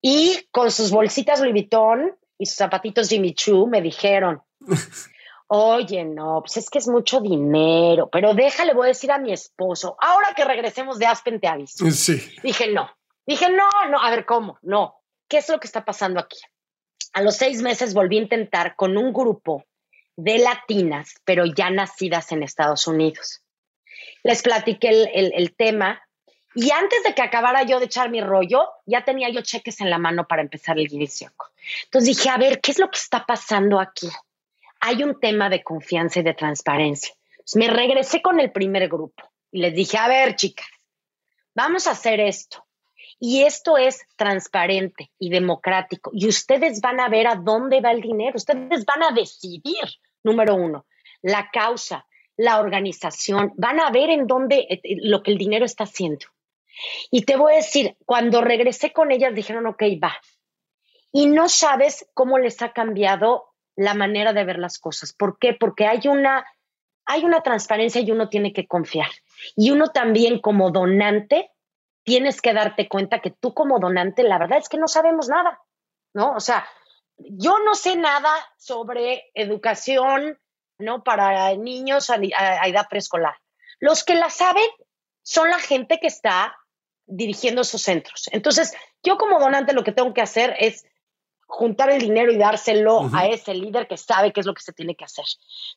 Y 0.00 0.46
con 0.50 0.70
sus 0.70 0.90
bolsitas 0.90 1.40
Louis 1.40 1.52
Vuitton 1.52 2.16
y 2.38 2.46
sus 2.46 2.56
zapatitos 2.56 3.08
Jimmy 3.08 3.34
Choo 3.34 3.66
me 3.66 3.80
dijeron, 3.80 4.42
oye, 5.48 6.04
no, 6.04 6.40
pues 6.40 6.56
es 6.56 6.70
que 6.70 6.78
es 6.78 6.88
mucho 6.88 7.20
dinero, 7.20 8.08
pero 8.10 8.34
déjale, 8.34 8.74
voy 8.74 8.86
a 8.86 8.88
decir 8.88 9.12
a 9.12 9.18
mi 9.18 9.32
esposo, 9.32 9.96
ahora 10.00 10.34
que 10.34 10.44
regresemos 10.44 10.98
de 10.98 11.06
Aspen 11.06 11.40
te 11.40 11.48
aviso. 11.48 11.90
Sí. 11.90 12.20
Dije, 12.42 12.72
no. 12.72 12.90
Dije, 13.26 13.48
no, 13.50 13.68
no, 13.90 14.00
a 14.00 14.10
ver, 14.10 14.24
¿cómo? 14.24 14.58
No. 14.62 15.00
¿Qué 15.28 15.38
es 15.38 15.48
lo 15.48 15.58
que 15.58 15.66
está 15.66 15.84
pasando 15.84 16.20
aquí? 16.20 16.38
A 17.12 17.22
los 17.22 17.36
seis 17.36 17.62
meses 17.62 17.94
volví 17.94 18.18
a 18.18 18.22
intentar 18.22 18.76
con 18.76 18.96
un 18.96 19.12
grupo 19.12 19.64
de 20.16 20.38
latinas, 20.38 21.14
pero 21.24 21.44
ya 21.44 21.70
nacidas 21.70 22.32
en 22.32 22.42
Estados 22.42 22.86
Unidos. 22.86 23.42
Les 24.22 24.42
platiqué 24.42 24.88
el, 25.12 25.54
tema 25.54 26.02
y 26.54 26.70
antes 26.70 27.02
de 27.04 27.14
que 27.14 27.22
acabara 27.22 27.62
yo 27.62 27.78
de 27.78 27.86
echar 27.86 28.10
mi 28.10 28.20
rollo, 28.20 28.68
ya 28.86 29.04
tenía 29.04 29.28
yo 29.28 29.42
cheques 29.42 29.80
en 29.80 29.90
la 29.90 29.98
mano 29.98 30.26
para 30.26 30.42
empezar 30.42 30.78
el 30.78 30.92
inicio. 30.92 31.30
Entonces 31.84 32.16
dije, 32.16 32.30
a 32.30 32.38
ver, 32.38 32.60
¿qué 32.60 32.72
es 32.72 32.78
lo 32.78 32.90
que 32.90 32.98
está 32.98 33.24
pasando 33.24 33.78
aquí? 33.78 34.08
Hay 34.80 35.02
un 35.02 35.20
tema 35.20 35.48
de 35.48 35.62
confianza 35.62 36.20
y 36.20 36.22
de 36.22 36.34
transparencia. 36.34 37.14
me 37.54 37.68
regresé 37.68 38.22
con 38.22 38.40
el 38.40 38.50
primer 38.50 38.88
grupo 38.88 39.22
y 39.52 39.60
les 39.60 39.74
dije, 39.74 39.98
a 39.98 40.08
ver, 40.08 40.34
chicas, 40.34 40.66
vamos 41.54 41.86
a 41.86 41.92
hacer 41.92 42.20
esto. 42.20 42.66
Y 43.18 43.44
esto 43.44 43.78
es 43.78 44.04
transparente 44.16 45.10
y 45.18 45.30
democrático. 45.30 46.10
Y 46.12 46.28
ustedes 46.28 46.80
van 46.80 47.00
a 47.00 47.08
ver 47.08 47.26
a 47.26 47.36
dónde 47.36 47.80
va 47.80 47.92
el 47.92 48.02
dinero. 48.02 48.36
Ustedes 48.36 48.84
van 48.84 49.02
a 49.02 49.10
decidir 49.12 49.84
número 50.26 50.54
uno, 50.54 50.86
la 51.22 51.50
causa, 51.50 52.06
la 52.36 52.60
organización, 52.60 53.52
van 53.56 53.80
a 53.80 53.90
ver 53.90 54.10
en 54.10 54.26
dónde 54.26 54.66
eh, 54.68 54.80
eh, 54.82 54.96
lo 55.02 55.22
que 55.22 55.30
el 55.30 55.38
dinero 55.38 55.64
está 55.64 55.84
haciendo. 55.84 56.26
Y 57.10 57.22
te 57.22 57.36
voy 57.36 57.54
a 57.54 57.56
decir, 57.56 57.96
cuando 58.04 58.42
regresé 58.42 58.92
con 58.92 59.10
ellas 59.10 59.34
dijeron, 59.34 59.66
ok, 59.66 59.82
va. 60.02 60.14
Y 61.10 61.26
no 61.26 61.48
sabes 61.48 62.06
cómo 62.12 62.38
les 62.38 62.60
ha 62.60 62.72
cambiado 62.72 63.54
la 63.74 63.94
manera 63.94 64.34
de 64.34 64.44
ver 64.44 64.58
las 64.58 64.78
cosas. 64.78 65.14
¿Por 65.14 65.38
qué? 65.38 65.54
Porque 65.54 65.86
hay 65.86 66.06
una, 66.08 66.44
hay 67.06 67.24
una 67.24 67.42
transparencia 67.42 68.02
y 68.02 68.10
uno 68.10 68.28
tiene 68.28 68.52
que 68.52 68.66
confiar. 68.66 69.08
Y 69.54 69.70
uno 69.70 69.88
también 69.88 70.40
como 70.40 70.70
donante, 70.70 71.50
tienes 72.02 72.42
que 72.42 72.52
darte 72.52 72.88
cuenta 72.88 73.20
que 73.20 73.30
tú 73.30 73.54
como 73.54 73.78
donante, 73.78 74.22
la 74.22 74.38
verdad 74.38 74.58
es 74.58 74.68
que 74.68 74.78
no 74.78 74.88
sabemos 74.88 75.28
nada, 75.28 75.60
¿no? 76.12 76.34
O 76.34 76.40
sea, 76.40 76.66
yo 77.18 77.58
no 77.60 77.74
sé 77.74 77.96
nada 77.96 78.30
sobre 78.58 79.24
educación, 79.34 80.38
¿no? 80.78 81.02
Para 81.02 81.54
niños 81.56 82.10
a, 82.10 82.16
edad 82.16 82.88
preescolar. 82.88 83.36
Los 83.80 84.04
que 84.04 84.14
la 84.14 84.30
saben 84.30 84.66
son 85.22 85.50
la 85.50 85.58
gente 85.58 85.98
que 86.00 86.06
está 86.06 86.56
dirigiendo 87.06 87.62
esos 87.62 87.82
centros. 87.82 88.28
Entonces, 88.32 88.74
yo 89.02 89.16
como 89.16 89.38
donante 89.38 89.72
lo 89.72 89.84
que 89.84 89.92
tengo 89.92 90.12
que 90.12 90.22
hacer 90.22 90.56
es 90.58 90.84
juntar 91.46 91.90
el 91.90 92.00
dinero 92.00 92.32
y 92.32 92.38
dárselo 92.38 93.08
a 93.12 93.26
ese 93.26 93.54
líder 93.54 93.86
que 93.86 93.96
sabe 93.96 94.32
qué 94.32 94.40
es 94.40 94.46
lo 94.46 94.54
que 94.54 94.62
se 94.62 94.72
tiene 94.72 94.96
que 94.96 95.04
hacer. 95.04 95.24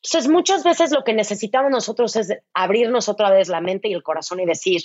Entonces, 0.03 0.29
muchas 0.29 0.63
veces 0.63 0.91
lo 0.91 1.03
que 1.03 1.13
necesitamos 1.13 1.71
nosotros 1.71 2.15
es 2.15 2.33
abrirnos 2.53 3.07
otra 3.07 3.29
vez 3.29 3.49
la 3.49 3.61
mente 3.61 3.87
y 3.87 3.93
el 3.93 4.01
corazón 4.01 4.39
y 4.39 4.45
decir, 4.45 4.81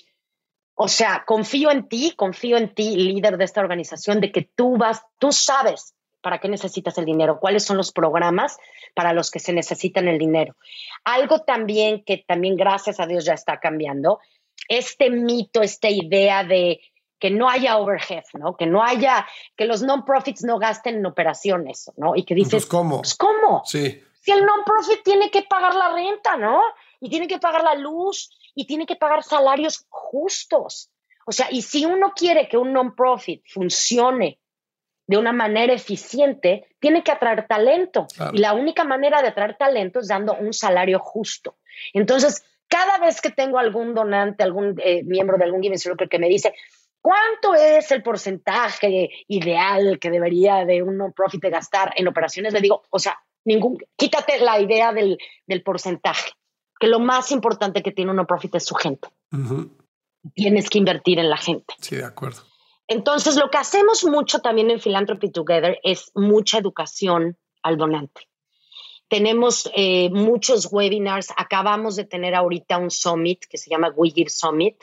o 0.75 0.89
sea, 0.89 1.25
confío 1.27 1.71
en 1.71 1.89
ti, 1.89 2.13
confío 2.15 2.59
en 2.59 2.75
ti, 2.75 2.97
líder 2.97 3.39
de 3.39 3.45
esta 3.45 3.61
organización, 3.61 4.21
de 4.21 4.31
que 4.31 4.43
tú 4.43 4.77
vas, 4.77 5.03
tú 5.19 5.33
sabes 5.33 5.94
¿Para 6.25 6.39
qué 6.39 6.49
necesitas 6.49 6.97
el 6.97 7.05
dinero? 7.05 7.39
¿Cuáles 7.39 7.65
son 7.65 7.77
los 7.77 7.93
programas 7.93 8.57
para 8.95 9.13
los 9.13 9.31
que 9.31 9.41
se 9.41 9.53
necesitan 9.53 10.09
el 10.09 10.19
dinero? 10.19 10.57
Algo 11.05 11.41
también 11.41 12.03
que 12.03 12.25
también 12.27 12.57
gracias 12.57 12.99
a 12.99 13.07
Dios 13.07 13.27
ya 13.27 13.35
está 13.35 13.61
cambiando, 13.61 14.21
este 14.69 15.11
mito, 15.11 15.61
esta 15.61 15.91
idea 15.91 16.43
de 16.43 16.81
que 17.19 17.31
no 17.31 17.51
haya 17.51 17.77
overhead, 17.77 18.25
¿no? 18.33 18.57
Que 18.57 18.65
no 18.65 18.83
haya, 18.83 19.27
que 19.55 19.67
los 19.67 19.83
non-profits 19.83 20.45
no 20.45 20.59
gasten 20.59 20.97
en 20.97 21.05
operaciones, 21.05 21.93
¿no? 21.99 22.17
Y 22.17 22.25
que 22.25 22.35
dices, 22.35 22.65
¿cómo? 22.65 23.03
Pues, 23.03 23.15
¿cómo? 23.17 23.63
Sí. 23.67 24.03
Si 24.23 24.31
el 24.33 24.47
non-profit 24.47 25.03
tiene 25.05 25.31
que 25.31 25.43
pagar 25.43 25.75
la 25.75 25.93
renta, 25.93 26.39
¿no? 26.39 26.63
Y 27.01 27.11
tiene 27.11 27.29
que 27.29 27.39
pagar 27.39 27.63
la 27.63 27.75
luz 27.75 28.31
y 28.55 28.67
tiene 28.67 28.87
que 28.87 28.97
pagar 28.97 29.23
salarios 29.23 29.85
justos. 29.91 30.89
O 31.27 31.33
sea, 31.33 31.49
y 31.51 31.61
si 31.61 31.85
uno 31.85 32.15
quiere 32.17 32.49
que 32.49 32.57
un 32.57 32.73
non-profit 32.73 33.43
funcione 33.47 34.39
de 35.07 35.19
una 35.19 35.33
manera 35.33 35.73
eficiente, 35.73 36.67
tiene 36.81 37.03
que 37.03 37.13
atraer 37.13 37.47
talento. 37.47 38.07
Y 38.33 38.39
la 38.39 38.55
única 38.55 38.85
manera 38.85 39.21
de 39.23 39.29
atraer 39.29 39.57
talento 39.57 40.01
es 40.01 40.09
dando 40.09 40.35
un 40.35 40.53
salario 40.53 40.99
justo. 40.99 41.57
Entonces, 41.93 42.45
cada 42.69 42.99
vez 42.99 43.21
que 43.21 43.31
tengo 43.31 43.59
algún 43.59 43.95
donante, 43.95 44.43
algún 44.43 44.81
eh, 44.83 45.03
miembro 45.05 45.37
de 45.37 45.45
algún 45.45 45.63
Giving 45.63 45.79
Circle 45.79 46.09
que 46.09 46.19
me 46.19 46.29
dice, 46.29 46.55
¿cuánto 47.01 47.55
es 47.55 47.91
el 47.91 48.03
porcentaje 48.03 49.11
ideal 49.29 49.99
que 50.01 50.11
debería 50.11 50.65
de 50.65 50.83
un 50.83 50.97
non-profit 50.97 51.45
gastar 51.45 51.93
en 51.97 52.09
operaciones? 52.09 52.53
Le 52.53 52.61
digo, 52.61 52.83
o 52.91 52.99
sea, 52.99 53.19
ningún, 53.45 53.79
quítate 53.97 54.39
la 54.41 54.59
idea 54.59 54.93
del, 54.93 55.19
porcentaje, 55.65 56.33
que 56.81 56.87
lo 56.87 56.99
más 56.99 57.31
importante 57.31 57.83
que 57.83 57.93
tiene 57.93 58.11
un 58.11 58.17
non-profit 58.17 58.55
es 58.55 58.65
su 58.65 58.75
gente. 58.75 59.09
Tienes 60.35 60.71
que 60.71 60.79
invertir 60.79 61.19
en 61.19 61.29
la 61.29 61.37
gente. 61.37 61.75
Sí, 61.81 61.97
de 61.97 62.05
acuerdo. 62.05 62.41
Entonces, 62.87 63.37
lo 63.37 63.51
que 63.51 63.59
hacemos 63.59 64.05
mucho 64.05 64.41
también 64.41 64.71
en 64.71 64.81
Philanthropy 64.81 65.31
Together 65.31 65.79
es 65.83 66.11
mucha 66.15 66.59
educación 66.59 67.39
al 67.63 67.79
donante. 67.79 68.29
Tenemos 69.09 69.71
eh, 69.75 70.11
muchos 70.11 70.69
webinars. 70.71 71.29
Acabamos 71.37 71.97
de 71.97 72.05
tener 72.05 72.35
ahorita 72.35 72.79
un 72.79 72.91
summit 72.91 73.45
que 73.49 73.59
se 73.59 73.71
llama 73.71 73.93
We 73.95 74.11
Give 74.11 74.31
Summit, 74.31 74.77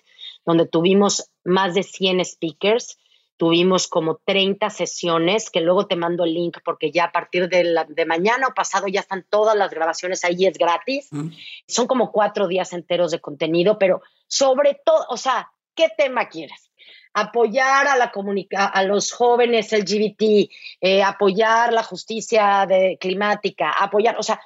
donde 0.45 0.67
tuvimos 0.67 1.29
más 1.43 1.73
de 1.73 1.83
100 1.83 2.25
speakers. 2.25 2.97
Tuvimos 3.37 3.87
como 3.87 4.21
30 4.23 4.69
sesiones, 4.69 5.49
que 5.49 5.61
luego 5.61 5.87
te 5.87 5.95
mando 5.95 6.23
el 6.23 6.33
link 6.35 6.59
porque 6.63 6.91
ya 6.91 7.05
a 7.05 7.11
partir 7.11 7.49
de, 7.49 7.75
de 7.89 8.05
mañana 8.05 8.47
o 8.47 8.53
pasado 8.53 8.87
ya 8.87 8.99
están 8.99 9.25
todas 9.27 9.55
las 9.55 9.71
grabaciones 9.71 10.23
ahí, 10.23 10.45
es 10.45 10.57
gratis. 10.57 11.07
Mm. 11.11 11.29
Son 11.67 11.87
como 11.87 12.11
cuatro 12.11 12.47
días 12.47 12.71
enteros 12.73 13.11
de 13.11 13.19
contenido, 13.19 13.79
pero 13.79 14.01
sobre 14.27 14.79
todo, 14.85 15.05
o 15.09 15.17
sea, 15.17 15.51
¿qué 15.75 15.89
tema 15.97 16.29
quieres? 16.29 16.70
Apoyar 17.13 17.87
a, 17.87 17.97
la 17.97 18.11
a 18.55 18.83
los 18.83 19.11
jóvenes 19.11 19.71
LGBT, 19.71 20.49
eh, 20.81 21.03
apoyar 21.03 21.73
la 21.73 21.83
justicia 21.83 22.65
de, 22.67 22.97
climática, 22.99 23.71
apoyar, 23.71 24.17
o 24.17 24.23
sea, 24.23 24.39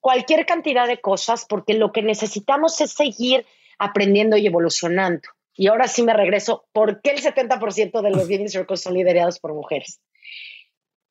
cualquier 0.00 0.46
cantidad 0.46 0.86
de 0.86 1.00
cosas, 1.00 1.46
porque 1.48 1.74
lo 1.74 1.92
que 1.92 2.02
necesitamos 2.02 2.80
es 2.80 2.92
seguir 2.92 3.46
aprendiendo 3.78 4.36
y 4.36 4.46
evolucionando. 4.46 5.28
Y 5.54 5.66
ahora 5.68 5.88
sí 5.88 6.02
me 6.02 6.14
regreso, 6.14 6.66
¿por 6.72 7.00
qué 7.02 7.10
el 7.10 7.22
70% 7.22 8.00
de 8.00 8.10
los 8.10 8.26
Giving 8.28 8.48
Circles 8.48 8.80
son 8.80 8.94
liderados 8.94 9.38
por 9.38 9.54
mujeres? 9.54 10.00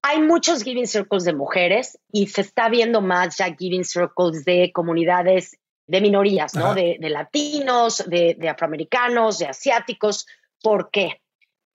Hay 0.01 0.21
muchos 0.21 0.63
Giving 0.63 0.87
Circles 0.87 1.25
de 1.25 1.33
mujeres 1.33 1.99
y 2.11 2.27
se 2.27 2.41
está 2.41 2.69
viendo 2.69 3.01
más 3.01 3.37
ya 3.37 3.53
Giving 3.53 3.83
Circles 3.83 4.45
de 4.45 4.71
comunidades 4.73 5.57
de 5.85 6.01
minorías, 6.01 6.53
¿no? 6.53 6.73
De, 6.75 6.97
latinos, 6.99 8.03
de, 8.07 8.35
de 8.37 8.49
afroamericanos, 8.49 9.39
de 9.39 9.47
asiáticos. 9.47 10.25
¿Por 10.61 10.89
qué? 10.91 11.21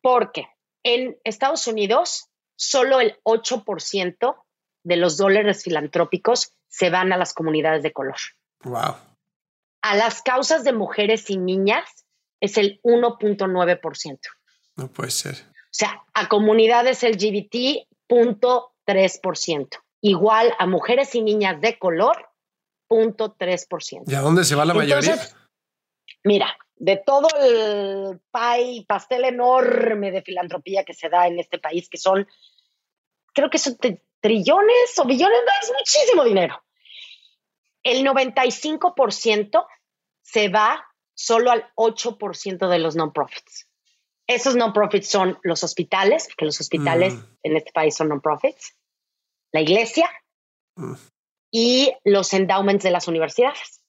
Porque 0.01 0.49
en 0.83 1.19
Estados 1.25 1.67
Unidos 1.67 2.29
solo 2.57 3.01
el 3.01 3.19
8% 3.25 4.37
de 4.85 4.97
los 4.97 5.17
dólares 5.17 5.63
filantrópicos 5.63 6.55
se 6.69 6.91
van 6.91 7.13
a 7.13 7.17
las 7.17 7.35
comunidades 7.35 7.83
de 7.83 7.93
color. 7.93 8.17
Wow. 8.65 8.97
A 9.83 9.97
las 9.97 10.23
causas 10.23 10.65
de 10.65 10.73
mujeres 10.73 11.29
y 11.31 11.37
niñas 11.39 12.07
es 12.41 12.57
el 12.57 12.81
1.9%. 12.83 14.19
No 14.77 14.89
puede 14.89 15.11
ser. 15.11 15.35
O 15.35 15.75
sea, 15.75 16.03
a 16.15 16.29
comunidades 16.29 17.03
LGBT, 17.03 17.87
0.3%. 18.09 19.69
Igual 20.01 20.55
a 20.59 20.67
mujeres 20.67 21.15
y 21.15 21.23
niñas 21.23 21.61
de 21.61 21.79
color, 21.79 22.29
0.3%. 22.91 24.03
¿Y 24.07 24.15
a 24.15 24.21
dónde 24.21 24.45
se 24.45 24.55
va 24.55 24.65
la 24.65 24.75
mayoría? 24.75 25.17
Mira, 26.25 26.57
de 26.83 26.97
todo 26.97 27.29
el 27.41 28.21
pay, 28.33 28.85
pastel 28.87 29.25
enorme 29.25 30.11
de 30.11 30.21
filantropía 30.21 30.83
que 30.83 30.95
se 30.95 31.09
da 31.09 31.29
en 31.29 31.39
este 31.39 31.61
país, 31.61 31.89
que 31.89 31.97
son, 31.97 32.27
creo 33.33 33.51
que 33.51 33.59
son 33.59 33.79
trillones 34.21 34.99
o 34.99 35.05
billones, 35.05 35.39
es 35.63 35.73
muchísimo 35.79 36.25
dinero. 36.25 36.61
El 37.85 38.05
95% 38.05 39.65
se 40.23 40.49
va 40.49 40.85
solo 41.15 41.53
al 41.53 41.71
8% 41.77 42.69
de 42.69 42.79
los 42.81 42.97
non-profits. 42.97 43.69
Esos 44.27 44.57
non-profits 44.57 45.09
son 45.09 45.39
los 45.45 45.63
hospitales, 45.63 46.27
porque 46.27 46.47
los 46.47 46.61
hospitales 46.61 47.15
mm. 47.15 47.25
en 47.45 47.57
este 47.59 47.71
país 47.71 47.95
son 47.95 48.09
non-profits, 48.09 48.77
la 49.53 49.61
iglesia 49.61 50.11
mm. 50.75 50.95
y 51.53 51.93
los 52.03 52.33
endowments 52.33 52.83
de 52.83 52.91
las 52.91 53.07
universidades. 53.07 53.82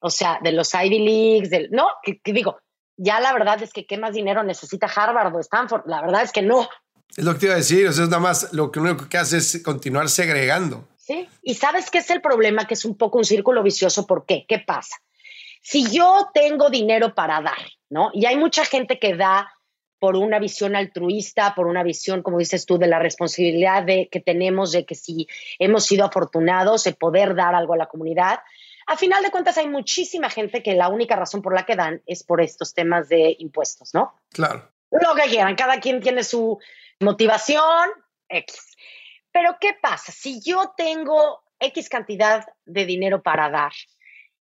O 0.00 0.10
sea, 0.10 0.38
de 0.42 0.52
los 0.52 0.72
Ivy 0.74 0.98
Leagues, 0.98 1.50
del, 1.50 1.70
no, 1.70 1.88
que, 2.02 2.20
digo, 2.24 2.58
ya 2.96 3.20
la 3.20 3.32
verdad 3.32 3.62
es 3.62 3.72
que 3.72 3.86
qué 3.86 3.98
más 3.98 4.14
dinero 4.14 4.42
necesita 4.42 4.86
Harvard 4.86 5.34
o 5.34 5.40
Stanford. 5.40 5.82
La 5.86 6.00
verdad 6.02 6.22
es 6.22 6.32
que 6.32 6.42
no. 6.42 6.68
Es 7.16 7.24
lo 7.24 7.32
que 7.34 7.40
te 7.40 7.46
iba 7.46 7.54
a 7.54 7.58
decir, 7.58 7.86
o 7.86 7.92
sea, 7.92 8.04
es 8.04 8.10
nada 8.10 8.22
más 8.22 8.52
lo 8.52 8.70
que 8.70 8.80
único 8.80 9.08
que 9.08 9.18
hace 9.18 9.38
es 9.38 9.62
continuar 9.64 10.08
segregando. 10.08 10.88
Sí, 10.96 11.28
y 11.42 11.54
sabes 11.54 11.90
qué 11.90 11.98
es 11.98 12.10
el 12.10 12.20
problema, 12.20 12.66
que 12.66 12.74
es 12.74 12.84
un 12.84 12.96
poco 12.96 13.18
un 13.18 13.24
círculo 13.24 13.62
vicioso. 13.62 14.06
¿Por 14.06 14.26
qué? 14.26 14.44
¿Qué 14.48 14.58
pasa? 14.58 14.96
Si 15.62 15.90
yo 15.90 16.28
tengo 16.32 16.70
dinero 16.70 17.14
para 17.14 17.40
dar, 17.40 17.58
¿no? 17.88 18.10
Y 18.14 18.26
hay 18.26 18.36
mucha 18.36 18.64
gente 18.64 18.98
que 18.98 19.16
da 19.16 19.52
por 20.00 20.16
una 20.16 20.38
visión 20.38 20.74
altruista, 20.74 21.54
por 21.54 21.66
una 21.66 21.82
visión, 21.82 22.22
como 22.22 22.38
dices 22.38 22.64
tú, 22.64 22.78
de 22.78 22.86
la 22.86 22.98
responsabilidad 22.98 23.82
de, 23.84 24.08
que 24.10 24.20
tenemos 24.20 24.72
de 24.72 24.86
que 24.86 24.94
si 24.94 25.28
hemos 25.58 25.84
sido 25.84 26.06
afortunados 26.06 26.84
de 26.84 26.94
poder 26.94 27.34
dar 27.34 27.54
algo 27.54 27.74
a 27.74 27.76
la 27.76 27.86
comunidad. 27.86 28.40
A 28.86 28.96
final 28.96 29.22
de 29.22 29.30
cuentas, 29.30 29.58
hay 29.58 29.68
muchísima 29.68 30.30
gente 30.30 30.62
que 30.62 30.74
la 30.74 30.88
única 30.88 31.16
razón 31.16 31.42
por 31.42 31.54
la 31.54 31.64
que 31.64 31.76
dan 31.76 32.02
es 32.06 32.24
por 32.24 32.40
estos 32.40 32.74
temas 32.74 33.08
de 33.08 33.36
impuestos, 33.38 33.94
¿no? 33.94 34.14
Claro. 34.30 34.70
Lo 34.90 35.14
que 35.14 35.28
quieran, 35.28 35.54
cada 35.54 35.80
quien 35.80 36.00
tiene 36.00 36.24
su 36.24 36.58
motivación 37.00 37.90
X. 38.28 38.76
Pero 39.32 39.56
¿qué 39.60 39.74
pasa? 39.80 40.12
Si 40.12 40.40
yo 40.40 40.72
tengo 40.76 41.42
X 41.58 41.88
cantidad 41.88 42.44
de 42.64 42.86
dinero 42.86 43.22
para 43.22 43.48
dar 43.50 43.72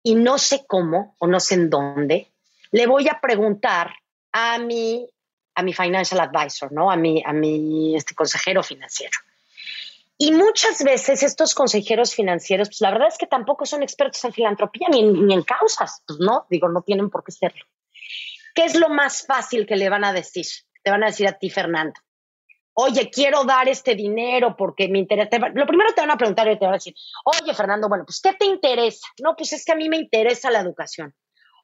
y 0.01 0.15
no 0.15 0.37
sé 0.37 0.65
cómo 0.67 1.15
o 1.19 1.27
no 1.27 1.39
sé 1.39 1.55
en 1.55 1.69
dónde, 1.69 2.31
le 2.71 2.87
voy 2.87 3.07
a 3.07 3.19
preguntar 3.19 3.93
a 4.31 4.57
mi, 4.57 5.07
a 5.55 5.61
mi 5.61 5.73
financial 5.73 6.19
advisor, 6.21 6.71
¿no? 6.71 6.89
A 6.89 6.95
mi, 6.95 7.21
a 7.25 7.33
mi 7.33 7.95
este, 7.95 8.15
consejero 8.15 8.63
financiero. 8.63 9.17
Y 10.21 10.33
muchas 10.33 10.83
veces 10.83 11.23
estos 11.23 11.55
consejeros 11.55 12.13
financieros, 12.13 12.67
pues 12.67 12.81
la 12.81 12.91
verdad 12.91 13.07
es 13.07 13.17
que 13.17 13.25
tampoco 13.25 13.65
son 13.65 13.83
expertos 13.83 14.21
en 14.25 14.33
filantropía 14.33 14.89
ni 14.89 14.99
en, 14.99 15.43
causas, 15.43 16.03
pues 16.05 16.19
no, 16.19 16.45
digo, 16.49 16.67
no 16.67 16.81
tienen 16.81 17.09
por 17.09 17.23
qué 17.23 17.31
serlo. 17.31 17.63
¿Qué 18.53 18.65
es 18.65 18.75
lo 18.75 18.89
más 18.89 19.25
fácil 19.25 19.65
que 19.65 19.77
le 19.77 19.87
van 19.87 20.03
a 20.03 20.11
decir? 20.11 20.45
Te 20.83 20.91
van 20.91 21.03
a 21.03 21.05
decir 21.05 21.25
a 21.25 21.39
ti, 21.39 21.49
Fernando. 21.49 21.93
Oye, 22.73 23.09
quiero 23.09 23.45
dar 23.45 23.69
este 23.69 23.95
dinero 23.95 24.57
porque 24.57 24.89
me 24.89 24.99
interesa. 24.99 25.29
Lo 25.53 25.65
primero 25.65 25.93
te 25.93 26.01
van 26.01 26.11
a 26.11 26.17
preguntar 26.17 26.51
y 26.51 26.59
te 26.59 26.65
van 26.65 26.73
a 26.73 26.77
decir, 26.77 26.95
oye, 27.23 27.53
Fernando, 27.53 27.87
bueno, 27.87 28.03
pues, 28.05 28.19
¿qué 28.21 28.33
te 28.33 28.45
interesa? 28.45 29.07
No, 29.23 29.37
pues 29.37 29.53
es 29.53 29.63
que 29.63 29.71
a 29.71 29.75
mí 29.75 29.87
me 29.87 29.95
interesa 29.95 30.51
la 30.51 30.59
educación. 30.59 31.15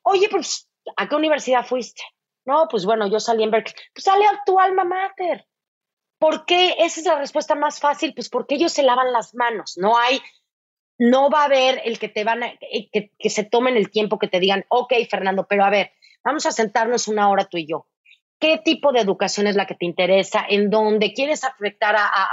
Oye, 0.03 0.29
pues, 0.29 0.69
¿a 0.95 1.09
qué 1.09 1.15
universidad 1.15 1.65
fuiste? 1.65 2.03
No, 2.45 2.69
pues 2.69 2.85
bueno, 2.85 3.05
yo 3.07 3.19
salí 3.19 3.43
en 3.43 3.51
Berkeley. 3.51 3.75
Pues 3.93 4.05
sale 4.05 4.25
a 4.25 4.41
tu 4.45 4.57
alma 4.57 4.85
mater. 4.85 5.45
¿Por 6.25 6.43
qué? 6.47 6.73
Esa 6.79 7.01
es 7.01 7.05
la 7.05 7.19
respuesta 7.19 7.53
más 7.53 7.79
fácil. 7.79 8.15
Pues 8.15 8.29
porque 8.29 8.55
ellos 8.55 8.73
se 8.73 8.81
lavan 8.81 9.13
las 9.13 9.35
manos. 9.35 9.77
No 9.77 9.95
hay, 9.95 10.19
no 10.97 11.29
va 11.29 11.41
a 11.41 11.45
haber 11.45 11.83
el 11.85 11.99
que 11.99 12.09
te 12.09 12.23
van 12.23 12.41
a, 12.41 12.47
eh, 12.47 12.89
que, 12.91 13.29
se 13.29 13.43
tomen 13.43 13.77
el 13.77 13.91
tiempo 13.91 14.17
que 14.17 14.27
te 14.27 14.39
digan, 14.39 14.65
ok, 14.69 14.91
Fernando, 15.07 15.45
pero 15.47 15.63
a 15.63 15.69
ver, 15.69 15.91
vamos 16.23 16.47
a 16.47 16.51
sentarnos 16.51 17.07
una 17.07 17.29
hora 17.29 17.45
tú 17.45 17.59
y 17.59 17.67
yo 17.67 17.85
qué 18.39 18.57
tipo 18.57 18.91
de 18.91 18.99
educación 18.99 19.47
es 19.47 19.55
la 19.55 19.65
que 19.65 19.75
te 19.75 19.85
interesa, 19.85 20.45
en 20.47 20.69
dónde 20.69 21.13
quieres 21.13 21.43
afectar 21.43 21.95
a, 21.95 22.27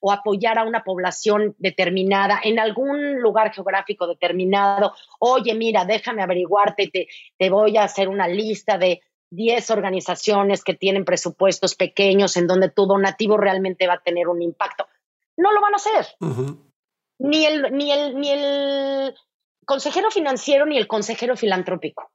o 0.00 0.12
apoyar 0.12 0.58
a 0.58 0.64
una 0.64 0.84
población 0.84 1.54
determinada, 1.58 2.40
en 2.42 2.58
algún 2.58 3.20
lugar 3.20 3.52
geográfico 3.52 4.06
determinado. 4.06 4.94
Oye, 5.18 5.54
mira, 5.54 5.84
déjame 5.84 6.22
averiguarte, 6.22 6.88
te, 6.88 7.08
te 7.36 7.50
voy 7.50 7.76
a 7.76 7.84
hacer 7.84 8.08
una 8.08 8.28
lista 8.28 8.78
de 8.78 9.02
10 9.30 9.70
organizaciones 9.70 10.64
que 10.64 10.74
tienen 10.74 11.04
presupuestos 11.04 11.74
pequeños 11.74 12.36
en 12.36 12.46
donde 12.46 12.70
tu 12.70 12.86
donativo 12.86 13.36
realmente 13.36 13.86
va 13.86 13.94
a 13.94 14.02
tener 14.02 14.28
un 14.28 14.42
impacto. 14.42 14.86
No 15.36 15.52
lo 15.52 15.60
van 15.60 15.74
a 15.74 15.76
hacer. 15.76 16.06
ni, 17.18 17.46
el, 17.46 17.72
ni, 17.72 17.92
el, 17.92 18.16
ni 18.18 18.30
el 18.30 19.14
consejero 19.64 20.10
financiero 20.10 20.66
ni 20.66 20.76
el 20.76 20.86
consejero 20.86 21.36
filantrópico. 21.36 22.10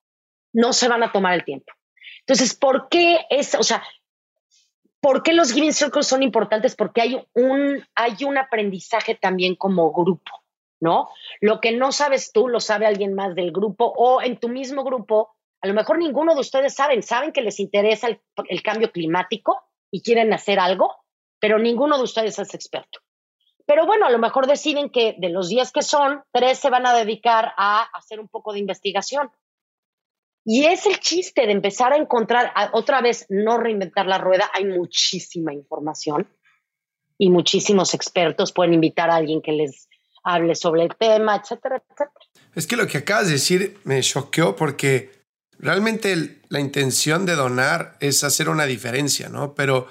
No 0.53 0.74
se 0.74 0.88
van 0.88 1.03
a 1.03 1.11
tomar 1.11 1.34
el 1.34 1.45
tiempo. 1.45 1.74
Entonces, 2.20 2.55
¿por 2.55 2.89
qué 2.89 3.20
es, 3.30 3.55
o 3.55 3.63
sea, 3.63 3.84
por 4.99 5.22
qué 5.22 5.34
los 5.34 5.53
giving 5.53 5.74
circles 5.74 6.07
son 6.07 6.24
importantes? 6.24 6.76
Porque 6.76 7.01
hay 7.01 7.28
un, 7.34 7.86
hay 7.93 8.24
un 8.26 8.38
aprendizaje 8.38 9.16
también 9.16 9.55
como 9.55 9.91
grupo, 9.91 10.43
¿no? 10.80 11.09
Lo 11.41 11.61
que 11.61 11.72
no 11.72 11.91
sabes 11.91 12.32
tú, 12.32 12.47
lo 12.47 12.59
sabe 12.59 12.88
alguien 12.88 13.13
más 13.13 13.36
del 13.36 13.51
grupo 13.51 13.93
o 13.95 14.22
en 14.22 14.39
tu 14.39 14.49
mismo 14.49 14.84
grupo, 14.84 15.34
a 15.66 15.68
lo 15.68 15.74
mejor 15.74 15.97
ninguno 15.97 16.36
de 16.36 16.41
ustedes 16.41 16.76
saben, 16.76 17.01
saben 17.01 17.32
que 17.32 17.41
les 17.41 17.59
interesa 17.59 18.07
el, 18.07 18.61
cambio 18.61 18.91
climático 18.91 19.63
y 19.89 20.03
quieren 20.03 20.32
hacer 20.32 20.59
algo, 20.59 20.93
pero 21.39 21.57
ninguno 21.57 21.97
de 21.97 22.03
ustedes 22.03 22.38
es 22.38 22.53
experto. 22.53 22.99
Pero 23.66 23.88
bueno, 23.88 24.05
a 24.05 24.11
lo 24.11 24.20
mejor 24.20 24.45
deciden 24.45 24.91
que 24.91 25.16
de 25.18 25.30
los 25.30 25.49
días 25.49 25.72
que 25.72 25.82
son, 25.82 26.22
tres 26.32 26.59
se 26.59 26.70
van 26.70 26.86
a 26.86 26.93
dedicar 26.93 27.53
a 27.57 27.82
hacer 27.97 28.20
un 28.20 28.28
poco 28.28 28.53
de 28.53 28.59
investigación 28.59 29.32
y 30.45 30.66
es 30.66 30.86
el 30.86 30.99
chiste 30.99 31.47
de 31.47 31.51
empezar 31.51 31.93
a 31.93 31.97
encontrar, 31.97 32.53
otra 32.74 33.01
vez, 33.01 33.26
no 33.30 33.57
reinventar 33.57 34.05
la 34.05 34.20
rueda. 34.20 34.51
Hay 34.53 34.66
muchísima 34.66 35.51
información 35.51 36.30
y 37.18 37.32
muchísimos 37.32 37.95
expertos 37.95 38.51
pueden 38.51 38.76
invitar 38.76 39.09
a 39.09 39.16
alguien 39.16 39.41
que 39.41 39.53
les 39.53 39.89
hable 40.24 40.53
sobre 40.53 40.84
el 40.84 40.95
tema, 40.95 41.38
etcétera, 41.38 41.78
etcétera. 41.78 42.11
Es 42.53 42.68
que 42.68 42.76
lo 42.76 42.86
que 42.86 42.99
acabas 42.99 43.26
de 43.26 43.34
decir 43.34 43.80
me 43.84 44.01
choqueó 44.01 44.55
porque 44.55 45.24
realmente 45.60 46.41
la 46.49 46.60
intención 46.60 47.26
de 47.26 47.36
donar 47.36 47.97
es 47.99 48.24
hacer 48.24 48.49
una 48.49 48.66
diferencia, 48.66 49.30
¿no? 49.30 49.53
Pero 49.56 49.88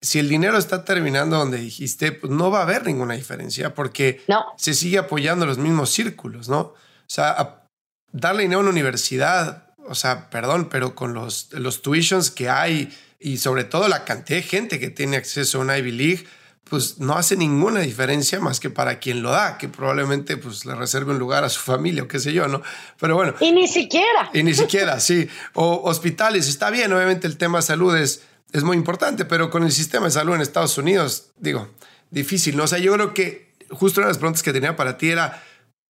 si 0.00 0.18
el 0.18 0.28
dinero 0.28 0.56
está 0.58 0.84
terminando 0.84 1.36
donde 1.36 1.58
dijiste, 1.58 2.12
pues 2.12 2.32
no 2.32 2.50
va 2.50 2.60
a 2.60 2.62
haber 2.62 2.86
ninguna 2.86 3.14
diferencia 3.14 3.74
porque 3.74 4.22
se 4.56 4.74
sigue 4.74 4.98
apoyando 4.98 5.46
los 5.46 5.58
mismos 5.58 5.90
círculos, 5.90 6.48
¿no? 6.48 6.60
O 6.60 6.76
sea, 7.06 7.64
darle 8.12 8.42
dinero 8.42 8.60
a 8.60 8.62
una 8.62 8.70
universidad 8.70 9.70
o 9.90 9.94
sea, 9.96 10.30
perdón, 10.30 10.68
pero 10.70 10.94
con 10.94 11.14
los, 11.14 11.48
los 11.52 11.82
tuitions 11.82 12.30
que 12.30 12.48
hay 12.48 12.96
y 13.18 13.38
sobre 13.38 13.64
todo 13.64 13.88
la 13.88 14.04
cantidad 14.04 14.38
de 14.38 14.44
gente 14.44 14.78
que 14.78 14.88
tiene 14.88 15.16
acceso 15.16 15.58
a 15.58 15.62
una 15.62 15.76
Ivy 15.78 15.90
League, 15.90 16.26
pues 16.64 16.98
no 16.98 17.14
hace 17.14 17.36
ninguna 17.36 17.80
diferencia 17.80 18.38
más 18.38 18.60
que 18.60 18.70
para 18.70 18.98
quien 18.98 19.22
lo 19.22 19.30
da, 19.30 19.58
que 19.58 19.68
probablemente 19.68 20.36
pues 20.36 20.64
le 20.64 20.74
reserve 20.74 21.12
un 21.12 21.18
lugar 21.18 21.42
a 21.42 21.48
su 21.48 21.60
familia 21.60 22.04
o 22.04 22.08
qué 22.08 22.20
sé 22.20 22.32
yo, 22.32 22.46
¿no? 22.46 22.62
Pero 22.98 23.16
bueno. 23.16 23.34
Y 23.40 23.52
ni 23.52 23.66
siquiera. 23.66 24.30
Y 24.32 24.42
ni 24.42 24.54
siquiera, 24.54 25.00
sí. 25.00 25.28
O 25.54 25.82
hospitales, 25.84 26.48
está 26.48 26.70
bien, 26.70 26.92
obviamente 26.92 27.26
el 27.26 27.36
tema 27.36 27.58
de 27.58 27.62
salud 27.62 27.96
es, 27.96 28.22
es 28.52 28.62
muy 28.62 28.76
importante, 28.76 29.24
pero 29.24 29.50
con 29.50 29.64
el 29.64 29.72
sistema 29.72 30.06
de 30.06 30.12
salud 30.12 30.34
en 30.34 30.42
Estados 30.42 30.78
Unidos, 30.78 31.32
digo, 31.38 31.68
difícil, 32.10 32.56
¿no? 32.56 32.64
O 32.64 32.68
sea, 32.68 32.78
yo 32.78 32.92
creo 32.92 33.14
que 33.14 33.50
justo 33.70 34.00
una 34.00 34.06
de 34.06 34.10
las 34.10 34.18
preguntas 34.18 34.42
que 34.42 34.52
tenía 34.52 34.76
para 34.76 34.96
ti 34.96 35.10
era, 35.10 35.42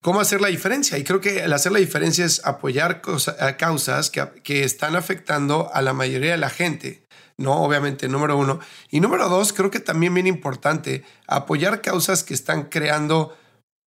cómo 0.03 0.21
hacer 0.21 0.41
la 0.41 0.49
diferencia. 0.49 0.99
Y 0.99 1.05
creo 1.05 1.21
que 1.21 1.45
el 1.45 1.53
hacer 1.53 1.73
la 1.73 1.79
diferencia 1.79 2.25
es 2.25 2.45
apoyar 2.45 3.03
causas 3.59 4.11
que, 4.11 4.27
que, 4.43 4.64
están 4.64 4.97
afectando 4.97 5.71
a 5.73 5.83
la 5.83 5.93
mayoría 5.93 6.33
de 6.33 6.39
la 6.39 6.51
gente. 6.51 7.03
¿No? 7.41 7.62
Obviamente, 7.62 8.07
número 8.07 8.36
uno. 8.36 8.61
Y 8.91 9.01
número 9.01 9.28
dos, 9.28 9.53
creo 9.53 9.70
que 9.70 9.80
también 9.80 10.14
bien 10.14 10.26
importante, 10.26 11.05
apoyar 11.26 11.80
causas 11.80 12.22
que 12.22 12.34
están 12.34 12.64
creando 12.64 13.36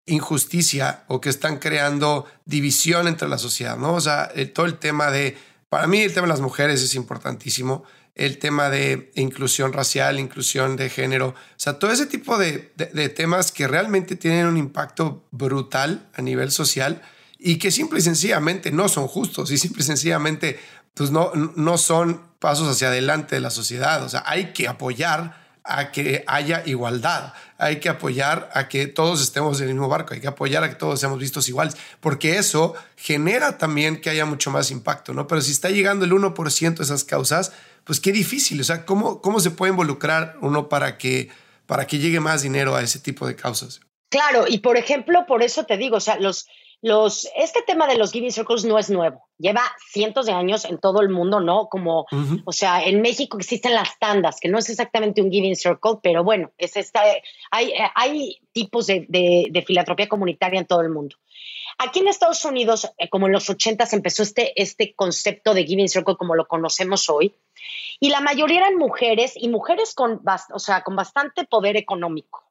injusticia 0.05 1.03
o 1.07 1.21
que 1.21 1.29
están 1.29 1.59
creando 1.59 2.25
división 2.45 3.07
entre 3.07 3.29
la 3.29 3.37
sociedad, 3.37 3.77
¿no? 3.77 3.93
O 3.93 4.01
sea, 4.01 4.31
todo 4.53 4.65
el 4.65 4.79
tema 4.79 5.11
de, 5.11 5.37
para 5.69 5.87
mí 5.87 6.01
el 6.01 6.13
tema 6.13 6.27
de 6.27 6.33
las 6.33 6.41
mujeres 6.41 6.81
es 6.81 6.95
importantísimo, 6.95 7.83
el 8.15 8.37
tema 8.37 8.69
de 8.69 9.11
inclusión 9.15 9.71
racial, 9.71 10.19
inclusión 10.19 10.75
de 10.75 10.89
género, 10.89 11.29
o 11.29 11.35
sea, 11.55 11.79
todo 11.79 11.91
ese 11.91 12.05
tipo 12.05 12.37
de, 12.37 12.73
de 12.75 13.09
temas 13.09 13.51
que 13.51 13.67
realmente 13.67 14.15
tienen 14.15 14.47
un 14.47 14.57
impacto 14.57 15.25
brutal 15.31 16.09
a 16.13 16.21
nivel 16.21 16.51
social 16.51 17.01
y 17.39 17.57
que 17.57 17.71
simple 17.71 17.99
y 17.99 18.01
sencillamente 18.01 18.71
no 18.71 18.89
son 18.89 19.07
justos 19.07 19.51
y 19.51 19.57
simple 19.57 19.83
y 19.83 19.85
sencillamente 19.85 20.59
pues 20.93 21.11
no, 21.11 21.31
no 21.33 21.77
son 21.77 22.21
pasos 22.39 22.67
hacia 22.67 22.89
adelante 22.89 23.35
de 23.35 23.41
la 23.41 23.49
sociedad. 23.49 24.03
O 24.03 24.09
sea, 24.09 24.23
hay 24.25 24.53
que 24.53 24.67
apoyar 24.67 25.43
a 25.63 25.91
que 25.91 26.23
haya 26.27 26.61
igualdad, 26.65 27.33
hay 27.57 27.79
que 27.79 27.87
apoyar 27.87 28.49
a 28.53 28.67
que 28.67 28.87
todos 28.87 29.21
estemos 29.21 29.61
en 29.61 29.69
el 29.69 29.73
mismo 29.75 29.87
barco, 29.87 30.13
hay 30.13 30.19
que 30.19 30.27
apoyar 30.27 30.63
a 30.63 30.69
que 30.69 30.75
todos 30.75 30.99
seamos 30.99 31.19
vistos 31.19 31.47
iguales, 31.47 31.77
porque 32.01 32.37
eso 32.37 32.73
genera 32.97 33.57
también 33.57 34.01
que 34.01 34.09
haya 34.09 34.25
mucho 34.25 34.51
más 34.51 34.71
impacto, 34.71 35.13
¿no? 35.13 35.25
Pero 35.25 35.39
si 35.41 35.51
está 35.51 35.69
llegando 35.69 36.03
el 36.03 36.11
1% 36.11 36.75
de 36.75 36.83
esas 36.83 37.05
causas, 37.05 37.53
pues 37.85 38.01
qué 38.01 38.11
difícil, 38.11 38.59
o 38.59 38.63
sea, 38.63 38.85
¿cómo, 38.85 39.21
cómo 39.21 39.39
se 39.39 39.51
puede 39.51 39.71
involucrar 39.71 40.35
uno 40.41 40.67
para 40.67 40.97
que, 40.97 41.29
para 41.65 41.87
que 41.87 41.97
llegue 41.97 42.19
más 42.19 42.41
dinero 42.41 42.75
a 42.75 42.81
ese 42.81 42.99
tipo 42.99 43.25
de 43.25 43.37
causas? 43.37 43.79
Claro, 44.09 44.45
y 44.47 44.59
por 44.59 44.77
ejemplo, 44.77 45.25
por 45.25 45.43
eso 45.43 45.65
te 45.65 45.77
digo, 45.77 45.97
o 45.97 46.01
sea, 46.01 46.19
los, 46.19 46.47
los, 46.83 47.29
este 47.37 47.61
tema 47.61 47.87
de 47.87 47.97
los 47.97 48.11
giving 48.11 48.33
circles 48.33 48.65
no 48.65 48.77
es 48.77 48.89
nuevo, 48.89 49.25
lleva 49.37 49.61
cientos 49.89 50.25
de 50.25 50.33
años 50.33 50.65
en 50.65 50.77
todo 50.77 50.99
el 50.99 51.07
mundo, 51.07 51.39
¿no? 51.39 51.69
Como, 51.69 52.05
o 52.43 52.51
sea, 52.51 52.83
en 52.83 53.01
México 53.01 53.37
existen 53.37 53.73
las 53.73 53.97
tandas, 53.99 54.41
que 54.41 54.49
no 54.49 54.57
es 54.57 54.69
exactamente 54.69 55.21
un 55.21 55.31
giving 55.31 55.55
circle, 55.55 55.99
pero 56.03 56.25
bueno, 56.25 56.51
es 56.57 56.75
esta, 56.75 57.01
hay, 57.51 57.73
hay 57.95 58.41
tipos 58.51 58.87
de, 58.87 59.05
de, 59.07 59.63
filantropía 59.65 60.09
comunitaria 60.09 60.59
en 60.59 60.67
todo 60.67 60.81
el 60.81 60.89
mundo. 60.89 61.15
Aquí 61.77 62.01
en 62.01 62.09
Estados 62.09 62.43
Unidos, 62.43 62.91
eh, 62.97 63.07
como 63.07 63.27
en 63.27 63.31
los 63.31 63.49
80 63.49 63.87
empezó 63.93 64.21
este, 64.21 64.61
este 64.61 64.93
concepto 64.93 65.53
de 65.53 65.63
giving 65.63 65.87
circle 65.87 66.17
como 66.17 66.35
lo 66.35 66.47
conocemos 66.49 67.09
hoy, 67.09 67.33
y 68.01 68.09
la 68.09 68.19
mayoría 68.19 68.57
eran 68.57 68.75
mujeres 68.75 69.35
y 69.37 69.47
mujeres 69.47 69.95
con, 69.95 70.21
o 70.53 70.59
sea, 70.59 70.83
con 70.83 70.97
bastante 70.97 71.45
poder 71.45 71.77
económico 71.77 72.42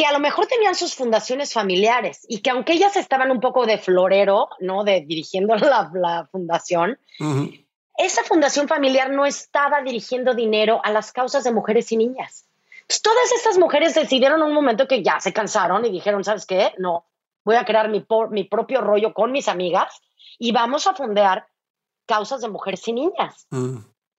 que 0.00 0.06
a 0.06 0.12
lo 0.12 0.18
mejor 0.18 0.46
tenían 0.46 0.74
sus 0.74 0.94
fundaciones 0.94 1.52
familiares 1.52 2.24
y 2.26 2.38
que 2.38 2.48
aunque 2.48 2.72
ellas 2.72 2.96
estaban 2.96 3.30
un 3.30 3.38
poco 3.38 3.66
de 3.66 3.76
florero, 3.76 4.48
¿no? 4.58 4.82
De 4.82 5.02
dirigiendo 5.02 5.54
la, 5.92 6.26
fundación, 6.32 6.98
esa 7.98 8.24
fundación 8.24 8.66
familiar 8.66 9.10
no 9.10 9.26
estaba 9.26 9.82
dirigiendo 9.82 10.32
dinero 10.32 10.80
a 10.84 10.90
las 10.90 11.12
causas 11.12 11.44
de 11.44 11.52
mujeres 11.52 11.92
y 11.92 11.98
niñas. 11.98 12.46
todas 13.02 13.30
estas 13.36 13.58
mujeres 13.58 13.94
decidieron 13.94 14.40
un 14.42 14.54
momento 14.54 14.88
que 14.88 15.02
ya 15.02 15.20
se 15.20 15.34
cansaron 15.34 15.84
y 15.84 15.90
dijeron, 15.90 16.24
¿sabes 16.24 16.46
qué? 16.46 16.72
No, 16.78 17.04
voy 17.44 17.56
a 17.56 17.66
crear 17.66 17.90
mi, 17.90 18.02
mi 18.30 18.44
propio 18.44 18.80
rollo 18.80 19.12
con 19.12 19.32
mis 19.32 19.48
amigas 19.48 20.00
y 20.38 20.52
vamos 20.52 20.86
a 20.86 20.94
fundar 20.94 21.46
causas 22.06 22.40
de 22.40 22.48
mujeres 22.48 22.88
y 22.88 22.94
niñas. 22.94 23.46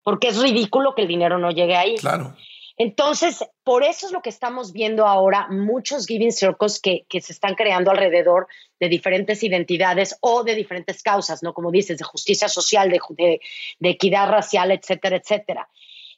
Porque 0.03 0.27
es 0.27 0.39
ridículo 0.39 0.93
que 0.93 1.01
el 1.01 1.07
dinero 1.07 1.39
no 1.39 1.49
llegue 1.49 1.75
ahí. 1.75 1.95
Claro. 1.97 2.35
Entonces, 2.83 3.45
por 3.63 3.83
eso 3.83 4.07
es 4.07 4.11
lo 4.11 4.23
que 4.23 4.31
estamos 4.31 4.73
viendo 4.73 5.05
ahora, 5.05 5.47
muchos 5.51 6.07
giving 6.07 6.31
circles 6.31 6.79
que, 6.81 7.05
se 7.11 7.31
están 7.31 7.53
creando 7.53 7.91
alrededor 7.91 8.47
de 8.79 8.89
diferentes 8.89 9.43
identidades 9.43 10.17
o 10.19 10.43
de 10.43 10.55
diferentes 10.55 11.03
causas, 11.03 11.43
¿no? 11.43 11.53
Como 11.53 11.69
dices, 11.69 11.99
de 11.99 12.03
justicia 12.03 12.49
social, 12.49 12.89
de, 12.89 13.39
equidad 13.83 14.31
racial, 14.31 14.71
etcétera, 14.71 15.17
etcétera, 15.17 15.69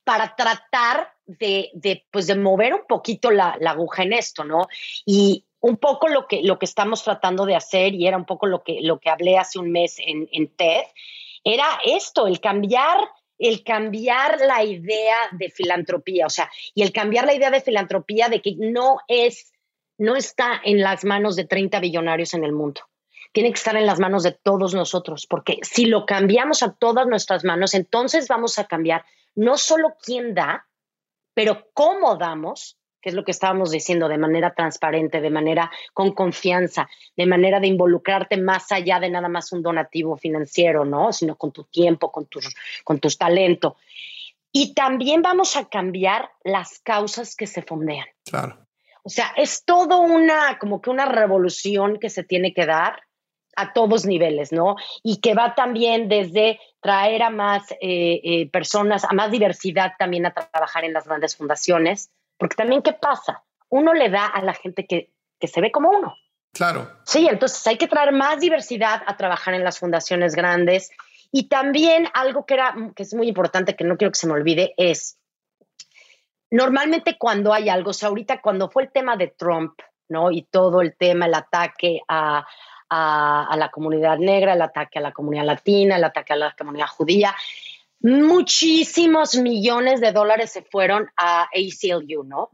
para 0.05 0.37
tratar 0.37 1.11
de, 1.25 2.05
pues 2.09 2.27
de 2.27 2.35
mover 2.35 2.75
un 2.75 2.87
poquito 2.87 3.29
la, 3.29 3.57
aguja 3.67 4.03
en 4.03 4.13
esto, 4.13 4.45
¿no? 4.45 4.67
Y 5.05 5.43
un 5.59 5.75
poco 5.75 6.07
lo 6.07 6.27
que, 6.27 6.43
lo 6.43 6.59
que 6.59 6.65
estamos 6.65 7.03
tratando 7.03 7.45
de 7.45 7.57
hacer, 7.57 7.93
y 7.93 8.07
era 8.07 8.15
un 8.15 8.25
poco 8.25 8.47
lo 8.47 8.63
que, 8.63 8.79
lo 8.79 9.01
que 9.01 9.09
hablé 9.09 9.37
hace 9.37 9.59
un 9.59 9.69
mes 9.69 9.99
en, 9.99 10.29
en 10.31 10.47
TED, 10.47 10.83
era 11.43 11.67
esto, 11.83 12.25
el 12.25 12.39
cambiar 12.39 12.99
el 13.43 13.63
cambiar 13.63 14.39
la 14.39 14.63
idea 14.63 15.17
de 15.33 15.49
filantropía, 15.49 16.27
o 16.27 16.29
sea, 16.29 16.49
y 16.73 16.81
el 16.81 16.93
cambiar 16.93 17.25
la 17.25 17.33
idea 17.33 17.51
de 17.51 17.59
filantropía 17.59 18.29
de 18.29 18.41
que 18.41 18.55
no 18.57 18.99
es, 19.09 19.51
no 19.97 20.15
está 20.15 20.61
en 20.63 20.79
las 20.79 21.03
manos 21.03 21.35
de 21.35 21.43
30 21.43 21.81
billonarios 21.81 22.33
en 22.33 22.45
el 22.45 22.53
mundo. 22.53 22.81
Tiene 23.33 23.49
que 23.49 23.57
estar 23.57 23.75
en 23.75 23.85
las 23.85 23.99
manos 23.99 24.23
de 24.23 24.31
todos 24.31 24.73
nosotros, 24.73 25.27
porque 25.27 25.59
si 25.61 25.87
lo 25.87 26.05
cambiamos 26.05 26.63
a 26.63 26.73
todas 26.73 27.05
nuestras 27.05 27.43
manos, 27.43 27.73
entonces 27.73 28.29
vamos 28.29 28.59
a 28.59 28.65
cambiar 28.65 29.03
no 29.35 29.57
solo 29.57 29.95
quién 30.01 30.33
da, 30.33 30.65
pero 31.33 31.67
cómo 31.73 32.15
damos 32.15 32.77
que 33.03 33.09
es 33.09 33.15
lo 33.15 33.25
que 33.25 33.31
estábamos 33.31 33.69
diciendo, 33.69 34.07
de 34.07 34.17
manera 34.17 34.55
transparente, 34.55 35.19
de 35.19 35.29
manera 35.29 35.69
con 35.93 36.13
confianza, 36.13 36.89
de 37.17 37.25
manera 37.25 37.59
de 37.59 37.67
involucrarte 37.67 38.37
más 38.37 38.71
allá 38.71 39.01
de 39.01 39.09
nada 39.09 39.27
más 39.27 39.51
un 39.51 39.61
donativo 39.61 40.15
financiero, 40.15 40.85
¿no? 40.85 41.11
Sino 41.11 41.35
con 41.35 41.51
tu 41.51 41.65
tiempo, 41.65 42.13
con 42.13 42.27
tus, 42.27 42.55
con 42.85 42.99
tus 42.99 43.17
talentos. 43.17 43.73
Y 44.53 44.73
también 44.73 45.21
vamos 45.21 45.57
a 45.57 45.67
cambiar 45.67 46.29
las 46.45 46.79
causas 46.79 47.35
que 47.35 47.45
se 47.45 47.61
fondean. 47.61 48.07
Claro. 48.23 48.65
O 49.03 49.09
sea, 49.09 49.33
es 49.35 49.65
todo 49.65 49.99
una, 49.99 50.57
como 50.57 50.81
que 50.81 50.89
una 50.89 51.05
revolución 51.05 51.99
que 51.99 52.09
se 52.09 52.23
tiene 52.23 52.53
que 52.53 52.65
dar 52.65 53.01
a 53.57 53.73
todos 53.73 54.05
niveles, 54.05 54.53
¿no? 54.53 54.77
Y 55.03 55.17
que 55.17 55.33
va 55.33 55.55
también 55.55 56.07
desde 56.07 56.59
traer 56.79 57.21
a 57.23 57.29
más 57.29 57.69
eh, 57.81 58.21
eh, 58.23 58.49
personas, 58.49 59.03
a 59.03 59.13
más 59.13 59.29
diversidad 59.29 59.91
también 59.99 60.25
a 60.25 60.33
trabajar 60.33 60.85
en 60.85 60.93
las 60.93 61.05
grandes 61.05 61.35
fundaciones, 61.35 62.09
porque 62.37 62.55
también, 62.55 62.81
¿qué 62.81 62.93
pasa? 62.93 63.43
Uno 63.69 63.93
le 63.93 64.09
da 64.09 64.27
a 64.27 64.41
la 64.41 64.53
gente 64.53 64.85
que, 64.85 65.11
se 65.45 65.59
ve 65.59 65.71
como 65.71 65.89
uno. 65.89 66.15
Claro. 66.53 66.89
Sí, 67.03 67.27
entonces 67.29 67.65
hay 67.67 67.77
que 67.77 67.87
traer 67.87 68.13
más 68.13 68.39
diversidad 68.39 69.03
a 69.05 69.17
trabajar 69.17 69.53
en 69.55 69.63
las 69.63 69.79
fundaciones 69.79 70.35
grandes. 70.35 70.91
Y 71.31 71.49
también 71.49 72.07
algo 72.13 72.45
que, 72.45 72.53
era, 72.53 72.75
que 72.95 73.03
es 73.03 73.13
muy 73.13 73.27
importante, 73.27 73.75
que 73.75 73.83
no 73.83 73.97
quiero 73.97 74.11
que 74.11 74.19
se 74.19 74.27
me 74.27 74.33
olvide, 74.33 74.73
es 74.77 75.17
normalmente 76.49 77.17
cuando 77.17 77.51
hay 77.51 77.67
algo, 77.67 77.89
o 77.89 77.93
sea, 77.93 78.09
ahorita 78.09 78.39
cuando 78.39 78.69
fue 78.69 78.83
el 78.83 78.91
tema 78.91 79.17
de 79.17 79.27
Trump, 79.27 79.73
¿no? 80.07 80.31
Y 80.31 80.43
todo 80.43 80.81
el 80.81 80.95
tema, 80.95 81.25
el 81.25 81.33
ataque 81.33 82.01
a, 82.07 82.45
a, 82.89 83.55
la 83.57 83.69
comunidad 83.69 84.17
negra, 84.17 84.53
el 84.53 84.61
ataque 84.61 84.99
a 84.99 85.01
la 85.01 85.11
comunidad 85.11 85.45
latina, 85.45 85.95
el 85.95 86.03
ataque 86.03 86.33
a 86.33 86.35
la 86.35 86.55
comunidad 86.55 86.87
judía, 86.87 87.35
muchísimos 88.03 89.35
millones 89.35 90.01
de 90.01 90.11
dólares 90.11 90.51
se 90.51 90.61
fueron 90.61 91.09
a 91.15 91.43
ACLU, 91.43 92.23
¿no? 92.23 92.51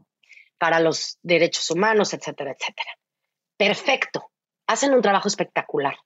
Para 0.58 0.80
los 0.80 1.18
derechos 1.22 1.70
humanos, 1.70 2.14
etcétera, 2.14 2.52
etcétera. 2.52 2.96
Perfecto. 3.56 4.30
Hacen 4.66 4.94
un 4.94 5.02
trabajo 5.02 5.28
espectacular. 5.28 5.96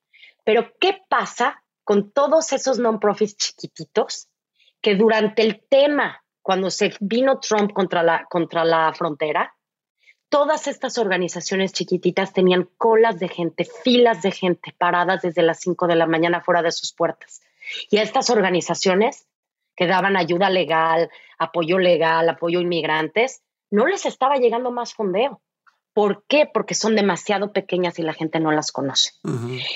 Pero, 0.45 0.72
¿qué 0.80 1.03
pasa 1.09 1.62
con 1.84 2.11
todos 2.12 2.53
esos 2.53 2.78
non-profits 2.78 3.36
chiquititos 3.36 4.28
que 4.80 4.97
durante 4.97 5.42
el 5.42 5.62
tema, 5.68 6.24
cuando 6.42 6.70
se 6.70 6.95
vino 7.01 7.38
Trump 7.38 7.72
contra 7.72 8.03
la, 8.03 8.24
contra 8.30 8.64
la 8.64 8.92
frontera, 8.95 9.55
todas 10.30 10.66
estas 10.66 10.97
organizaciones 10.97 11.72
chiquititas 11.72 12.32
tenían 12.32 12.68
colas 12.78 13.18
de 13.18 13.28
gente, 13.28 13.64
filas 13.64 14.22
de 14.22 14.32
gente 14.32 14.74
paradas 14.76 15.22
desde 15.22 15.42
las 15.42 15.61
5 15.61 15.86
de 15.86 15.97
la 15.97 16.07
mañana 16.07 16.40
fuera 16.40 16.62
de 16.62 16.72
sus 16.72 16.92
puertas. 16.92 17.42
Y 17.90 17.99
a 17.99 18.03
estas 18.03 18.30
organizaciones 18.30 19.26
que 19.77 19.87
daban 19.87 20.16
ayuda 20.16 20.51
legal, 20.51 21.11
apoyo 21.39 21.79
legal, 21.79 22.29
apoyo 22.29 22.59
a 22.59 22.62
inmigrantes, 22.62 23.43
no 23.70 23.87
les 23.87 24.07
estaba 24.07 24.37
llegando 24.37 24.70
más 24.70 24.95
fondeo. 24.95 25.43
¿Por 25.93 26.25
qué? 26.29 26.49
Porque 26.53 26.75
son 26.75 26.97
demasiado 26.97 27.53
pequeñas 27.53 27.99
y 27.99 28.03
la 28.03 28.14
gente 28.14 28.41
no 28.41 28.51
las 28.51 28.72
conoce. 28.72 29.11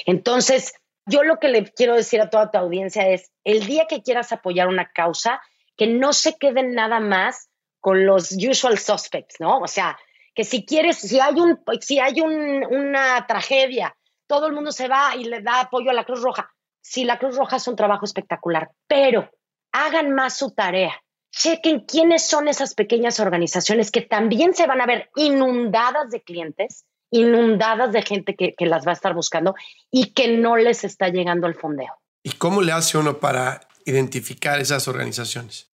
Entonces, 0.05 0.75
yo 1.07 1.23
lo 1.23 1.39
que 1.39 1.49
le 1.49 1.65
quiero 1.65 1.95
decir 1.95 2.21
a 2.21 2.29
toda 2.29 2.51
tu 2.51 2.59
audiencia 2.59 3.09
es, 3.09 3.31
el 3.45 3.67
día 3.67 3.87
que 3.89 4.03
quieras 4.03 4.33
apoyar 4.33 4.69
una 4.69 4.91
causa, 4.91 5.41
que 5.77 5.87
no 5.87 6.13
se 6.13 6.37
queden 6.37 6.75
nada 6.75 7.01
más 7.01 7.49
con 7.81 8.05
los 8.05 8.33
usual 8.33 8.79
suspects, 8.79 9.37
¿no? 9.39 9.59
O 9.59 9.69
sea, 9.69 9.97
que 10.35 10.45
si 10.45 10.67
quieres, 10.67 10.99
si 10.99 11.21
hay, 11.21 11.35
un, 11.35 11.61
si 11.81 11.99
hay 12.01 12.21
una 12.21 13.27
tragedia, 13.27 13.97
todo 14.27 14.47
el 14.47 14.53
mundo 14.53 14.73
se 14.73 14.89
va 14.89 15.17
y 15.17 15.25
le 15.25 15.41
da 15.41 15.61
apoyo 15.61 15.91
a 15.91 15.95
la 15.95 16.05
Cruz 16.05 16.23
Roja. 16.23 16.53
Sí, 16.81 17.05
la 17.05 17.19
Cruz 17.19 17.37
Roja 17.37 17.57
es 17.57 17.67
un 17.69 17.77
trabajo 17.77 18.05
espectacular, 18.05 18.71
pero 18.87 19.31
hagan 19.73 20.15
más 20.15 20.37
su 20.37 20.51
tarea. 20.51 20.95
Chequen 21.31 21.81
quiénes 21.81 22.27
son 22.27 22.49
esas 22.49 22.75
pequeñas 22.75 23.21
organizaciones 23.21 23.91
que 23.91 24.01
también 24.01 24.55
se 24.55 24.67
van 24.67 24.81
a 24.81 24.87
ver 24.87 25.11
inundadas 25.15 26.11
de 26.11 26.23
clientes, 26.23 26.87
inundadas 27.11 27.93
de 27.93 28.03
gente 28.03 28.35
que, 28.35 28.55
las 28.67 28.87
va 28.87 28.93
a 28.93 28.95
estar 28.95 29.15
buscando 29.15 29.55
y 29.91 30.13
que 30.13 30.29
no 30.29 30.57
les 30.57 30.85
está 30.85 31.09
llegando 31.09 31.47
el 31.47 31.55
fondeo. 31.55 31.95
¿Y 32.23 32.33
cómo 32.33 32.63
le 32.63 32.73
hace 32.73 32.99
uno 32.99 33.19
para 33.19 33.61
identificar 33.85 34.59
esas 34.61 34.89
organizaciones? 34.89 35.71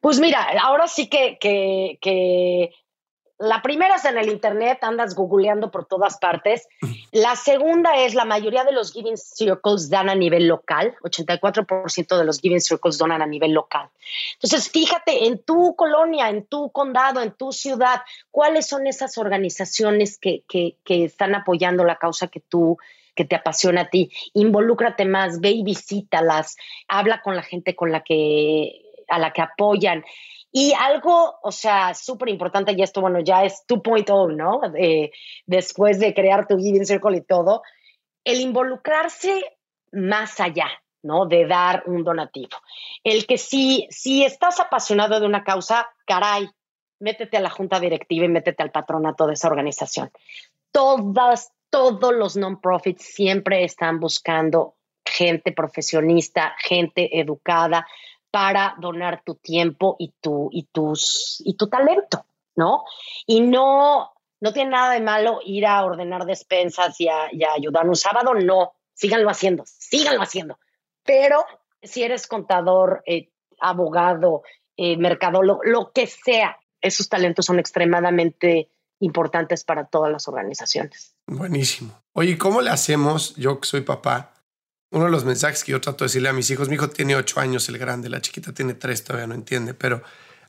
Pues 0.00 0.20
mira, 0.20 0.46
ahora 0.62 0.86
sí 0.88 1.08
que, 1.08 1.38
que, 1.40 2.72
la 3.38 3.62
primera 3.62 3.96
es 3.96 4.04
en 4.04 4.18
el 4.18 4.28
Internet, 4.28 4.78
andas 4.82 5.14
googleando 5.14 5.70
por 5.70 5.86
todas 5.86 6.18
partes. 6.18 6.66
La 7.12 7.36
segunda 7.36 7.96
es 7.96 8.14
la 8.14 8.24
mayoría 8.24 8.64
de 8.64 8.72
los 8.72 8.92
Giving 8.92 9.16
Circles 9.16 9.88
dan 9.90 10.08
a 10.08 10.16
nivel 10.16 10.48
local, 10.48 10.96
84% 11.02 12.18
de 12.18 12.24
los 12.24 12.40
Giving 12.40 12.60
Circles 12.60 12.98
donan 12.98 13.22
a 13.22 13.26
nivel 13.26 13.52
local. 13.52 13.88
Entonces, 14.34 14.68
fíjate 14.68 15.26
en 15.26 15.38
tu 15.38 15.76
colonia, 15.76 16.28
en 16.30 16.46
tu 16.46 16.72
condado, 16.72 17.22
en 17.22 17.30
tu 17.30 17.52
ciudad, 17.52 18.02
cuáles 18.32 18.66
son 18.66 18.88
esas 18.88 19.16
organizaciones 19.18 20.18
que, 20.18 20.42
que, 20.48 20.76
están 21.04 21.36
apoyando 21.36 21.84
la 21.84 21.96
causa 21.96 22.26
que 22.26 22.40
tú 22.40 22.76
que 23.14 23.24
te 23.24 23.36
apasiona 23.36 23.82
a 23.82 23.88
ti. 23.88 24.12
Involúcrate 24.34 25.04
más, 25.04 25.40
ve 25.40 25.50
y 25.50 25.62
visítalas, 25.62 26.56
habla 26.86 27.20
con 27.20 27.36
la 27.36 27.42
gente 27.42 27.74
con 27.74 27.92
la 27.92 28.02
que 28.02 28.82
a 29.08 29.18
la 29.18 29.32
que 29.32 29.42
apoyan. 29.42 30.04
Y 30.50 30.72
algo, 30.72 31.36
o 31.42 31.52
sea, 31.52 31.94
súper 31.94 32.30
importante, 32.30 32.72
y 32.72 32.82
esto, 32.82 33.00
bueno, 33.00 33.20
ya 33.20 33.44
es 33.44 33.64
2.0, 33.68 34.34
¿no? 34.34 34.60
después 35.46 35.98
de 35.98 36.14
crear 36.14 36.46
tu 36.46 36.56
Giving 36.58 36.86
Circle 36.86 37.18
y 37.18 37.20
todo, 37.20 37.62
el 38.24 38.40
involucrarse 38.40 39.58
más 39.92 40.40
allá, 40.40 40.68
¿no? 41.02 41.26
De 41.26 41.46
dar 41.46 41.84
un 41.86 42.04
donativo. 42.04 42.56
El 43.04 43.26
que 43.26 43.38
si, 43.38 43.86
si 43.90 44.24
estás 44.24 44.60
apasionado 44.60 45.20
de 45.20 45.26
una 45.26 45.44
causa, 45.44 45.88
caray, 46.06 46.48
métete 47.00 47.36
a 47.36 47.40
la 47.40 47.50
junta 47.50 47.80
directiva 47.80 48.24
y 48.24 48.28
métete 48.28 48.62
al 48.62 48.70
patronato 48.70 49.26
de 49.26 49.34
esa 49.34 49.48
organización. 49.48 50.10
Todas, 50.72 51.52
todos 51.70 52.14
los 52.14 52.36
non-profits 52.36 53.02
siempre 53.02 53.64
están 53.64 54.00
buscando 54.00 54.76
gente 55.04 55.52
profesionista, 55.52 56.54
gente 56.58 57.18
educada, 57.20 57.86
para 58.30 58.74
donar 58.78 59.22
tu 59.24 59.36
tiempo 59.36 59.96
y 59.98 60.14
tu, 60.20 60.48
y 60.52 60.64
tus, 60.64 61.42
y 61.44 61.54
tu 61.54 61.68
talento, 61.68 62.26
¿no? 62.56 62.84
Y 63.26 63.40
no, 63.40 64.12
no 64.40 64.52
tiene 64.52 64.70
nada 64.70 64.92
de 64.92 65.00
malo 65.00 65.40
ir 65.44 65.66
a 65.66 65.84
ordenar 65.84 66.24
despensas 66.24 67.00
y 67.00 67.08
a, 67.08 67.28
ayudar 67.54 67.88
un 67.88 67.96
sábado, 67.96 68.34
no, 68.34 68.72
síganlo 68.94 69.30
haciendo, 69.30 69.64
síganlo 69.66 70.22
haciendo. 70.22 70.58
Pero 71.04 71.44
si 71.82 72.02
eres 72.02 72.26
contador, 72.26 73.02
eh, 73.06 73.30
abogado, 73.60 74.42
eh, 74.76 74.96
mercadólogo, 74.96 75.60
lo 75.64 75.92
que 75.92 76.06
sea, 76.06 76.58
esos 76.80 77.08
talentos 77.08 77.46
son 77.46 77.58
extremadamente 77.58 78.70
importantes 79.00 79.64
para 79.64 79.86
todas 79.86 80.12
las 80.12 80.28
organizaciones. 80.28 81.14
Buenísimo. 81.26 82.00
Oye, 82.12 82.36
¿cómo 82.36 82.60
le 82.60 82.70
hacemos? 82.70 83.34
Yo 83.36 83.60
que 83.60 83.66
soy 83.66 83.82
papá, 83.82 84.32
uno 84.90 85.04
de 85.04 85.10
los 85.10 85.24
mensajes 85.24 85.64
que 85.64 85.72
yo 85.72 85.80
trato 85.80 86.04
de 86.04 86.08
decirle 86.08 86.28
a 86.28 86.32
mis 86.32 86.50
hijos, 86.50 86.68
mi 86.68 86.76
hijo 86.76 86.88
tiene 86.88 87.16
ocho 87.16 87.40
años, 87.40 87.68
el 87.68 87.78
grande, 87.78 88.08
la 88.08 88.20
chiquita 88.20 88.52
tiene 88.52 88.74
tres, 88.74 89.04
todavía 89.04 89.26
no 89.26 89.34
entiende, 89.34 89.74
pero 89.74 90.02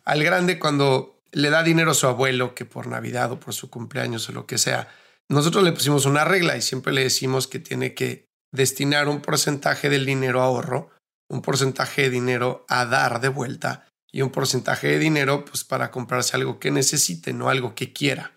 al 0.05 0.23
grande 0.23 0.59
cuando 0.59 1.21
le 1.31 1.49
da 1.49 1.63
dinero 1.63 1.91
a 1.91 1.95
su 1.95 2.07
abuelo, 2.07 2.55
que 2.55 2.65
por 2.65 2.87
Navidad 2.87 3.31
o 3.31 3.39
por 3.39 3.53
su 3.53 3.69
cumpleaños 3.69 4.29
o 4.29 4.31
lo 4.31 4.45
que 4.45 4.57
sea, 4.57 4.89
nosotros 5.29 5.63
le 5.63 5.71
pusimos 5.71 6.05
una 6.05 6.25
regla 6.25 6.57
y 6.57 6.61
siempre 6.61 6.93
le 6.93 7.03
decimos 7.03 7.47
que 7.47 7.59
tiene 7.59 7.93
que 7.93 8.25
destinar 8.51 9.07
un 9.07 9.21
porcentaje 9.21 9.89
del 9.89 10.05
dinero 10.05 10.41
a 10.41 10.45
ahorro, 10.45 10.89
un 11.29 11.41
porcentaje 11.41 12.03
de 12.03 12.09
dinero 12.09 12.65
a 12.67 12.85
dar 12.85 13.21
de 13.21 13.27
vuelta 13.27 13.85
y 14.11 14.23
un 14.23 14.31
porcentaje 14.31 14.87
de 14.87 14.99
dinero 14.99 15.45
pues 15.45 15.63
para 15.63 15.91
comprarse 15.91 16.35
algo 16.35 16.59
que 16.59 16.71
necesite, 16.71 17.33
no 17.33 17.49
algo 17.49 17.75
que 17.75 17.93
quiera. 17.93 18.33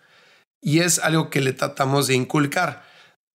Y 0.61 0.79
es 0.79 0.99
algo 0.99 1.29
que 1.29 1.41
le 1.41 1.53
tratamos 1.53 2.07
de 2.07 2.13
inculcar 2.13 2.85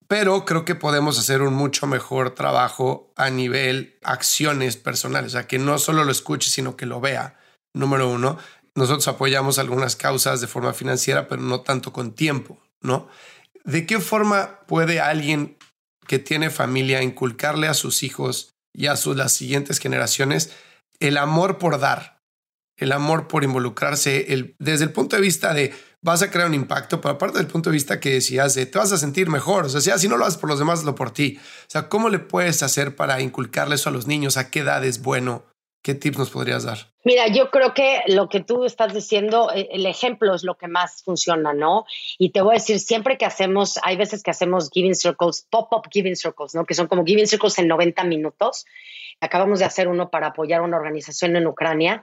pero 0.08 0.46
creo 0.46 0.64
que 0.64 0.74
podemos 0.74 1.18
hacer 1.18 1.42
un 1.42 1.54
mucho 1.54 1.86
mejor 1.86 2.34
trabajo 2.34 3.12
a 3.14 3.30
nivel 3.30 3.98
acciones 4.02 4.76
personales, 4.76 5.32
o 5.34 5.38
sea, 5.38 5.46
que 5.46 5.58
no 5.58 5.78
solo 5.78 6.04
lo 6.04 6.10
escuche, 6.10 6.50
sino 6.50 6.76
que 6.76 6.86
lo 6.86 7.00
vea. 7.00 7.38
Número 7.74 8.08
uno, 8.08 8.38
nosotros 8.74 9.06
apoyamos 9.06 9.58
algunas 9.58 9.96
causas 9.96 10.40
de 10.40 10.46
forma 10.46 10.72
financiera, 10.72 11.28
pero 11.28 11.42
no 11.42 11.60
tanto 11.60 11.92
con 11.92 12.14
tiempo, 12.14 12.58
¿no? 12.80 13.08
¿De 13.64 13.84
qué 13.84 14.00
forma 14.00 14.60
puede 14.66 15.00
alguien 15.00 15.58
que 16.06 16.18
tiene 16.18 16.48
familia 16.48 17.02
inculcarle 17.02 17.68
a 17.68 17.74
sus 17.74 18.02
hijos 18.02 18.54
y 18.72 18.86
a 18.86 18.96
sus, 18.96 19.16
las 19.16 19.32
siguientes 19.34 19.78
generaciones 19.78 20.52
el 21.00 21.16
amor 21.16 21.58
por 21.58 21.78
dar, 21.78 22.22
el 22.76 22.92
amor 22.92 23.28
por 23.28 23.44
involucrarse, 23.44 24.32
el, 24.32 24.56
desde 24.58 24.84
el 24.84 24.92
punto 24.92 25.16
de 25.16 25.22
vista 25.22 25.52
de 25.52 25.74
vas 26.08 26.22
a 26.22 26.30
crear 26.30 26.48
un 26.48 26.54
impacto, 26.54 27.00
pero 27.00 27.14
aparte 27.14 27.38
del 27.38 27.46
punto 27.46 27.70
de 27.70 27.74
vista 27.74 28.00
que 28.00 28.14
decías, 28.14 28.54
de, 28.54 28.66
te 28.66 28.78
vas 28.78 28.92
a 28.92 28.98
sentir 28.98 29.28
mejor, 29.28 29.66
o 29.66 29.68
sea, 29.68 29.98
si 29.98 30.08
no 30.08 30.16
lo 30.16 30.24
haces 30.24 30.38
por 30.38 30.48
los 30.48 30.58
demás, 30.58 30.84
lo 30.84 30.94
por 30.94 31.10
ti. 31.10 31.38
O 31.38 31.70
sea, 31.70 31.88
¿cómo 31.88 32.08
le 32.08 32.18
puedes 32.18 32.62
hacer 32.62 32.96
para 32.96 33.20
inculcarle 33.20 33.74
eso 33.74 33.90
a 33.90 33.92
los 33.92 34.06
niños? 34.06 34.36
¿A 34.36 34.50
qué 34.50 34.60
edad 34.60 34.84
es 34.84 35.02
bueno? 35.02 35.44
¿Qué 35.82 35.94
tips 35.94 36.18
nos 36.18 36.30
podrías 36.30 36.64
dar? 36.64 36.78
Mira, 37.04 37.28
yo 37.28 37.50
creo 37.50 37.72
que 37.72 38.02
lo 38.08 38.28
que 38.28 38.40
tú 38.40 38.64
estás 38.64 38.92
diciendo, 38.92 39.50
eh, 39.54 39.68
el 39.72 39.86
ejemplo 39.86 40.34
es 40.34 40.42
lo 40.42 40.56
que 40.56 40.66
más 40.66 41.02
funciona, 41.02 41.52
¿no? 41.52 41.84
Y 42.18 42.30
te 42.30 42.40
voy 42.40 42.52
a 42.52 42.54
decir, 42.54 42.80
siempre 42.80 43.16
que 43.16 43.24
hacemos, 43.24 43.78
hay 43.82 43.96
veces 43.96 44.22
que 44.22 44.30
hacemos 44.30 44.70
giving 44.72 44.94
circles, 44.94 45.46
pop-up 45.50 45.88
giving 45.90 46.16
circles, 46.16 46.54
¿no? 46.54 46.64
Que 46.64 46.74
son 46.74 46.88
como 46.88 47.04
giving 47.04 47.26
circles 47.26 47.58
en 47.58 47.68
90 47.68 48.04
minutos. 48.04 48.66
Acabamos 49.20 49.58
de 49.58 49.66
hacer 49.66 49.88
uno 49.88 50.10
para 50.10 50.28
apoyar 50.28 50.62
una 50.62 50.76
organización 50.76 51.36
en 51.36 51.46
Ucrania 51.46 52.02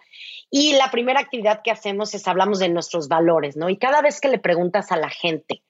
y 0.50 0.74
la 0.74 0.92
primera 0.92 1.20
actividad 1.20 1.62
que 1.64 1.72
hacemos 1.72 2.14
es 2.14 2.28
hablamos 2.28 2.60
de 2.60 2.70
nuestros 2.70 3.08
valores, 3.08 3.58
¿no? 3.58 3.70
Y 3.70 3.78
cada 3.78 4.02
vez 4.02 4.22
que 4.22 4.30
le 4.30 4.40
preguntas 4.40 4.92
a 4.92 4.98
la 4.98 5.10
gente, 5.10 5.64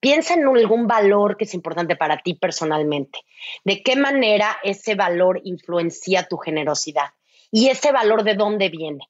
piensa 0.00 0.34
en 0.34 0.46
algún 0.46 0.86
valor 0.86 1.36
que 1.36 1.44
es 1.44 1.54
importante 1.54 1.96
para 1.96 2.18
ti 2.18 2.34
personalmente. 2.34 3.20
¿De 3.64 3.82
qué 3.82 3.96
manera 3.96 4.56
ese 4.62 4.94
valor 4.94 5.40
influencia 5.44 6.28
tu 6.28 6.36
generosidad? 6.36 7.10
¿Y 7.50 7.68
ese 7.68 7.92
valor 7.92 8.24
de 8.24 8.34
dónde 8.34 8.68
viene? 8.68 9.08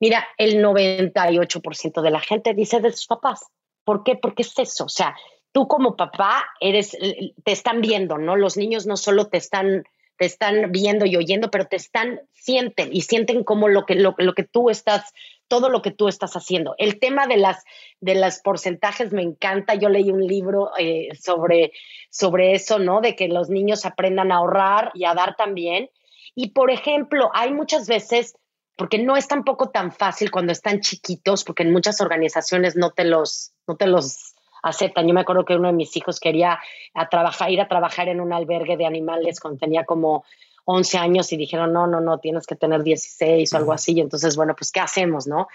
Mira, 0.00 0.26
el 0.36 0.64
98% 0.64 2.02
de 2.02 2.10
la 2.10 2.20
gente 2.20 2.54
dice 2.54 2.80
de 2.80 2.90
sus 2.92 3.06
papás. 3.06 3.46
¿Por 3.84 4.02
qué? 4.02 4.16
Porque 4.16 4.42
es 4.42 4.58
eso. 4.58 4.84
O 4.84 4.88
sea, 4.88 5.14
tú 5.52 5.68
como 5.68 5.96
papá 5.96 6.44
eres, 6.60 6.96
te 7.44 7.52
están 7.52 7.80
viendo, 7.80 8.18
¿no? 8.18 8.36
Los 8.36 8.56
niños 8.56 8.86
no 8.86 8.96
solo 8.96 9.28
te 9.28 9.36
están 9.36 9.84
te 10.22 10.26
están 10.26 10.70
viendo 10.70 11.04
y 11.04 11.16
oyendo, 11.16 11.50
pero 11.50 11.66
te 11.66 11.74
están, 11.74 12.20
sienten 12.32 12.90
y 12.92 13.00
sienten 13.00 13.42
como 13.42 13.66
lo 13.66 13.86
que, 13.86 13.96
lo, 13.96 14.14
que 14.14 14.44
tú 14.44 14.70
estás, 14.70 15.12
todo 15.48 15.68
lo 15.68 15.82
que 15.82 15.90
tú 15.90 16.06
estás 16.06 16.34
haciendo. 16.34 16.76
El 16.78 17.00
tema 17.00 17.26
de 17.26 17.38
las, 17.38 17.64
de 17.98 18.14
las 18.14 18.40
porcentajes 18.40 19.12
me 19.12 19.22
encanta. 19.22 19.74
Yo 19.74 19.88
leí 19.88 20.12
un 20.12 20.24
libro 20.24 20.70
eh, 20.78 21.08
sobre, 21.20 21.72
sobre 22.08 22.54
eso, 22.54 22.78
¿no? 22.78 23.00
De 23.00 23.16
que 23.16 23.26
los 23.26 23.50
niños 23.50 23.84
aprendan 23.84 24.30
a 24.30 24.36
ahorrar 24.36 24.92
y 24.94 25.06
a 25.06 25.14
dar 25.14 25.34
también. 25.34 25.90
Y 26.36 26.50
por 26.50 26.70
ejemplo, 26.70 27.32
hay 27.34 27.52
muchas 27.52 27.88
veces, 27.88 28.36
porque 28.76 28.98
no 28.98 29.16
es 29.16 29.26
tampoco 29.26 29.70
tan 29.70 29.90
fácil 29.90 30.30
cuando 30.30 30.52
están 30.52 30.82
chiquitos, 30.82 31.42
porque 31.42 31.64
en 31.64 31.72
muchas 31.72 32.00
organizaciones 32.00 32.76
no 32.76 32.92
te 32.92 33.04
los, 33.04 33.54
no 33.66 33.74
te 33.74 33.88
los 33.88 34.31
aceptan. 34.62 35.06
Yo 35.06 35.14
me 35.14 35.20
acuerdo 35.20 35.44
que 35.44 35.54
uno 35.54 35.68
de 35.68 35.74
mis 35.74 35.96
hijos 35.96 36.20
quería 36.20 36.58
a 36.94 37.08
trabajar, 37.08 37.50
ir 37.50 37.60
a 37.60 37.68
trabajar 37.68 38.08
en 38.08 38.20
un 38.20 38.32
albergue 38.32 38.76
de 38.76 38.86
animales 38.86 39.40
cuando 39.40 39.58
tenía 39.58 39.84
como 39.84 40.24
11 40.64 40.98
años 40.98 41.32
y 41.32 41.36
dijeron, 41.36 41.72
no, 41.72 41.86
no, 41.86 42.00
no, 42.00 42.18
tienes 42.18 42.46
que 42.46 42.54
tener 42.54 42.82
16 42.82 43.52
o 43.52 43.56
algo 43.56 43.72
así. 43.72 43.98
entonces, 44.00 44.36
bueno, 44.36 44.54
pues, 44.56 44.70
¿qué 44.70 44.80
hacemos, 44.80 45.26
no? 45.26 45.48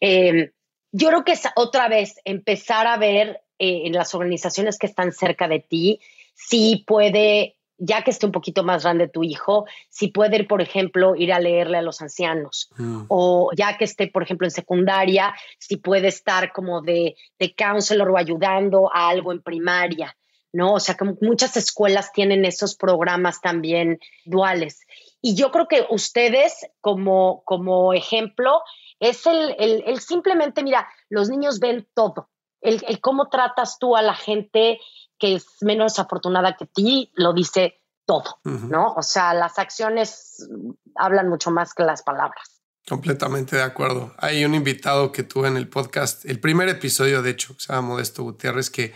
Em, 0.00 0.50
yo 0.92 1.08
creo 1.08 1.24
que 1.24 1.32
es 1.32 1.42
otra 1.56 1.88
vez 1.88 2.20
empezar 2.24 2.86
a 2.86 2.96
ver 2.96 3.42
eh, 3.58 3.82
en 3.84 3.92
las 3.92 4.14
organizaciones 4.14 4.78
que 4.78 4.86
están 4.86 5.12
cerca 5.12 5.48
de 5.48 5.60
ti 5.60 6.00
si 6.34 6.84
puede 6.86 7.56
ya 7.78 8.02
que 8.02 8.10
esté 8.10 8.26
un 8.26 8.32
poquito 8.32 8.62
más 8.62 8.84
grande 8.84 9.08
tu 9.08 9.22
hijo, 9.22 9.66
si 9.88 10.08
puede 10.08 10.36
ir, 10.36 10.48
por 10.48 10.62
ejemplo, 10.62 11.16
ir 11.16 11.32
a 11.32 11.40
leerle 11.40 11.78
a 11.78 11.82
los 11.82 12.00
ancianos, 12.00 12.70
mm. 12.76 13.04
o 13.08 13.50
ya 13.56 13.76
que 13.76 13.84
esté, 13.84 14.08
por 14.08 14.22
ejemplo, 14.22 14.46
en 14.46 14.52
secundaria, 14.52 15.34
si 15.58 15.76
puede 15.76 16.08
estar 16.08 16.52
como 16.52 16.82
de, 16.82 17.16
de 17.38 17.54
counselor 17.54 18.10
o 18.10 18.16
ayudando 18.16 18.90
a 18.92 19.08
algo 19.08 19.32
en 19.32 19.42
primaria, 19.42 20.16
¿no? 20.52 20.74
O 20.74 20.80
sea, 20.80 20.94
que 20.94 21.04
muchas 21.20 21.56
escuelas 21.56 22.12
tienen 22.12 22.44
esos 22.44 22.76
programas 22.76 23.40
también 23.40 23.98
duales. 24.24 24.80
Y 25.20 25.34
yo 25.34 25.50
creo 25.50 25.66
que 25.66 25.84
ustedes, 25.90 26.66
como, 26.80 27.42
como 27.44 27.92
ejemplo, 27.92 28.62
es 29.00 29.26
el, 29.26 29.56
el, 29.58 30.00
simplemente, 30.00 30.62
mira, 30.62 30.88
los 31.08 31.28
niños 31.28 31.58
ven 31.58 31.88
todo, 31.94 32.30
el, 32.60 32.82
el, 32.86 33.00
cómo 33.00 33.28
tratas 33.28 33.78
tú 33.78 33.96
a 33.96 34.02
la 34.02 34.14
gente 34.14 34.78
que 35.24 35.36
es 35.36 35.46
menos 35.62 35.98
afortunada 35.98 36.54
que 36.54 36.66
ti, 36.66 37.10
lo 37.14 37.32
dice 37.32 37.80
todo, 38.04 38.40
¿no? 38.44 38.92
O 38.92 39.02
sea, 39.02 39.32
las 39.32 39.58
acciones 39.58 40.46
hablan 40.96 41.30
mucho 41.30 41.50
más 41.50 41.72
que 41.72 41.82
las 41.82 42.02
palabras. 42.02 42.60
Completamente 42.86 43.56
de 43.56 43.62
acuerdo. 43.62 44.14
Hay 44.18 44.44
un 44.44 44.54
invitado 44.54 45.10
que 45.12 45.22
tuve 45.22 45.48
en 45.48 45.56
el 45.56 45.68
podcast, 45.68 46.26
el 46.26 46.40
primer 46.40 46.68
episodio, 46.68 47.22
de 47.22 47.30
hecho, 47.30 47.54
que 47.54 47.62
se 47.62 47.72
llama 47.72 47.88
Modesto 47.88 48.22
Gutiérrez, 48.22 48.68
que 48.68 48.92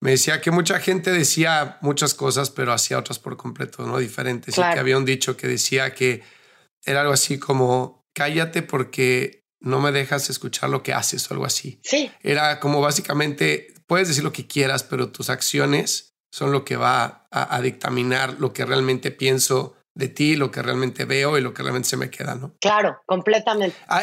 me 0.00 0.10
decía 0.10 0.42
que 0.42 0.50
mucha 0.50 0.78
gente 0.80 1.10
decía 1.10 1.78
muchas 1.80 2.12
cosas, 2.12 2.50
pero 2.50 2.74
hacía 2.74 2.98
otras 2.98 3.18
por 3.18 3.38
completo, 3.38 3.86
¿no? 3.86 3.96
Diferentes. 3.96 4.58
Y 4.58 4.60
que 4.60 4.78
había 4.78 4.98
un 4.98 5.06
dicho 5.06 5.38
que 5.38 5.48
decía 5.48 5.94
que 5.94 6.22
era 6.84 7.00
algo 7.00 7.14
así 7.14 7.38
como, 7.38 8.04
cállate 8.12 8.60
porque 8.60 9.46
no 9.60 9.80
me 9.80 9.92
dejas 9.92 10.28
escuchar 10.28 10.68
lo 10.68 10.82
que 10.82 10.92
haces 10.92 11.30
o 11.30 11.32
algo 11.32 11.46
así. 11.46 11.80
Sí. 11.82 12.12
Era 12.20 12.60
como 12.60 12.82
básicamente 12.82 13.73
puedes 13.86 14.08
decir 14.08 14.24
lo 14.24 14.32
que 14.32 14.46
quieras, 14.46 14.82
pero 14.82 15.10
tus 15.10 15.30
acciones 15.30 16.14
son 16.32 16.50
lo 16.50 16.64
que 16.64 16.76
va 16.76 17.26
a, 17.30 17.60
dictaminar 17.60 18.36
lo 18.40 18.52
que 18.52 18.64
realmente 18.64 19.12
pienso 19.12 19.76
de 19.94 20.08
ti, 20.08 20.34
lo 20.34 20.50
que 20.50 20.62
realmente 20.62 21.04
veo 21.04 21.38
y 21.38 21.40
lo 21.40 21.54
que 21.54 21.62
realmente 21.62 21.88
se 21.88 21.96
me 21.96 22.10
queda, 22.10 22.34
¿no? 22.34 22.54
Claro, 22.60 23.00
completamente. 23.06 23.76
Ah, 23.86 24.00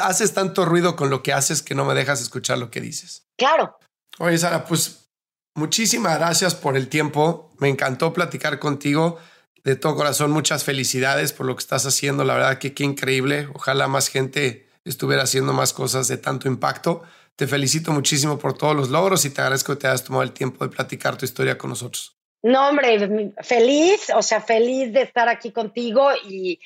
haces 0.00 0.32
tanto 0.32 0.64
ruido 0.64 0.96
con 0.96 1.10
lo 1.10 1.22
que 1.22 1.34
haces 1.34 1.60
que 1.60 1.74
no 1.74 1.84
me 1.84 1.92
dejas 1.92 2.22
escuchar 2.22 2.56
lo 2.56 2.70
que 2.70 2.80
dices. 2.80 3.26
Claro. 3.36 3.76
Oye, 4.18 4.38
Sara, 4.38 4.64
pues 4.64 5.10
muchísimas 5.54 6.18
gracias 6.18 6.54
por 6.54 6.76
el 6.76 6.88
tiempo. 6.88 7.50
Me 7.58 7.68
encantó 7.68 8.14
platicar 8.14 8.58
contigo. 8.58 9.18
De 9.62 9.76
todo 9.76 9.96
corazón, 9.96 10.30
muchas 10.30 10.64
felicidades 10.64 11.32
por 11.32 11.46
lo 11.46 11.54
que 11.54 11.60
estás 11.60 11.84
haciendo. 11.84 12.24
La 12.24 12.34
verdad 12.34 12.58
que 12.58 12.72
qué 12.72 12.84
increíble. 12.84 13.48
Ojalá 13.54 13.88
más 13.88 14.08
gente 14.08 14.68
estuviera 14.84 15.22
haciendo 15.22 15.52
más 15.52 15.72
cosas 15.72 16.08
de 16.08 16.16
tanto 16.16 16.48
impacto. 16.48 17.02
Te 17.36 17.46
felicito 17.46 17.92
muchísimo 17.92 18.38
por 18.38 18.56
todos 18.56 18.76
los 18.76 18.90
logros 18.90 19.24
y 19.24 19.30
te 19.30 19.40
agradezco 19.40 19.72
que 19.72 19.80
te 19.80 19.86
hayas 19.88 20.04
tomado 20.04 20.22
el 20.22 20.32
tiempo 20.32 20.64
de 20.64 20.74
platicar 20.74 21.16
tu 21.16 21.24
historia 21.24 21.58
con 21.58 21.70
nosotros. 21.70 22.16
No, 22.42 22.68
hombre, 22.68 23.32
feliz, 23.42 24.10
o 24.14 24.22
sea, 24.22 24.40
feliz 24.40 24.92
de 24.92 25.02
estar 25.02 25.28
aquí 25.28 25.50
contigo 25.50 26.10
y, 26.28 26.60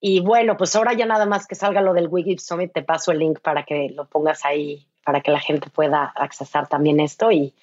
y 0.00 0.20
bueno, 0.20 0.56
pues 0.56 0.76
ahora 0.76 0.92
ya 0.92 1.06
nada 1.06 1.26
más 1.26 1.46
que 1.46 1.54
salga 1.54 1.80
lo 1.80 1.94
del 1.94 2.08
Wigip 2.08 2.38
Summit, 2.38 2.72
te 2.72 2.82
paso 2.82 3.12
el 3.12 3.18
link 3.18 3.40
para 3.40 3.64
que 3.64 3.90
lo 3.94 4.06
pongas 4.06 4.44
ahí, 4.44 4.86
para 5.04 5.22
que 5.22 5.30
la 5.30 5.40
gente 5.40 5.70
pueda 5.70 6.04
accesar 6.04 6.68
también 6.68 7.00
esto 7.00 7.32
y, 7.32 7.54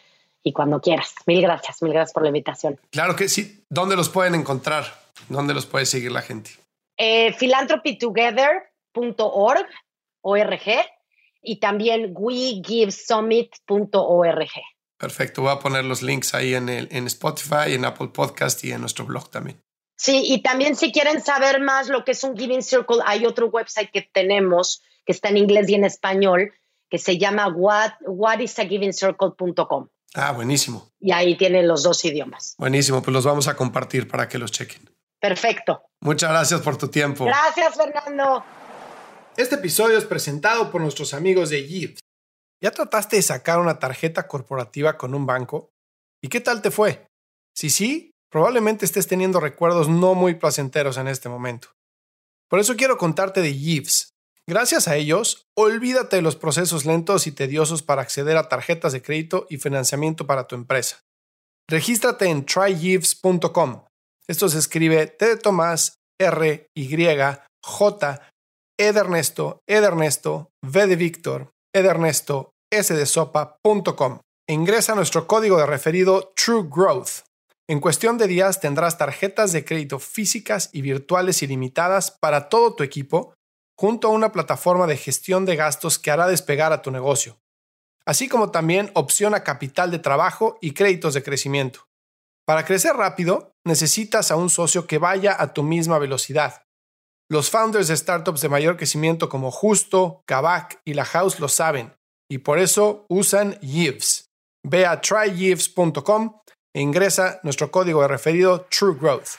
y 0.44 0.52
cuando 0.52 0.82
quieras. 0.82 1.14
Mil 1.28 1.42
gracias, 1.42 1.82
mil 1.82 1.94
gracias 1.94 2.14
por 2.14 2.24
la 2.24 2.30
invitación. 2.30 2.80
Claro 2.90 3.16
que 3.16 3.30
sí. 3.30 3.64
¿Dónde 3.70 3.96
los 3.96 4.10
pueden 4.10 4.36
encontrar? 4.36 4.86
¿Dónde 5.30 5.54
los 5.54 5.66
puede 5.66 5.86
seguir 5.86 6.12
la 6.12 6.22
gente? 6.22 6.52
Eh, 6.98 7.34
philanthropytogether.org, 7.34 9.68
ORG, 10.22 10.68
y 11.42 11.60
también 11.60 12.14
wegivesummit.org. 12.16 14.50
Perfecto, 14.98 15.42
voy 15.42 15.52
a 15.52 15.60
poner 15.60 15.84
los 15.86 16.02
links 16.02 16.34
ahí 16.34 16.56
en, 16.56 16.70
el, 16.70 16.88
en 16.92 17.08
Spotify, 17.08 17.74
en 17.74 17.84
Apple 17.86 18.10
Podcast 18.10 18.66
y 18.66 18.72
en 18.72 18.82
nuestro 18.82 19.06
blog 19.06 19.30
también. 19.30 19.64
Sí, 19.96 20.24
y 20.26 20.42
también 20.42 20.76
si 20.76 20.92
quieren 20.92 21.22
saber 21.22 21.62
más 21.62 21.90
lo 21.90 22.04
que 22.06 22.12
es 22.12 22.24
un 22.24 22.38
Giving 22.38 22.62
Circle, 22.64 22.98
hay 23.06 23.26
otro 23.26 23.48
website 23.48 23.92
que 23.92 24.02
tenemos 24.02 24.84
que 25.06 25.12
está 25.12 25.30
en 25.30 25.38
inglés 25.38 25.70
y 25.70 25.76
en 25.76 25.86
español 25.86 26.54
que 26.90 26.98
se 26.98 27.18
llama 27.18 27.48
what, 27.48 27.92
whatisagivingcircle.com. 28.02 29.88
Ah, 30.16 30.32
buenísimo. 30.32 30.92
Y 31.00 31.12
ahí 31.12 31.38
tienen 31.38 31.68
los 31.68 31.84
dos 31.84 32.04
idiomas. 32.04 32.56
Buenísimo, 32.58 33.02
pues 33.02 33.14
los 33.14 33.26
vamos 33.26 33.48
a 33.48 33.56
compartir 33.56 34.08
para 34.08 34.28
que 34.28 34.38
los 34.38 34.52
chequen. 34.52 34.90
Perfecto. 35.20 35.84
Muchas 36.00 36.30
gracias 36.30 36.62
por 36.62 36.78
tu 36.78 36.88
tiempo. 36.88 37.26
Gracias, 37.26 37.76
Fernando. 37.76 38.44
Este 39.40 39.56
episodio 39.56 39.98
es 39.98 40.04
presentado 40.04 40.70
por 40.70 40.82
nuestros 40.82 41.14
amigos 41.14 41.50
de 41.50 41.64
Gives. 41.64 42.02
¿Ya 42.62 42.72
trataste 42.72 43.16
de 43.16 43.22
sacar 43.22 43.62
una 43.62 43.80
tarjeta 43.80 44.28
corporativa 44.28 44.98
con 44.98 45.16
un 45.16 45.26
banco? 45.26 45.70
¿Y 46.22 46.28
qué 46.28 46.42
tal 46.42 46.62
te 46.62 46.72
fue? 46.72 47.08
Si 47.56 47.70
sí, 47.70 48.12
probablemente 48.30 48.84
estés 48.84 49.08
teniendo 49.08 49.40
recuerdos 49.40 49.88
no 49.88 50.14
muy 50.14 50.36
placenteros 50.36 50.98
en 50.98 51.08
este 51.08 51.30
momento. 51.30 51.70
Por 52.50 52.60
eso 52.60 52.76
quiero 52.76 52.98
contarte 52.98 53.40
de 53.40 53.54
Gives. 53.54 54.10
Gracias 54.46 54.90
a 54.90 54.98
ellos, 54.98 55.46
olvídate 55.56 56.18
de 56.18 56.22
los 56.22 56.36
procesos 56.36 56.86
lentos 56.86 57.26
y 57.26 57.32
tediosos 57.32 57.82
para 57.82 58.02
acceder 58.02 58.36
a 58.36 58.50
tarjetas 58.50 58.92
de 58.92 59.02
crédito 59.02 59.48
y 59.50 59.56
financiamiento 59.56 60.28
para 60.28 60.48
tu 60.48 60.56
empresa. 60.56 61.00
Regístrate 61.70 62.26
en 62.26 62.46
trygives.com. 62.46 63.86
Esto 64.28 64.50
se 64.50 64.60
escribe 64.60 65.08
T 65.08 65.26
de 65.26 65.38
Tomás, 65.38 65.96
R, 66.20 66.68
Y, 66.76 66.90
J, 67.64 68.30
E 68.82 68.94
de 68.94 69.00
Ernesto, 69.02 69.60
E 69.68 69.82
de 69.82 69.88
Ernesto, 69.88 70.54
V 70.64 70.88
de 70.88 70.96
Víctor, 70.96 71.52
Edernesto, 71.76 72.52
sdesopa.com. 72.74 74.20
Ingresa 74.48 74.96
nuestro 74.96 75.28
código 75.28 75.58
de 75.58 75.66
referido 75.66 76.32
True 76.34 76.66
Growth. 76.72 77.26
En 77.68 77.82
cuestión 77.82 78.18
de 78.18 78.28
días 78.28 78.62
tendrás 78.62 78.98
tarjetas 78.98 79.52
de 79.52 79.66
crédito 79.66 80.00
físicas 80.00 80.70
y 80.72 80.82
virtuales 80.82 81.44
ilimitadas 81.44 82.10
para 82.22 82.48
todo 82.48 82.74
tu 82.74 82.84
equipo, 82.84 83.34
junto 83.78 84.08
a 84.08 84.12
una 84.12 84.32
plataforma 84.32 84.88
de 84.88 84.96
gestión 84.96 85.44
de 85.44 85.58
gastos 85.58 86.00
que 86.00 86.12
hará 86.12 86.28
despegar 86.28 86.72
a 86.72 86.82
tu 86.82 86.90
negocio, 86.90 87.38
así 88.06 88.30
como 88.30 88.50
también 88.50 88.92
opción 88.94 89.36
a 89.36 89.44
capital 89.44 89.92
de 89.92 90.00
trabajo 90.00 90.58
y 90.62 90.72
créditos 90.72 91.14
de 91.14 91.22
crecimiento. 91.22 91.82
Para 92.46 92.64
crecer 92.64 92.96
rápido, 92.96 93.52
necesitas 93.66 94.32
a 94.32 94.38
un 94.38 94.50
socio 94.50 94.88
que 94.88 95.00
vaya 95.00 95.36
a 95.38 95.54
tu 95.54 95.64
misma 95.64 96.00
velocidad. 96.00 96.64
Los 97.32 97.52
founders 97.52 97.88
de 97.88 97.96
startups 97.96 98.42
de 98.42 98.50
mayor 98.50 98.76
crecimiento 98.76 99.30
como 99.30 99.52
Justo, 99.52 100.24
Kavak 100.26 100.82
y 100.84 100.96
La 100.96 101.06
House 101.06 101.40
lo 101.40 101.48
saben 101.48 101.94
y 102.28 102.40
por 102.40 102.58
eso 102.58 103.06
usan 103.08 103.60
Yves. 103.62 104.32
Ve 104.64 104.88
a 104.88 105.00
tryyves.com 105.00 106.40
e 106.74 106.82
ingresa 106.82 107.40
nuestro 107.44 107.70
código 107.70 108.02
de 108.02 108.08
referido 108.08 108.66
True 108.72 108.96
Growth. 109.00 109.30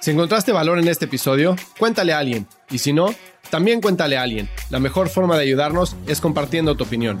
Si 0.00 0.10
encontraste 0.10 0.50
valor 0.50 0.80
en 0.80 0.88
este 0.88 1.04
episodio, 1.04 1.54
cuéntale 1.78 2.12
a 2.12 2.18
alguien. 2.18 2.48
Y 2.70 2.78
si 2.78 2.92
no, 2.92 3.14
también 3.50 3.80
cuéntale 3.80 4.16
a 4.16 4.22
alguien. 4.22 4.48
La 4.70 4.80
mejor 4.80 5.10
forma 5.10 5.36
de 5.36 5.42
ayudarnos 5.42 5.94
es 6.08 6.20
compartiendo 6.20 6.76
tu 6.76 6.82
opinión. 6.82 7.20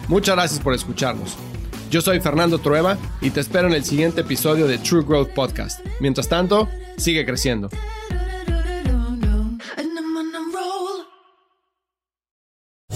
Muchas 0.11 0.35
gracias 0.35 0.59
por 0.59 0.73
escucharnos. 0.73 1.37
Yo 1.89 2.01
soy 2.01 2.19
Fernando 2.19 2.59
Trueba 2.59 2.97
y 3.21 3.29
te 3.29 3.39
espero 3.39 3.69
en 3.69 3.73
el 3.73 3.85
siguiente 3.85 4.19
episodio 4.19 4.67
de 4.67 4.77
True 4.77 5.05
Growth 5.05 5.29
Podcast. 5.29 5.79
Mientras 6.01 6.27
tanto, 6.27 6.67
sigue 6.97 7.25
creciendo. 7.25 7.69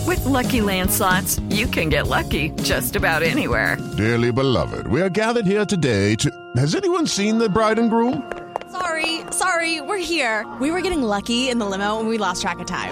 With 0.05 0.26
lucky 0.26 0.59
landslots, 0.59 1.41
you 1.49 1.68
can 1.68 1.89
get 1.89 2.07
lucky 2.07 2.51
just 2.63 2.97
about 2.97 3.24
anywhere. 3.24 3.78
Dearly 3.95 4.34
beloved, 4.34 4.86
we 4.88 5.01
are 5.01 5.09
gathered 5.09 5.45
here 5.45 5.66
today 5.66 6.16
to. 6.16 6.30
Has 6.57 6.76
anyone 6.76 7.07
seen 7.07 7.38
the 7.38 7.47
bride 7.47 7.80
and 7.80 7.89
groom? 7.89 8.30
Sorry, 8.74 9.22
sorry, 9.32 9.80
we're 9.80 10.03
here. 10.03 10.45
We 10.59 10.70
were 10.70 10.82
getting 10.82 11.01
lucky 11.01 11.47
in 11.49 11.59
the 11.59 11.66
limo 11.66 11.97
and 11.97 12.09
we 12.09 12.18
lost 12.18 12.41
track 12.41 12.59
of 12.59 12.66
time. 12.66 12.91